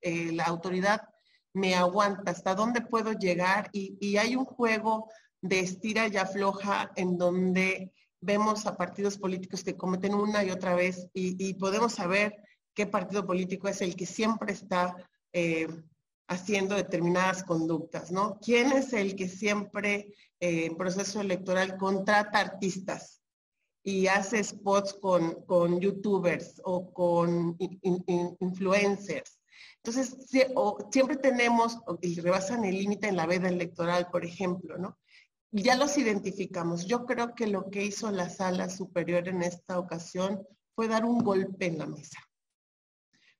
eh, 0.00 0.32
la, 0.32 0.44
autoridad 0.44 1.02
me 1.52 1.74
aguanta, 1.74 2.30
hasta 2.30 2.54
dónde 2.54 2.80
puedo 2.80 3.12
llegar. 3.12 3.70
Y, 3.72 4.16
hay 4.16 4.36
un 4.36 4.44
juego 4.44 5.10
de 5.40 5.60
estira 5.60 6.06
y 6.08 6.16
afloja 6.16 6.92
en 6.96 7.18
donde 7.18 7.92
vemos 8.20 8.66
a 8.66 8.76
partidos 8.76 9.18
políticos 9.18 9.62
que 9.64 9.76
cometen 9.76 10.14
una 10.14 10.44
y 10.44 10.50
otra 10.50 10.74
vez 10.74 11.08
y, 11.12 11.54
podemos 11.54 11.94
saber 11.94 12.34
qué 12.72 12.86
partido 12.86 13.26
político 13.26 13.68
es 13.68 13.82
el 13.82 13.96
que 13.96 14.06
siempre 14.06 14.52
está 14.52 14.96
eh, 15.32 15.68
haciendo 16.28 16.76
determinadas 16.76 17.42
conductas, 17.42 18.10
¿no? 18.10 18.38
¿Quién 18.40 18.72
es 18.72 18.92
el 18.92 19.14
que 19.14 19.28
siempre 19.28 20.14
eh, 20.40 20.66
en 20.66 20.76
proceso 20.76 21.20
electoral 21.20 21.76
contrata 21.76 22.38
artistas? 22.38 23.13
Y 23.84 24.06
hace 24.06 24.42
spots 24.42 24.94
con, 24.94 25.44
con 25.44 25.78
youtubers 25.78 26.60
o 26.64 26.90
con 26.92 27.56
influencers. 28.40 29.38
Entonces, 29.76 30.16
siempre 30.90 31.16
tenemos, 31.16 31.78
y 32.00 32.18
rebasan 32.18 32.64
el 32.64 32.78
límite 32.78 33.08
en 33.08 33.16
la 33.16 33.26
veda 33.26 33.48
electoral, 33.48 34.08
por 34.10 34.24
ejemplo, 34.24 34.78
¿no? 34.78 34.98
Ya 35.52 35.76
los 35.76 35.98
identificamos. 35.98 36.86
Yo 36.86 37.04
creo 37.04 37.34
que 37.34 37.46
lo 37.46 37.70
que 37.70 37.84
hizo 37.84 38.10
la 38.10 38.30
sala 38.30 38.70
superior 38.70 39.28
en 39.28 39.42
esta 39.42 39.78
ocasión 39.78 40.48
fue 40.74 40.88
dar 40.88 41.04
un 41.04 41.22
golpe 41.22 41.66
en 41.66 41.78
la 41.78 41.86
mesa. 41.86 42.18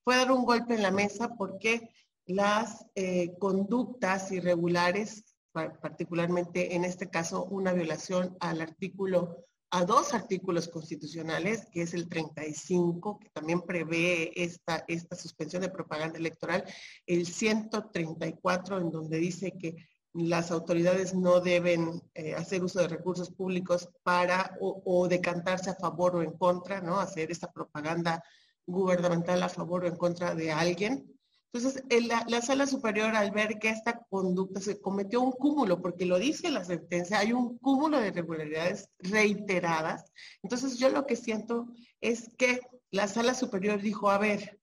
Fue 0.04 0.16
dar 0.16 0.30
un 0.30 0.44
golpe 0.44 0.74
en 0.74 0.82
la 0.82 0.90
mesa 0.90 1.34
porque 1.36 1.90
las 2.26 2.86
eh, 2.94 3.34
conductas 3.38 4.30
irregulares, 4.30 5.24
particularmente 5.52 6.74
en 6.76 6.84
este 6.84 7.08
caso 7.08 7.46
una 7.46 7.72
violación 7.72 8.36
al 8.40 8.60
artículo 8.60 9.46
a 9.74 9.84
dos 9.84 10.14
artículos 10.14 10.68
constitucionales, 10.68 11.66
que 11.72 11.82
es 11.82 11.94
el 11.94 12.08
35, 12.08 13.18
que 13.18 13.28
también 13.30 13.60
prevé 13.62 14.30
esta, 14.40 14.84
esta 14.86 15.16
suspensión 15.16 15.62
de 15.62 15.68
propaganda 15.68 16.16
electoral, 16.16 16.64
el 17.06 17.26
134, 17.26 18.78
en 18.78 18.92
donde 18.92 19.18
dice 19.18 19.58
que 19.58 19.74
las 20.12 20.52
autoridades 20.52 21.12
no 21.16 21.40
deben 21.40 22.00
eh, 22.14 22.36
hacer 22.36 22.62
uso 22.62 22.78
de 22.78 22.86
recursos 22.86 23.32
públicos 23.32 23.88
para 24.04 24.56
o, 24.60 25.08
decantarse 25.08 25.70
a 25.70 25.74
favor 25.74 26.14
o 26.14 26.22
en 26.22 26.38
contra, 26.38 26.80
¿no? 26.80 27.00
Hacer 27.00 27.32
esta 27.32 27.50
propaganda 27.50 28.22
gubernamental 28.64 29.42
a 29.42 29.48
favor 29.48 29.82
o 29.82 29.88
en 29.88 29.96
contra 29.96 30.36
de 30.36 30.52
alguien. 30.52 31.13
Entonces, 31.54 31.84
la, 32.26 32.42
sala 32.42 32.66
superior 32.66 33.14
al 33.14 33.30
ver 33.30 33.60
que 33.60 33.68
esta 33.68 34.00
conducta 34.10 34.60
se 34.60 34.80
cometió 34.80 35.20
un 35.20 35.30
cúmulo, 35.30 35.80
porque 35.80 36.04
lo 36.04 36.18
dice 36.18 36.50
la 36.50 36.64
sentencia, 36.64 37.20
hay 37.20 37.32
un 37.32 37.58
cúmulo 37.58 38.00
de 38.00 38.08
irregularidades 38.08 38.90
reiteradas. 38.98 40.04
Entonces, 40.42 40.78
yo 40.78 40.88
lo 40.88 41.06
que 41.06 41.14
siento 41.14 41.68
es 42.00 42.28
que 42.36 42.60
la 42.90 43.06
sala 43.06 43.34
superior 43.34 43.80
dijo, 43.80 44.10
a 44.10 44.18
ver, 44.18 44.58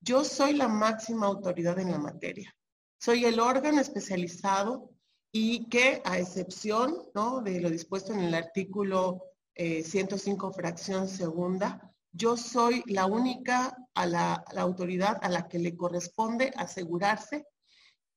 yo 0.00 0.24
soy 0.24 0.54
la 0.54 0.68
máxima 0.68 1.26
autoridad 1.26 1.78
en 1.78 1.90
la 1.90 1.98
materia. 1.98 2.56
Soy 2.98 3.26
el 3.26 3.38
órgano 3.38 3.78
especializado 3.78 4.90
y 5.32 5.68
que 5.68 6.00
a 6.06 6.18
excepción 6.18 7.10
¿no? 7.14 7.42
de 7.42 7.60
lo 7.60 7.68
dispuesto 7.68 8.14
en 8.14 8.20
el 8.20 8.34
artículo 8.34 9.22
105 9.54 10.48
eh, 10.48 10.54
fracción 10.54 11.08
segunda, 11.08 11.89
yo 12.12 12.36
soy 12.36 12.82
la 12.86 13.06
única 13.06 13.76
a 13.94 14.06
la, 14.06 14.44
autoridad 14.56 15.18
a 15.22 15.28
la 15.28 15.48
que 15.48 15.58
le 15.58 15.76
corresponde 15.76 16.52
asegurarse 16.56 17.46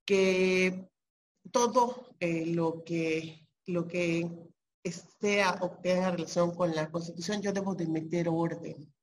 que 0.05 0.87
todo 1.51 2.15
eh, 2.19 2.47
lo, 2.47 2.83
que, 2.83 3.47
lo 3.65 3.87
que 3.87 4.29
esté 4.83 5.43
o 5.61 5.71
tenga 5.81 6.11
relación 6.11 6.55
con 6.55 6.75
la 6.75 6.89
Constitución, 6.91 7.41
yo 7.41 7.53
debo 7.53 7.75
de 7.75 7.87
meter 7.87 8.27
orden. 8.29 8.93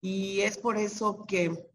Y 0.00 0.40
es 0.40 0.58
por 0.58 0.76
eso 0.78 1.24
que 1.26 1.70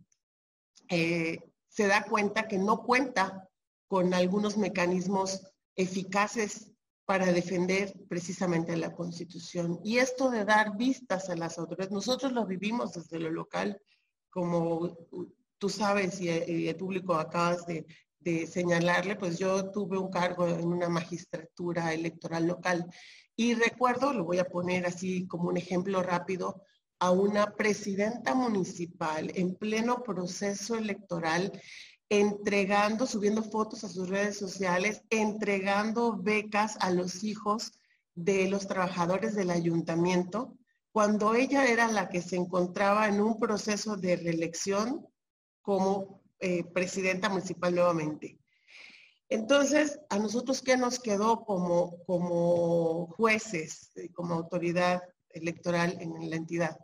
eh, 0.89 1.39
se 1.69 1.87
da 1.87 2.03
cuenta 2.03 2.47
que 2.47 2.57
no 2.57 2.83
cuenta 2.83 3.47
con 3.87 4.13
algunos 4.13 4.57
mecanismos 4.57 5.41
eficaces 5.75 6.73
para 7.07 7.31
defender 7.31 7.93
precisamente 8.09 8.75
la 8.75 8.93
Constitución. 8.93 9.79
Y 9.81 9.97
esto 9.97 10.29
de 10.29 10.43
dar 10.43 10.75
vistas 10.75 11.29
a 11.29 11.37
las 11.37 11.57
autoridades, 11.57 11.93
nosotros 11.93 12.33
lo 12.33 12.45
vivimos 12.45 12.91
desde 12.91 13.17
lo 13.17 13.31
local, 13.31 13.81
como 14.29 14.97
tú 15.57 15.69
sabes 15.69 16.19
y, 16.19 16.27
el 16.67 16.75
público 16.75 17.15
acabas 17.15 17.65
de, 17.65 17.87
de 18.19 18.45
señalarle, 18.45 19.15
pues 19.15 19.39
yo 19.39 19.71
tuve 19.71 19.97
un 19.97 20.11
cargo 20.11 20.49
en 20.49 20.67
una 20.67 20.89
magistratura 20.89 21.93
electoral 21.93 22.45
local 22.45 22.85
y 23.37 23.53
recuerdo, 23.53 24.11
lo 24.11 24.25
voy 24.25 24.39
a 24.39 24.49
poner 24.49 24.85
así 24.85 25.25
como 25.27 25.47
un 25.47 25.55
ejemplo 25.55 26.03
rápido, 26.03 26.61
a 26.99 27.11
una 27.11 27.55
presidenta 27.55 28.35
municipal 28.35 29.31
en 29.33 29.55
pleno 29.55 30.03
proceso 30.03 30.75
electoral 30.75 31.53
entregando, 32.09 33.05
subiendo 33.05 33.43
fotos 33.43 33.83
a 33.83 33.89
sus 33.89 34.09
redes 34.09 34.37
sociales, 34.37 35.03
entregando 35.09 36.17
becas 36.17 36.77
a 36.79 36.91
los 36.91 37.23
hijos 37.23 37.73
de 38.15 38.49
los 38.49 38.67
trabajadores 38.67 39.35
del 39.35 39.51
ayuntamiento, 39.51 40.57
cuando 40.91 41.35
ella 41.35 41.65
era 41.65 41.87
la 41.91 42.09
que 42.09 42.21
se 42.21 42.37
encontraba 42.37 43.07
en 43.07 43.21
un 43.21 43.39
proceso 43.39 43.97
de 43.97 44.15
reelección 44.15 45.05
como 45.61 46.23
eh, 46.39 46.63
presidenta 46.63 47.29
municipal 47.29 47.75
nuevamente. 47.75 48.39
Entonces, 49.29 49.99
a 50.09 50.17
nosotros, 50.17 50.61
¿qué 50.61 50.77
nos 50.77 50.99
quedó 50.99 51.43
como, 51.43 52.03
como 52.05 53.07
jueces, 53.07 53.91
como 54.13 54.35
autoridad 54.35 55.01
electoral 55.29 55.97
en 55.99 56.29
la 56.29 56.37
entidad? 56.37 56.77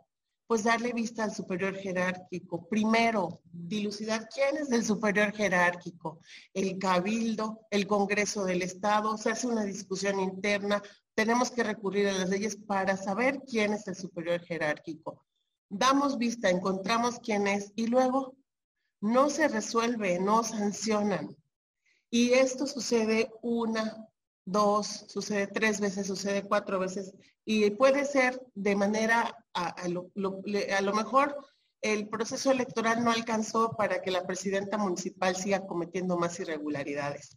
Pues 0.46 0.64
darle 0.64 0.92
vista 0.92 1.24
al 1.24 1.34
superior 1.34 1.74
jerárquico. 1.74 2.68
Primero, 2.68 3.40
dilucidar 3.50 4.28
quién 4.28 4.56
es 4.56 4.70
el 4.70 4.84
superior 4.84 5.32
jerárquico, 5.32 6.20
el 6.52 6.78
cabildo, 6.78 7.66
el 7.70 7.86
Congreso 7.86 8.44
del 8.44 8.62
Estado, 8.62 9.16
se 9.16 9.30
hace 9.30 9.46
una 9.46 9.64
discusión 9.64 10.20
interna, 10.20 10.82
tenemos 11.14 11.50
que 11.50 11.62
recurrir 11.62 12.08
a 12.08 12.12
las 12.12 12.28
leyes 12.28 12.56
para 12.56 12.96
saber 12.96 13.40
quién 13.48 13.72
es 13.72 13.86
el 13.88 13.94
superior 13.94 14.40
jerárquico. 14.40 15.24
Damos 15.68 16.18
vista, 16.18 16.50
encontramos 16.50 17.18
quién 17.20 17.46
es 17.46 17.72
y 17.74 17.86
luego 17.86 18.36
no 19.00 19.30
se 19.30 19.48
resuelve, 19.48 20.18
no 20.18 20.42
sancionan. 20.44 21.36
Y 22.10 22.32
esto 22.32 22.66
sucede 22.66 23.32
una, 23.42 24.08
dos, 24.44 25.06
sucede 25.08 25.46
tres 25.46 25.80
veces, 25.80 26.06
sucede 26.06 26.42
cuatro 26.42 26.78
veces 26.78 27.14
y 27.44 27.70
puede 27.70 28.04
ser 28.04 28.40
de 28.54 28.76
manera, 28.76 29.36
a, 29.52 29.88
lo, 29.88 30.10
mejor 30.94 31.36
el 31.82 32.08
proceso 32.08 32.50
electoral 32.50 33.04
no 33.04 33.10
alcanzó 33.10 33.72
para 33.76 34.00
que 34.00 34.10
la 34.10 34.26
presidenta 34.26 34.78
municipal 34.78 35.36
siga 35.36 35.66
cometiendo 35.66 36.16
más 36.16 36.40
irregularidades. 36.40 37.36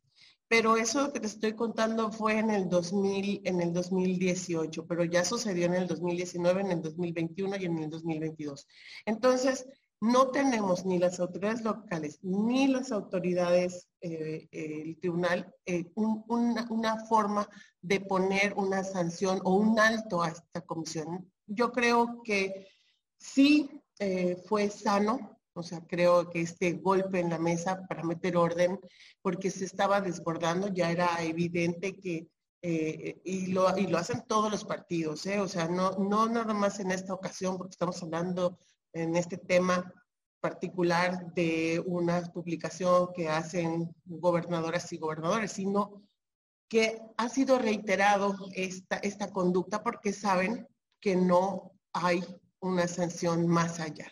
Pero 0.49 0.77
eso 0.77 1.11
que 1.11 1.19
te 1.19 1.27
estoy 1.27 1.53
contando 1.53 2.09
fue 2.09 2.39
en 2.39 2.49
el 2.51 2.69
2000, 2.69 3.41
en 3.43 3.59
el 3.59 3.73
2018, 3.73 4.87
pero 4.87 5.03
ya 5.03 5.25
sucedió 5.25 5.65
en 5.65 5.73
el 5.73 5.87
2019, 5.87 6.61
en 6.61 6.71
el 6.71 6.81
2021 6.81 7.57
y 7.57 7.65
en 7.65 7.77
el 7.79 7.89
2022. 7.89 8.65
Entonces, 9.05 9.67
no 9.99 10.29
tenemos 10.29 10.85
ni 10.85 10.99
las 10.99 11.19
autoridades 11.19 11.63
locales 11.63 12.19
ni 12.21 12.67
las 12.67 12.91
autoridades, 12.91 13.87
eh, 14.01 14.47
el 14.51 14.99
tribunal, 14.99 15.53
eh, 15.65 15.91
una, 15.95 17.05
forma 17.05 17.49
de 17.81 18.01
poner 18.01 18.53
una 18.55 18.83
sanción 18.83 19.39
o 19.43 19.55
un 19.55 19.79
alto 19.79 20.21
a 20.21 20.29
esta 20.29 20.61
comisión. 20.61 21.31
Yo 21.47 21.71
creo 21.71 22.21
que 22.23 22.67
sí 23.17 23.81
eh, 23.99 24.37
fue 24.47 24.69
sano, 24.69 25.39
o 25.53 25.63
sea, 25.63 25.81
creo 25.87 26.29
que 26.29 26.41
este 26.41 26.73
golpe 26.73 27.19
en 27.19 27.31
la 27.31 27.39
mesa 27.39 27.87
para 27.87 28.03
meter 28.03 28.37
orden, 28.37 28.79
porque 29.23 29.49
se 29.49 29.65
estaba 29.65 30.01
desbordando, 30.01 30.67
ya 30.67 30.91
era 30.91 31.23
evidente 31.23 31.99
que 31.99 32.27
y, 32.59 33.47
lo, 33.47 33.77
y 33.77 33.87
lo 33.87 33.97
hacen 33.97 34.25
todos 34.27 34.51
los 34.51 34.65
partidos, 34.65 35.25
o 35.25 35.47
sea, 35.47 35.69
no, 35.69 35.91
no 35.91 36.27
nada 36.27 36.53
más 36.53 36.81
en 36.81 36.91
esta 36.91 37.13
ocasión, 37.13 37.57
porque 37.57 37.71
estamos 37.71 38.03
hablando 38.03 38.57
en 38.93 39.15
este 39.15 39.37
tema 39.37 39.93
particular 40.39 41.33
de 41.33 41.83
una 41.85 42.21
publicación 42.21 43.09
que 43.13 43.27
hacen 43.27 43.93
gobernadoras 44.05 44.91
y 44.93 44.97
gobernadores, 44.97 45.51
sino 45.51 46.03
que 46.69 47.01
ha 47.17 47.29
sido 47.29 47.59
reiterado 47.59 48.35
esta, 48.53 48.97
esta 48.97 49.31
conducta 49.31 49.83
porque 49.83 50.13
saben 50.13 50.67
que 50.99 51.15
no 51.15 51.71
hay 51.93 52.23
una 52.59 52.87
sanción 52.87 53.47
más 53.47 53.79
allá. 53.79 54.11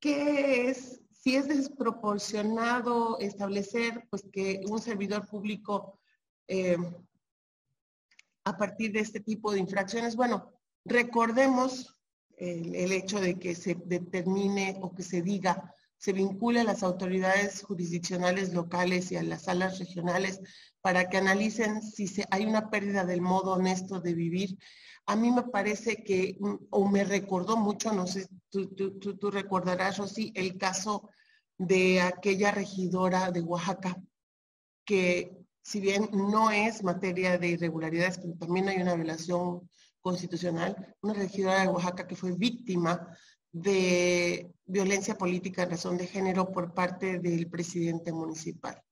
¿Qué 0.00 0.68
es? 0.68 1.00
Si 1.10 1.36
es 1.36 1.48
desproporcionado 1.48 3.18
establecer 3.20 4.06
pues, 4.10 4.24
que 4.32 4.60
un 4.68 4.80
servidor 4.80 5.26
público 5.28 6.00
eh, 6.48 6.76
a 8.44 8.56
partir 8.56 8.92
de 8.92 9.00
este 9.00 9.20
tipo 9.20 9.52
de 9.52 9.60
infracciones, 9.60 10.16
bueno, 10.16 10.52
recordemos 10.84 11.96
el, 12.42 12.92
hecho 12.92 13.20
de 13.20 13.38
que 13.38 13.54
se 13.54 13.76
determine 13.84 14.76
o 14.82 14.92
que 14.94 15.02
se 15.02 15.22
diga, 15.22 15.72
se 15.96 16.12
vincule 16.12 16.60
a 16.60 16.64
las 16.64 16.82
autoridades 16.82 17.62
jurisdiccionales 17.62 18.52
locales 18.52 19.12
y 19.12 19.16
a 19.16 19.22
las 19.22 19.44
salas 19.44 19.78
regionales 19.78 20.40
para 20.80 21.08
que 21.08 21.18
analicen 21.18 21.80
si 21.82 22.08
se, 22.08 22.24
hay 22.30 22.44
una 22.44 22.68
pérdida 22.68 23.04
del 23.04 23.20
modo 23.20 23.52
honesto 23.52 24.00
de 24.00 24.14
vivir. 24.14 24.58
A 25.06 25.14
mí 25.14 25.30
me 25.30 25.44
parece 25.44 26.02
que, 26.02 26.36
o 26.70 26.88
me 26.88 27.04
recordó 27.04 27.56
mucho, 27.56 27.92
no 27.92 28.08
sé, 28.08 28.26
tú, 28.50 28.74
tú, 28.74 28.98
tú, 28.98 29.16
tú 29.16 29.30
recordarás, 29.30 29.98
Rosy, 29.98 30.32
el 30.34 30.58
caso 30.58 31.08
de 31.58 32.00
aquella 32.00 32.50
regidora 32.50 33.30
de 33.30 33.40
Oaxaca, 33.40 33.96
que 34.84 35.38
si 35.62 35.80
bien 35.80 36.08
no 36.12 36.50
es 36.50 36.82
materia 36.82 37.38
de 37.38 37.48
irregularidades, 37.50 38.18
pero 38.18 38.34
también 38.34 38.68
hay 38.68 38.82
una 38.82 38.96
violación 38.96 39.68
constitucional, 40.02 40.96
una 41.00 41.14
regidora 41.14 41.62
de 41.62 41.68
Oaxaca 41.68 42.06
que 42.06 42.16
fue 42.16 42.32
víctima 42.32 43.16
de 43.52 44.52
violencia 44.66 45.16
política 45.16 45.62
en 45.62 45.70
razón 45.70 45.96
de 45.96 46.06
género 46.06 46.50
por 46.50 46.74
parte 46.74 47.18
del 47.18 47.48
presidente 47.48 48.12
municipal. 48.12 48.82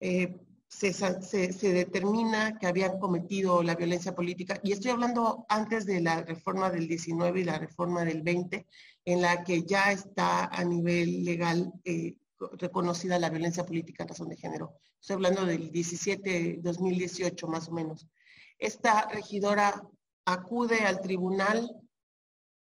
Eh, 0.00 0.40
se, 0.72 1.72
determina 1.72 2.58
que 2.58 2.66
habían 2.66 2.98
cometido 2.98 3.62
la 3.62 3.74
violencia 3.74 4.14
política, 4.14 4.58
y 4.64 4.72
estoy 4.72 4.90
hablando 4.90 5.44
antes 5.48 5.84
de 5.84 6.00
la 6.00 6.22
reforma 6.22 6.70
del 6.70 6.88
19 6.88 7.40
y 7.40 7.44
la 7.44 7.58
reforma 7.58 8.04
del 8.04 8.22
20, 8.22 8.66
en 9.04 9.20
la 9.20 9.44
que 9.44 9.62
ya 9.64 9.92
está 9.92 10.46
a 10.46 10.64
nivel 10.64 11.24
legal 11.24 11.72
eh, 11.84 12.16
reconocida 12.52 13.18
la 13.18 13.30
violencia 13.30 13.64
política 13.64 14.02
en 14.02 14.08
razón 14.08 14.28
de 14.30 14.36
género. 14.36 14.78
Estoy 15.00 15.14
hablando 15.14 15.44
del 15.44 15.70
17, 15.70 16.60
2018 16.62 17.48
más 17.48 17.68
o 17.68 17.72
menos. 17.72 18.08
Esta 18.58 19.08
regidora 19.08 19.82
acude 20.24 20.80
al 20.80 21.00
tribunal 21.00 21.70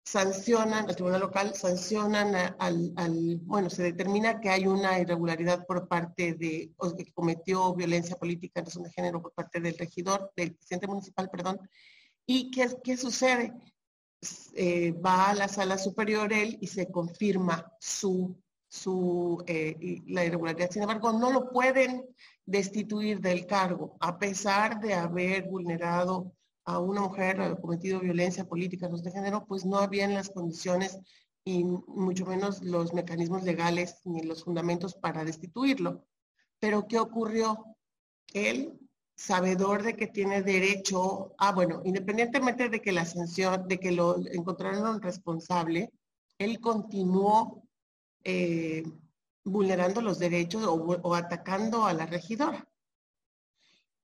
sancionan, 0.04 0.88
el 0.88 0.96
tribunal 0.96 1.20
local 1.20 1.54
sancionan 1.54 2.34
al, 2.58 3.38
bueno, 3.42 3.70
se 3.70 3.82
determina 3.82 4.40
que 4.40 4.50
hay 4.50 4.66
una 4.66 4.98
irregularidad 4.98 5.66
por 5.66 5.86
parte 5.86 6.34
de, 6.34 6.72
o 6.78 6.96
que 6.96 7.12
cometió 7.12 7.74
violencia 7.74 8.16
política 8.16 8.60
en 8.60 8.66
razón 8.66 8.82
de 8.82 8.90
género 8.90 9.22
por 9.22 9.32
parte 9.32 9.60
del 9.60 9.78
regidor, 9.78 10.32
del 10.36 10.54
presidente 10.54 10.88
municipal, 10.88 11.30
perdón. 11.30 11.60
¿Y 12.26 12.50
qué, 12.50 12.68
qué 12.82 12.96
sucede? 12.96 13.52
Eh, 14.54 14.92
va 14.92 15.30
a 15.30 15.34
la 15.34 15.48
sala 15.48 15.78
superior 15.78 16.32
él 16.32 16.58
y 16.60 16.66
se 16.66 16.90
confirma 16.90 17.72
su, 17.80 18.36
su, 18.68 19.42
eh, 19.46 20.02
la 20.08 20.24
irregularidad. 20.24 20.70
Sin 20.70 20.82
embargo, 20.82 21.12
no 21.12 21.32
lo 21.32 21.50
pueden 21.50 22.04
destituir 22.44 23.20
del 23.20 23.46
cargo, 23.46 23.96
a 24.00 24.18
pesar 24.18 24.80
de 24.80 24.94
haber 24.94 25.44
vulnerado 25.44 26.34
a 26.70 26.78
una 26.78 27.00
mujer 27.02 27.40
ha 27.40 27.56
cometido 27.56 28.00
violencia 28.00 28.44
política 28.46 28.88
de 28.88 29.10
género, 29.10 29.44
pues 29.46 29.64
no 29.64 29.78
habían 29.78 30.14
las 30.14 30.30
condiciones 30.30 30.98
y 31.44 31.64
mucho 31.64 32.26
menos 32.26 32.62
los 32.62 32.94
mecanismos 32.94 33.42
legales 33.42 34.00
ni 34.04 34.22
los 34.22 34.44
fundamentos 34.44 34.94
para 34.94 35.24
destituirlo. 35.24 36.04
Pero 36.60 36.86
¿qué 36.86 36.98
ocurrió? 36.98 37.64
Él, 38.32 38.78
sabedor 39.16 39.82
de 39.82 39.96
que 39.96 40.06
tiene 40.06 40.42
derecho, 40.42 41.34
ah, 41.38 41.52
bueno, 41.52 41.82
independientemente 41.84 42.68
de 42.68 42.80
que 42.80 42.92
la 42.92 43.04
sanción, 43.04 43.66
de 43.66 43.80
que 43.80 43.90
lo 43.90 44.24
encontraron 44.32 45.02
responsable, 45.02 45.92
él 46.38 46.60
continuó 46.60 47.64
eh, 48.22 48.84
vulnerando 49.44 50.00
los 50.02 50.18
derechos 50.18 50.64
o 50.66 51.14
atacando 51.14 51.84
a 51.84 51.92
la 51.94 52.06
regidora. 52.06 52.69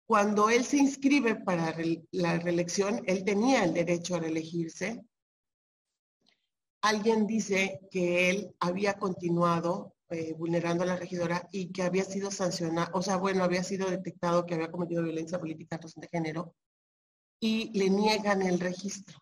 Cuando 0.07 0.51
él 0.51 0.65
se 0.65 0.77
inscribe 0.77 1.35
para 1.35 1.77
la 2.13 2.39
reelección, 2.39 3.03
él 3.07 3.25
tenía 3.25 3.65
el 3.65 3.75
derecho 3.75 4.15
a 4.15 4.21
reelegirse. 4.21 5.05
Alguien 6.83 7.27
dice 7.27 7.81
que 7.91 8.31
él 8.31 8.55
había 8.61 8.95
continuado 8.95 9.97
eh, 10.11 10.35
vulnerando 10.35 10.85
a 10.85 10.87
la 10.87 10.97
regidora 10.97 11.49
y 11.51 11.73
que 11.73 11.83
había 11.83 12.05
sido 12.05 12.31
sancionado, 12.31 12.91
o 12.95 13.03
sea, 13.03 13.17
bueno, 13.17 13.43
había 13.43 13.65
sido 13.65 13.91
detectado 13.91 14.47
que 14.47 14.55
había 14.55 14.71
cometido 14.71 15.03
violencia 15.03 15.41
política 15.41 15.81
de 15.97 16.09
género 16.09 16.55
y 17.41 17.77
le 17.77 17.91
niegan 17.91 18.43
el 18.43 18.61
registro 18.61 19.19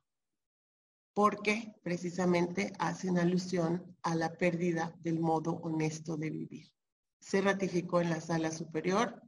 porque 1.14 1.72
precisamente 1.82 2.72
hacen 2.78 3.18
alusión 3.18 3.96
a 4.02 4.14
la 4.14 4.32
pérdida 4.34 4.94
del 5.00 5.20
modo 5.20 5.52
honesto 5.62 6.18
de 6.18 6.28
vivir. 6.28 6.70
Se 7.20 7.40
ratificó 7.40 8.02
en 8.02 8.10
la 8.10 8.20
sala 8.20 8.50
superior 8.50 9.22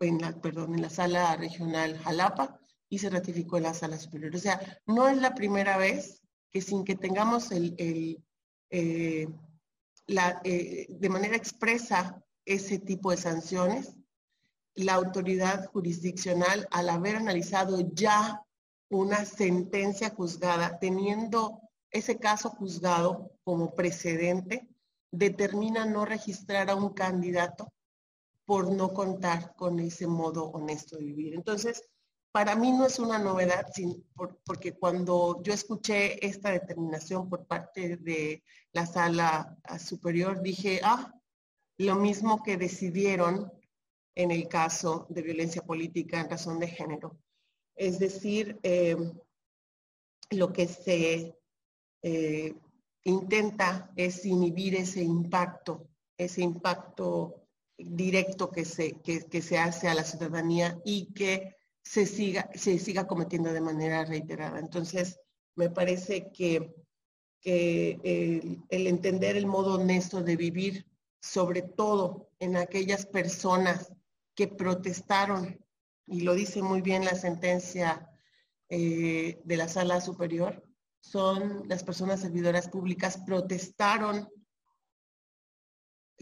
en 0.00 0.18
la, 0.18 0.32
perdón, 0.32 0.74
en 0.74 0.82
la 0.82 0.90
sala 0.90 1.36
regional 1.36 1.98
Jalapa 1.98 2.58
y 2.88 2.98
se 2.98 3.10
ratificó 3.10 3.58
en 3.58 3.64
la 3.64 3.74
sala 3.74 3.98
superior. 3.98 4.34
O 4.34 4.38
sea, 4.38 4.60
no 4.86 5.08
es 5.08 5.18
la 5.18 5.34
primera 5.34 5.76
vez 5.76 6.22
que 6.50 6.60
sin 6.60 6.84
que 6.84 6.96
tengamos 6.96 7.52
el, 7.52 7.74
eh, 8.70 9.28
la, 10.06 10.40
eh, 10.44 10.86
de 10.88 11.08
manera 11.08 11.36
expresa 11.36 12.22
ese 12.44 12.78
tipo 12.78 13.10
de 13.10 13.18
sanciones, 13.18 13.94
la 14.74 14.94
autoridad 14.94 15.66
jurisdiccional, 15.66 16.66
al 16.70 16.88
haber 16.88 17.16
analizado 17.16 17.80
ya 17.92 18.42
una 18.88 19.24
sentencia 19.24 20.10
juzgada, 20.10 20.78
teniendo 20.78 21.60
ese 21.90 22.18
caso 22.18 22.50
juzgado 22.50 23.30
como 23.44 23.74
precedente, 23.74 24.68
determina 25.12 25.84
no 25.84 26.04
registrar 26.04 26.70
a 26.70 26.76
un 26.76 26.90
candidato 26.90 27.72
por 28.50 28.68
no 28.72 28.92
contar 28.92 29.54
con 29.54 29.78
ese 29.78 30.08
modo 30.08 30.46
honesto 30.46 30.96
de 30.96 31.04
vivir. 31.04 31.34
Entonces, 31.34 31.88
para 32.32 32.56
mí 32.56 32.72
no 32.72 32.84
es 32.84 32.98
una 32.98 33.16
novedad, 33.16 33.64
porque 34.44 34.72
cuando 34.72 35.40
yo 35.44 35.52
escuché 35.52 36.26
esta 36.26 36.50
determinación 36.50 37.28
por 37.28 37.46
parte 37.46 37.96
de 37.98 38.42
la 38.72 38.86
sala 38.86 39.56
superior, 39.78 40.42
dije, 40.42 40.80
ah, 40.82 41.14
lo 41.78 41.94
mismo 41.94 42.42
que 42.42 42.56
decidieron 42.56 43.52
en 44.16 44.32
el 44.32 44.48
caso 44.48 45.06
de 45.10 45.22
violencia 45.22 45.62
política 45.62 46.18
en 46.18 46.28
razón 46.28 46.58
de 46.58 46.66
género. 46.66 47.20
Es 47.76 48.00
decir, 48.00 48.58
eh, 48.64 48.96
lo 50.30 50.52
que 50.52 50.66
se 50.66 51.38
eh, 52.02 52.56
intenta 53.04 53.92
es 53.94 54.26
inhibir 54.26 54.74
ese 54.74 55.04
impacto, 55.04 55.86
ese 56.18 56.42
impacto 56.42 57.39
directo 57.84 58.50
que 58.50 58.64
se, 58.64 59.00
que, 59.00 59.42
se 59.42 59.58
hace 59.58 59.88
a 59.88 59.94
la 59.94 60.04
ciudadanía 60.04 60.78
y 60.84 61.12
que 61.12 61.56
se 61.82 62.06
siga, 62.06 62.50
se 62.54 62.78
siga 62.78 63.06
cometiendo 63.06 63.52
de 63.52 63.60
manera 63.60 64.04
reiterada. 64.04 64.58
Entonces, 64.58 65.20
me 65.56 65.70
parece 65.70 66.30
que, 66.32 66.74
el, 67.42 68.62
el, 68.68 68.86
entender 68.86 69.36
el 69.36 69.46
modo 69.46 69.80
honesto 69.80 70.22
de 70.22 70.36
vivir, 70.36 70.86
sobre 71.20 71.62
todo 71.62 72.30
en 72.38 72.56
aquellas 72.56 73.06
personas 73.06 73.92
que 74.34 74.46
protestaron, 74.46 75.58
y 76.06 76.20
lo 76.20 76.34
dice 76.34 76.62
muy 76.62 76.82
bien 76.82 77.04
la 77.04 77.14
sentencia 77.14 78.10
eh, 78.68 79.40
de 79.42 79.56
la 79.56 79.68
sala 79.68 80.00
superior, 80.00 80.64
son 81.00 81.68
las 81.68 81.82
personas 81.82 82.20
servidoras 82.20 82.68
públicas, 82.68 83.18
protestaron 83.24 84.28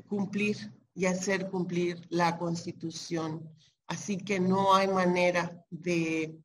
cumplir 0.07 0.57
y 0.99 1.07
hacer 1.07 1.49
cumplir 1.49 2.05
la 2.11 2.37
Constitución. 2.37 3.49
Así 3.87 4.17
que 4.17 4.41
no 4.41 4.75
hay 4.75 4.89
manera 4.89 5.65
de, 5.71 6.37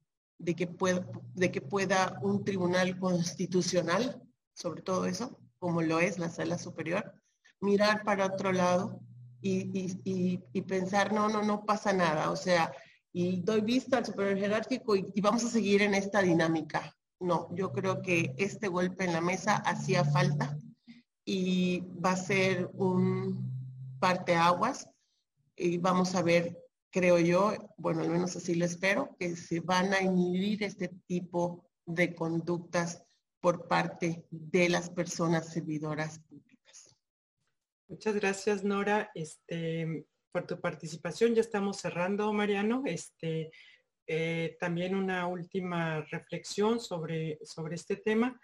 que, 0.56 0.68
pueda, 0.68 1.08
de 1.34 1.52
que 1.52 1.60
pueda 1.60 2.20
un 2.22 2.46
tribunal 2.46 3.00
constitucional, 3.00 4.22
sobre 4.54 4.84
todo 4.84 5.08
eso, 5.08 5.40
como 5.58 5.82
lo 5.82 6.00
es 6.00 6.20
la 6.20 6.30
sala 6.30 6.60
superior, 6.60 7.20
mirar 7.62 8.04
para 8.04 8.28
otro 8.28 8.52
lado 8.52 9.00
y, 9.42 10.38
pensar, 10.68 11.12
no, 11.14 11.30
no, 11.30 11.42
no 11.42 11.66
pasa 11.66 11.92
nada. 11.92 12.30
O 12.30 12.36
sea, 12.36 12.72
y 13.12 13.42
doy 13.42 13.62
vista 13.62 13.98
al 13.98 14.06
superior 14.06 14.38
jerárquico 14.38 14.96
y, 14.96 15.20
vamos 15.20 15.44
a 15.46 15.50
seguir 15.50 15.82
en 15.82 15.96
esta 15.96 16.22
dinámica. 16.22 16.96
No, 17.20 17.50
yo 17.56 17.72
creo 17.72 18.04
que 18.04 18.36
este 18.38 18.68
golpe 18.68 19.06
en 19.06 19.14
la 19.14 19.22
mesa 19.22 19.56
hacía 19.56 20.06
falta 20.06 20.56
y 21.26 21.80
va 22.06 22.12
a 22.12 22.18
ser 22.18 22.70
un, 22.76 23.53
parte 24.04 24.36
aguas 24.36 24.90
y 25.56 25.78
vamos 25.78 26.14
a 26.14 26.22
ver, 26.22 26.62
creo 26.92 27.20
yo, 27.20 27.54
bueno, 27.78 28.02
al 28.02 28.10
menos 28.10 28.36
así 28.36 28.54
lo 28.54 28.66
espero, 28.66 29.16
que 29.18 29.38
se 29.38 29.62
van 29.62 29.94
a 29.94 30.02
inhibir 30.02 30.62
este 30.62 30.90
tipo 31.08 31.72
de 31.86 32.14
conductas 32.14 33.02
por 33.40 33.70
parte 33.70 34.28
de 34.30 34.68
las 34.68 34.90
personas 34.90 35.54
servidoras 35.54 36.20
públicas. 36.20 36.98
Muchas 37.88 38.16
gracias, 38.16 38.66
Nora, 38.66 39.10
este, 39.16 40.06
por 40.34 40.48
tu 40.48 40.60
participación. 40.60 41.34
Ya 41.34 41.40
estamos 41.40 41.78
cerrando, 41.78 42.34
Mariano. 42.34 42.84
Este, 42.86 43.52
eh, 44.06 44.58
también 44.60 44.96
una 44.96 45.28
última 45.28 46.02
reflexión 46.02 46.82
sobre, 46.82 47.40
sobre 47.46 47.76
este 47.76 47.96
tema. 47.96 48.38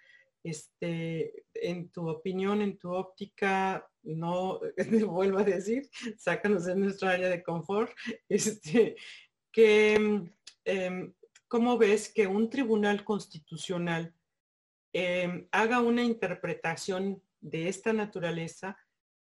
Este, 0.43 1.45
en 1.53 1.89
tu 1.89 2.07
opinión, 2.09 2.61
en 2.61 2.77
tu 2.77 2.93
óptica, 2.93 3.85
no, 4.03 4.59
vuelvo 5.07 5.39
a 5.39 5.43
decir, 5.43 5.89
sácanos 6.17 6.65
de 6.65 6.75
nuestra 6.75 7.11
área 7.11 7.29
de 7.29 7.43
confort, 7.43 7.91
este, 8.29 8.95
que, 9.51 9.95
em, 10.65 11.13
¿cómo 11.47 11.77
ves 11.77 12.11
que 12.13 12.27
un 12.27 12.49
tribunal 12.49 13.03
constitucional 13.03 14.13
em, 14.93 15.47
haga 15.51 15.81
una 15.81 16.03
interpretación 16.03 17.21
de 17.41 17.67
esta 17.67 17.93
naturaleza 17.93 18.77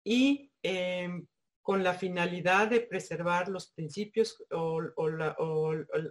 y 0.04 0.52
em, 0.62 1.26
con 1.62 1.82
la 1.84 1.92
finalidad 1.92 2.68
de 2.68 2.80
preservar 2.80 3.48
los 3.48 3.72
principios 3.72 4.42
o, 4.50 4.80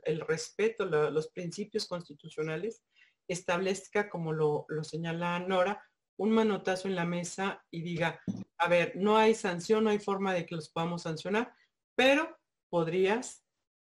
el 0.03 0.19
respeto, 0.21 0.85
los 0.85 1.29
principios 1.29 1.87
constitucionales, 1.87 2.83
establezca, 3.27 4.09
como 4.09 4.33
lo, 4.33 4.65
lo 4.69 4.83
señala 4.83 5.39
Nora, 5.39 5.83
un 6.17 6.31
manotazo 6.31 6.87
en 6.87 6.95
la 6.95 7.05
mesa 7.05 7.63
y 7.71 7.81
diga, 7.81 8.19
a 8.57 8.67
ver, 8.67 8.95
no 8.95 9.17
hay 9.17 9.35
sanción, 9.35 9.83
no 9.83 9.91
hay 9.91 9.99
forma 9.99 10.33
de 10.33 10.45
que 10.45 10.55
los 10.55 10.69
podamos 10.69 11.03
sancionar, 11.03 11.53
pero 11.95 12.37
podrías 12.69 13.43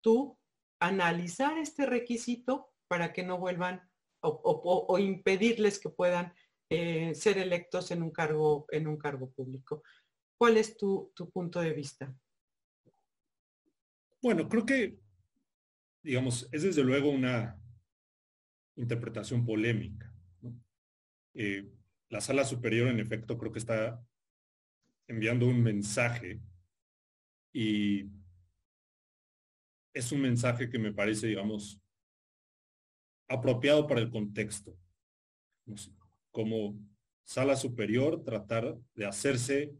tú 0.02 0.38
analizar 0.80 1.58
este 1.58 1.86
requisito 1.86 2.72
para 2.88 3.14
que 3.14 3.24
no 3.24 3.38
vuelvan 3.38 3.82
o, 4.22 4.98
impedirles 5.00 5.80
que 5.80 5.90
puedan 5.90 6.34
eh, 6.70 7.14
ser 7.14 7.38
electos 7.38 7.92
en 7.92 8.02
un 8.02 8.12
cargo, 8.12 8.66
en 8.70 8.88
un 8.88 8.98
cargo 8.98 9.30
público. 9.32 9.84
¿Cuál 10.38 10.58
es 10.58 10.78
tu, 10.78 11.12
tu 11.14 11.30
punto 11.30 11.60
de 11.60 11.74
vista? 11.74 12.16
Bueno, 14.22 14.48
creo 14.48 14.66
que, 14.66 14.98
digamos, 16.02 16.48
es 16.54 16.64
desde 16.64 16.84
luego 16.84 17.10
una 17.10 17.62
interpretación 18.76 19.46
polémica. 19.46 20.12
Eh, 21.34 21.70
la 22.10 22.22
sala 22.22 22.46
superior, 22.46 22.88
en 22.88 23.00
efecto, 23.00 23.38
creo 23.38 23.52
que 23.52 23.60
está 23.60 24.04
enviando 25.08 25.48
un 25.48 25.62
mensaje 25.62 26.40
y 27.52 28.10
es 29.94 30.12
un 30.12 30.22
mensaje 30.22 30.70
que 30.70 30.80
me 30.80 30.94
parece, 30.94 31.28
digamos, 31.28 31.80
apropiado 33.28 33.88
para 33.88 34.02
el 34.02 34.10
contexto. 34.10 34.78
Como 36.32 36.80
sala 37.26 37.56
superior, 37.56 38.24
tratar 38.24 38.78
de 38.96 39.06
hacerse 39.06 39.74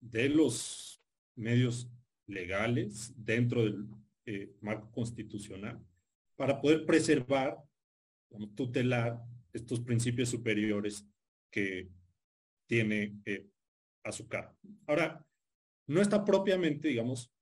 de 0.00 0.28
los 0.28 1.02
medios 1.34 1.90
legales 2.26 3.12
dentro 3.16 3.64
del 3.64 3.86
eh, 4.26 4.52
marco 4.60 4.90
constitucional 4.90 5.80
para 6.38 6.60
poder 6.60 6.86
preservar, 6.86 7.58
tutelar 8.54 9.20
estos 9.52 9.80
principios 9.80 10.28
superiores 10.28 11.04
que 11.50 11.88
tiene 12.68 13.18
eh, 13.24 13.44
a 14.04 14.12
su 14.12 14.28
cargo. 14.28 14.56
Ahora, 14.86 15.26
no 15.88 16.00
está 16.00 16.24
propiamente, 16.24 16.88
digamos, 16.88 17.32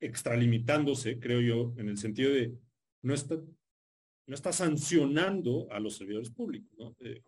extralimitándose, 0.00 1.20
creo 1.20 1.40
yo, 1.40 1.72
en 1.80 1.88
el 1.88 1.98
sentido 1.98 2.32
de 2.32 2.58
no 3.02 3.14
está, 3.14 3.36
no 3.36 4.34
está 4.34 4.52
sancionando 4.52 5.70
a 5.70 5.78
los 5.78 5.96
servidores 5.96 6.30
públicos. 6.30 6.96
Eh, 6.98 7.22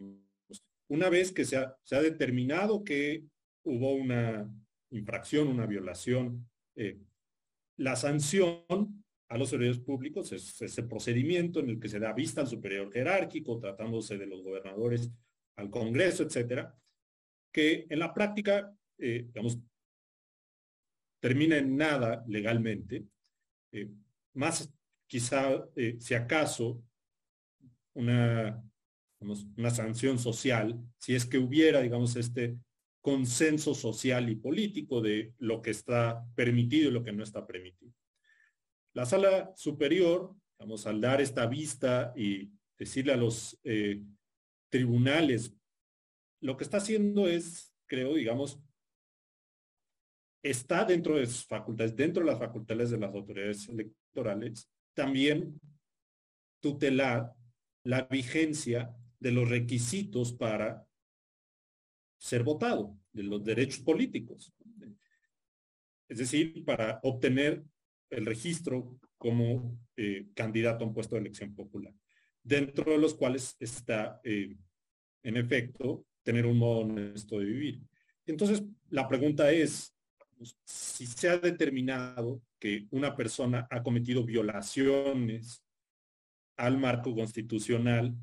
una 0.89 1.09
vez 1.11 1.31
que 1.31 1.45
se 1.45 1.59
ha, 1.59 1.77
se 1.85 1.95
ha, 1.95 2.03
determinado 2.03 2.83
que 2.83 3.25
hubo 3.63 3.93
una 3.93 4.51
infracción, 4.91 5.47
una 5.47 5.67
violación, 5.67 6.51
eh, 6.75 6.99
la 7.77 7.95
sanción 7.95 9.05
a 9.29 9.37
los 9.37 9.51
servidores 9.51 9.81
públicos 9.81 10.33
es 10.33 10.61
ese 10.63 10.83
procedimiento 10.85 11.61
en 11.61 11.71
el 11.71 11.81
que 11.81 11.89
se 11.89 11.99
da 11.99 12.13
vista 12.13 12.41
al 12.41 12.47
superior 12.47 12.91
jerárquico, 12.93 13.59
tratándose 13.59 14.17
de 14.17 14.27
los 14.27 14.43
gobernadores 14.43 15.11
al 15.57 15.71
Congreso, 15.71 16.23
etcétera, 16.23 16.75
que 17.53 17.87
en 17.91 17.99
la 17.99 18.15
práctica, 18.15 18.73
eh, 18.99 19.25
digamos, 19.27 19.59
termina 21.21 21.59
en 21.59 21.77
nada 21.77 22.25
legalmente, 22.27 23.05
eh, 23.73 23.89
más 24.35 24.73
quizá, 25.07 25.69
eh, 25.75 25.97
si 25.99 26.15
acaso, 26.15 26.83
una, 27.95 28.63
una 29.57 29.71
sanción 29.71 30.19
social, 30.19 30.79
si 30.97 31.15
es 31.15 31.27
que 31.27 31.39
hubiera, 31.39 31.81
digamos, 31.81 32.15
este 32.17 32.57
consenso 33.01 33.75
social 33.75 34.29
y 34.29 34.37
político 34.37 35.01
de 35.01 35.35
lo 35.39 35.61
que 35.61 35.71
está 35.71 36.25
permitido 36.35 36.91
y 36.91 36.93
lo 36.93 37.03
que 37.03 37.13
no 37.13 37.25
está 37.25 37.47
permitido. 37.47 37.93
La 38.99 39.07
sala 39.07 39.53
superior, 39.55 40.35
vamos 40.59 40.85
al 40.85 41.01
dar 41.01 41.21
esta 41.21 41.47
vista 41.47 42.13
y 42.17 42.51
decirle 42.77 43.13
a 43.13 43.17
los 43.17 43.57
eh, 43.63 44.03
tribunales, 44.69 45.55
lo 46.41 46.57
que 46.57 46.65
está 46.65 46.79
haciendo 46.79 47.29
es, 47.29 47.73
creo, 47.87 48.15
digamos, 48.15 48.61
está 50.43 50.85
dentro 50.85 51.15
de 51.15 51.27
sus 51.27 51.47
facultades, 51.47 51.95
dentro 51.95 52.25
de 52.25 52.33
las 52.33 52.41
facultades 52.41 52.91
de 52.91 52.99
las 52.99 53.15
autoridades 53.15 53.69
electorales, 53.69 54.69
también 54.95 55.61
tutelar 56.61 57.33
la 57.85 58.03
vigencia 58.03 58.93
de 59.21 59.31
los 59.31 59.49
requisitos 59.49 60.33
para 60.33 60.85
ser 62.19 62.43
votado, 62.43 62.99
de 63.13 63.23
los 63.23 63.45
derechos 63.45 63.79
políticos. 63.79 64.53
Es 66.09 66.19
decir, 66.19 66.65
para 66.65 66.99
obtener 67.05 67.63
el 68.11 68.27
registro 68.27 68.99
como 69.17 69.79
eh, 69.97 70.29
candidato 70.35 70.85
a 70.85 70.89
un 70.89 70.95
puesto 70.95 71.15
de 71.15 71.23
elección 71.23 71.55
popular, 71.55 71.95
dentro 72.43 72.93
de 72.93 72.99
los 72.99 73.15
cuales 73.15 73.57
está, 73.59 74.21
eh, 74.25 74.57
en 75.23 75.37
efecto, 75.37 76.07
tener 76.23 76.47
un 76.47 76.59
modo 76.59 76.81
honesto 76.81 77.39
de 77.39 77.45
vivir. 77.45 77.81
Entonces, 78.27 78.63
la 78.91 79.09
pregunta 79.09 79.51
es, 79.51 79.95
si 80.65 81.07
se 81.07 81.29
ha 81.29 81.39
determinado 81.39 82.43
que 82.59 82.87
una 82.91 83.17
persona 83.17 83.67
ha 83.71 83.83
cometido 83.83 84.25
violaciones 84.25 85.65
al 86.57 86.79
marco 86.79 87.15
constitucional 87.15 88.15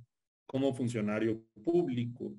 como 0.46 0.74
funcionario 0.74 1.44
público 1.64 2.36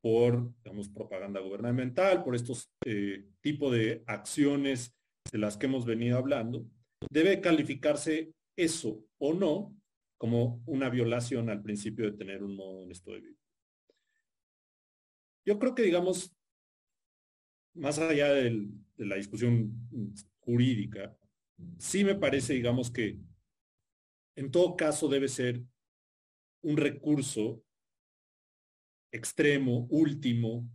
por, 0.00 0.52
digamos, 0.62 0.88
propaganda 0.88 1.40
gubernamental, 1.40 2.24
por 2.24 2.34
estos 2.34 2.72
eh, 2.84 3.26
tipos 3.40 3.72
de 3.72 4.02
acciones 4.06 4.96
de 5.30 5.38
las 5.38 5.56
que 5.56 5.66
hemos 5.66 5.84
venido 5.84 6.18
hablando, 6.18 6.66
debe 7.10 7.40
calificarse 7.40 8.32
eso 8.56 9.04
o 9.18 9.34
no 9.34 9.74
como 10.18 10.62
una 10.66 10.90
violación 10.90 11.48
al 11.48 11.62
principio 11.62 12.04
de 12.04 12.16
tener 12.16 12.42
un 12.42 12.54
modo 12.54 12.80
honesto 12.80 13.12
de 13.12 13.20
vida. 13.20 13.38
Yo 15.46 15.58
creo 15.58 15.74
que, 15.74 15.82
digamos, 15.82 16.36
más 17.74 17.98
allá 17.98 18.32
de 18.32 18.68
la 18.98 19.16
discusión 19.16 19.88
jurídica, 20.40 21.16
sí 21.78 22.04
me 22.04 22.14
parece, 22.14 22.54
digamos, 22.54 22.90
que 22.90 23.18
en 24.36 24.50
todo 24.50 24.76
caso 24.76 25.08
debe 25.08 25.28
ser 25.28 25.62
un 26.62 26.76
recurso 26.76 27.62
extremo, 29.12 29.86
último, 29.90 30.68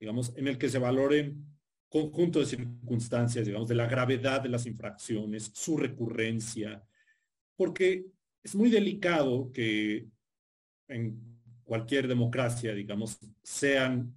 digamos, 0.00 0.32
en 0.36 0.48
el 0.48 0.58
que 0.58 0.68
se 0.68 0.78
valoren 0.78 1.51
conjunto 1.92 2.40
de 2.40 2.46
circunstancias, 2.46 3.44
digamos, 3.44 3.68
de 3.68 3.74
la 3.74 3.86
gravedad 3.86 4.40
de 4.40 4.48
las 4.48 4.64
infracciones, 4.64 5.50
su 5.52 5.76
recurrencia, 5.76 6.82
porque 7.54 8.06
es 8.42 8.54
muy 8.54 8.70
delicado 8.70 9.52
que 9.52 10.06
en 10.88 11.20
cualquier 11.62 12.08
democracia, 12.08 12.72
digamos, 12.72 13.18
sean 13.42 14.14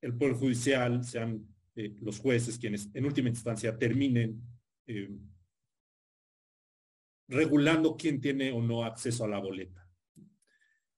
el 0.00 0.14
Poder 0.14 0.34
Judicial, 0.34 1.02
sean 1.02 1.44
eh, 1.74 1.92
los 2.02 2.20
jueces 2.20 2.56
quienes 2.56 2.88
en 2.94 3.04
última 3.04 3.30
instancia 3.30 3.76
terminen 3.76 4.40
eh, 4.86 5.10
regulando 7.26 7.96
quién 7.96 8.20
tiene 8.20 8.52
o 8.52 8.62
no 8.62 8.84
acceso 8.84 9.24
a 9.24 9.28
la 9.28 9.40
boleta. 9.40 9.88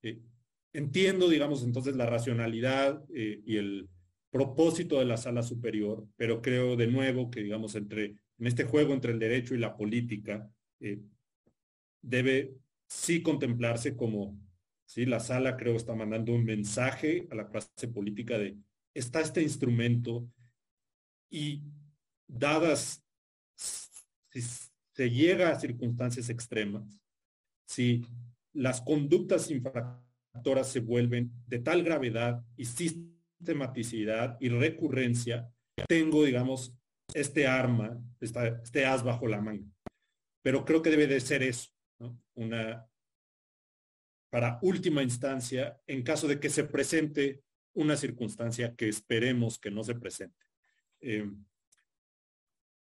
Eh, 0.03 0.21
entiendo, 0.75 1.31
digamos, 1.31 1.65
entonces 1.65 1.97
la 1.97 2.05
racionalidad 2.05 3.03
y 3.09 3.57
el 3.57 3.89
propósito 4.31 4.99
de 4.99 5.07
la 5.07 5.17
sala 5.17 5.43
superior, 5.43 6.07
pero 6.17 6.43
creo 6.43 6.77
de 6.77 6.87
nuevo 6.87 7.31
que, 7.31 7.43
digamos, 7.43 7.75
entre, 7.75 8.17
en 8.39 8.47
este 8.47 8.65
juego 8.65 8.93
entre 8.93 9.13
el 9.13 9.19
derecho 9.19 9.55
y 9.55 9.59
la 9.59 9.77
política, 9.77 10.51
debe 12.03 12.57
sí 12.87 13.23
contemplarse 13.23 13.97
como, 13.97 14.39
sí, 14.87 15.07
la 15.07 15.21
sala 15.21 15.57
creo 15.57 15.77
está 15.77 15.95
mandando 15.95 16.33
un 16.33 16.45
mensaje 16.45 17.27
a 17.31 17.35
la 17.35 17.49
clase 17.49 17.89
política 17.89 18.39
de 18.39 18.57
está 18.95 19.21
este 19.21 19.43
instrumento 19.43 20.29
y 21.31 21.63
dadas, 22.27 23.03
si 23.55 24.41
se 24.41 25.11
llega 25.11 25.51
a 25.51 25.61
circunstancias 25.61 26.29
extremas, 26.31 27.01
si 27.67 28.05
las 28.53 28.81
conductas 28.81 29.51
infractoras 29.51 30.69
se 30.69 30.81
vuelven 30.81 31.31
de 31.47 31.59
tal 31.61 31.83
gravedad 31.85 32.45
y 32.57 32.65
sistematicidad 33.39 34.37
y 34.41 34.49
recurrencia, 34.49 35.51
tengo, 35.87 36.25
digamos, 36.25 36.75
este 37.15 37.47
arma, 37.47 37.99
este 38.21 38.85
as 38.85 39.03
bajo 39.03 39.27
la 39.27 39.41
manga. 39.41 39.67
Pero 40.43 40.65
creo 40.65 40.83
que 40.83 40.91
debe 40.91 41.07
de 41.07 41.21
ser 41.21 41.43
eso, 41.43 41.71
una 42.35 42.87
para 44.31 44.59
última 44.63 45.03
instancia, 45.03 45.81
en 45.87 46.03
caso 46.03 46.29
de 46.29 46.39
que 46.39 46.51
se 46.51 46.65
presente 46.65 47.43
una 47.75 47.97
circunstancia 47.97 48.75
que 48.75 48.89
esperemos 48.89 49.59
que 49.59 49.71
no 49.71 49.83
se 49.85 49.95
presente. 49.95 50.45
Eh, 51.01 51.31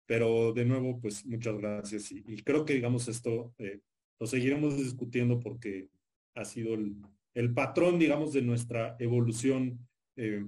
pero 0.06 0.52
de 0.52 0.64
nuevo, 0.64 1.00
pues 1.00 1.24
muchas 1.24 1.56
gracias 1.56 2.10
y, 2.10 2.42
creo 2.42 2.64
que 2.64 2.74
digamos 2.74 3.06
esto 3.06 3.54
eh, 3.58 3.80
lo 4.18 4.26
seguiremos 4.26 4.76
discutiendo 4.76 5.38
porque 5.38 5.88
ha 6.34 6.44
sido 6.44 6.74
el, 6.74 7.54
patrón, 7.54 7.98
digamos, 7.98 8.32
de 8.32 8.42
nuestra 8.42 8.96
evolución 8.98 9.88
eh, 10.20 10.44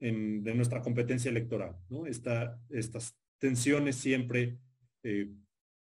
en, 0.00 0.42
de 0.42 0.54
nuestra 0.54 0.82
competencia 0.82 1.30
electoral, 1.30 1.76
estas 2.70 3.16
tensiones 3.38 3.96
siempre 3.96 4.58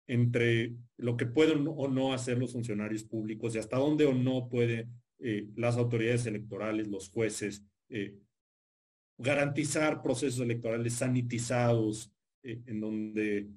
entre 0.09 0.75
lo 0.97 1.17
que 1.17 1.27
pueden 1.27 1.67
o 1.69 1.89
no 1.89 2.13
hacer 2.13 2.39
los 2.39 2.53
funcionarios 2.53 3.05
públicos 3.05 3.55
y 3.55 3.59
hasta 3.59 3.77
dónde 3.77 4.07
o 4.07 4.15
no 4.15 4.49
puede 4.49 4.89
las 5.55 5.77
autoridades 5.77 6.25
electorales, 6.25 6.89
los 6.89 7.11
jueces, 7.11 7.63
eh, 7.91 8.17
garantizar 9.19 10.01
procesos 10.01 10.41
electorales 10.41 10.95
sanitizados, 10.95 12.11
eh, 12.43 12.63
en 12.67 12.81
donde 12.81 13.51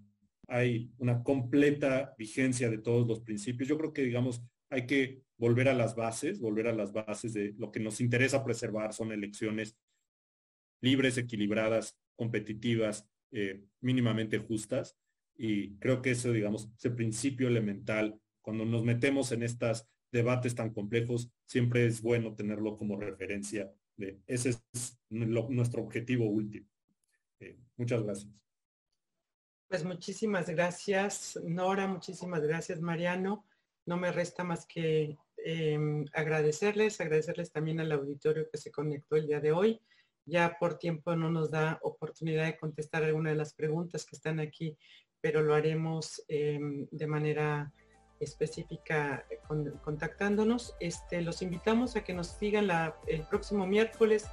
hay 0.47 0.91
una 0.97 1.23
completa 1.23 2.13
vigencia 2.17 2.69
de 2.69 2.79
todos 2.79 3.07
los 3.07 3.21
principios. 3.21 3.69
Yo 3.69 3.77
creo 3.77 3.93
que, 3.93 4.03
digamos, 4.03 4.43
hay 4.69 4.85
que 4.85 5.21
volver 5.43 5.67
a 5.67 5.73
las 5.73 5.93
bases, 5.93 6.39
volver 6.39 6.67
a 6.67 6.71
las 6.71 6.93
bases 6.93 7.33
de 7.33 7.53
lo 7.57 7.69
que 7.69 7.81
nos 7.81 7.99
interesa 7.99 8.45
preservar 8.45 8.93
son 8.93 9.11
elecciones 9.11 9.77
libres, 10.79 11.17
equilibradas, 11.17 11.97
competitivas, 12.15 13.05
eh, 13.31 13.61
mínimamente 13.81 14.37
justas. 14.37 14.97
Y 15.35 15.75
creo 15.79 16.01
que 16.01 16.11
eso, 16.11 16.31
digamos, 16.31 16.69
ese 16.77 16.91
principio 16.91 17.49
elemental, 17.49 18.17
cuando 18.41 18.63
nos 18.63 18.85
metemos 18.85 19.33
en 19.33 19.43
estos 19.43 19.85
debates 20.13 20.55
tan 20.55 20.71
complejos, 20.71 21.29
siempre 21.45 21.87
es 21.87 22.01
bueno 22.01 22.35
tenerlo 22.35 22.77
como 22.77 22.97
referencia. 22.97 23.69
Ese 24.25 24.51
es 24.51 24.97
nuestro 25.09 25.83
objetivo 25.83 26.25
último. 26.25 26.69
Eh, 27.41 27.57
muchas 27.75 28.01
gracias. 28.01 28.31
Pues 29.67 29.83
muchísimas 29.83 30.49
gracias, 30.49 31.37
Nora, 31.43 31.85
muchísimas 31.85 32.43
gracias, 32.43 32.79
Mariano. 32.79 33.45
No 33.85 33.97
me 33.97 34.09
resta 34.09 34.45
más 34.45 34.65
que 34.65 35.17
em, 35.43 36.05
agradecerles, 36.13 36.99
agradecerles 37.01 37.51
también 37.51 37.79
al 37.79 37.91
auditorio 37.91 38.49
que 38.49 38.57
se 38.57 38.71
conectó 38.71 39.15
el 39.15 39.27
día 39.27 39.39
de 39.39 39.51
hoy. 39.51 39.81
Ya 40.25 40.57
por 40.59 40.77
tiempo 40.77 41.15
no 41.15 41.29
nos 41.29 41.51
da 41.51 41.79
oportunidad 41.81 42.45
de 42.45 42.57
contestar 42.57 43.03
alguna 43.03 43.31
de 43.31 43.35
las 43.35 43.53
preguntas 43.53 44.05
que 44.05 44.15
están 44.15 44.39
aquí, 44.39 44.77
pero 45.19 45.41
lo 45.41 45.53
haremos 45.53 46.23
em, 46.27 46.87
de 46.91 47.07
manera 47.07 47.73
específica 48.19 49.25
contactándonos. 49.83 50.75
Este, 50.79 51.21
los 51.21 51.41
invitamos 51.41 51.95
a 51.95 52.03
que 52.03 52.13
nos 52.13 52.27
sigan 52.27 52.69
el 53.07 53.27
próximo 53.27 53.67
miércoles 53.67 54.25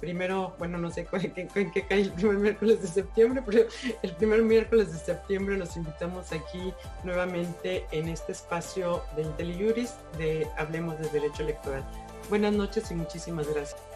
primero, 0.00 0.54
bueno, 0.58 0.78
no 0.78 0.90
sé 0.90 1.06
en 1.12 1.70
qué 1.70 1.86
cae 1.86 2.00
el 2.00 2.12
primer 2.12 2.36
miércoles 2.38 2.82
de 2.82 2.88
septiembre, 2.88 3.42
pero 3.44 3.66
el 4.02 4.12
primer 4.16 4.42
miércoles 4.42 4.92
de 4.92 4.98
septiembre 4.98 5.56
los 5.56 5.76
invitamos 5.76 6.32
aquí 6.32 6.72
nuevamente 7.04 7.86
en 7.92 8.08
este 8.08 8.32
espacio 8.32 9.02
de 9.16 9.22
IntelliJuris 9.22 9.94
de 10.18 10.48
Hablemos 10.56 10.98
de 10.98 11.08
Derecho 11.10 11.42
Electoral. 11.42 11.84
Buenas 12.28 12.54
noches 12.54 12.90
y 12.90 12.94
muchísimas 12.94 13.48
gracias. 13.48 13.89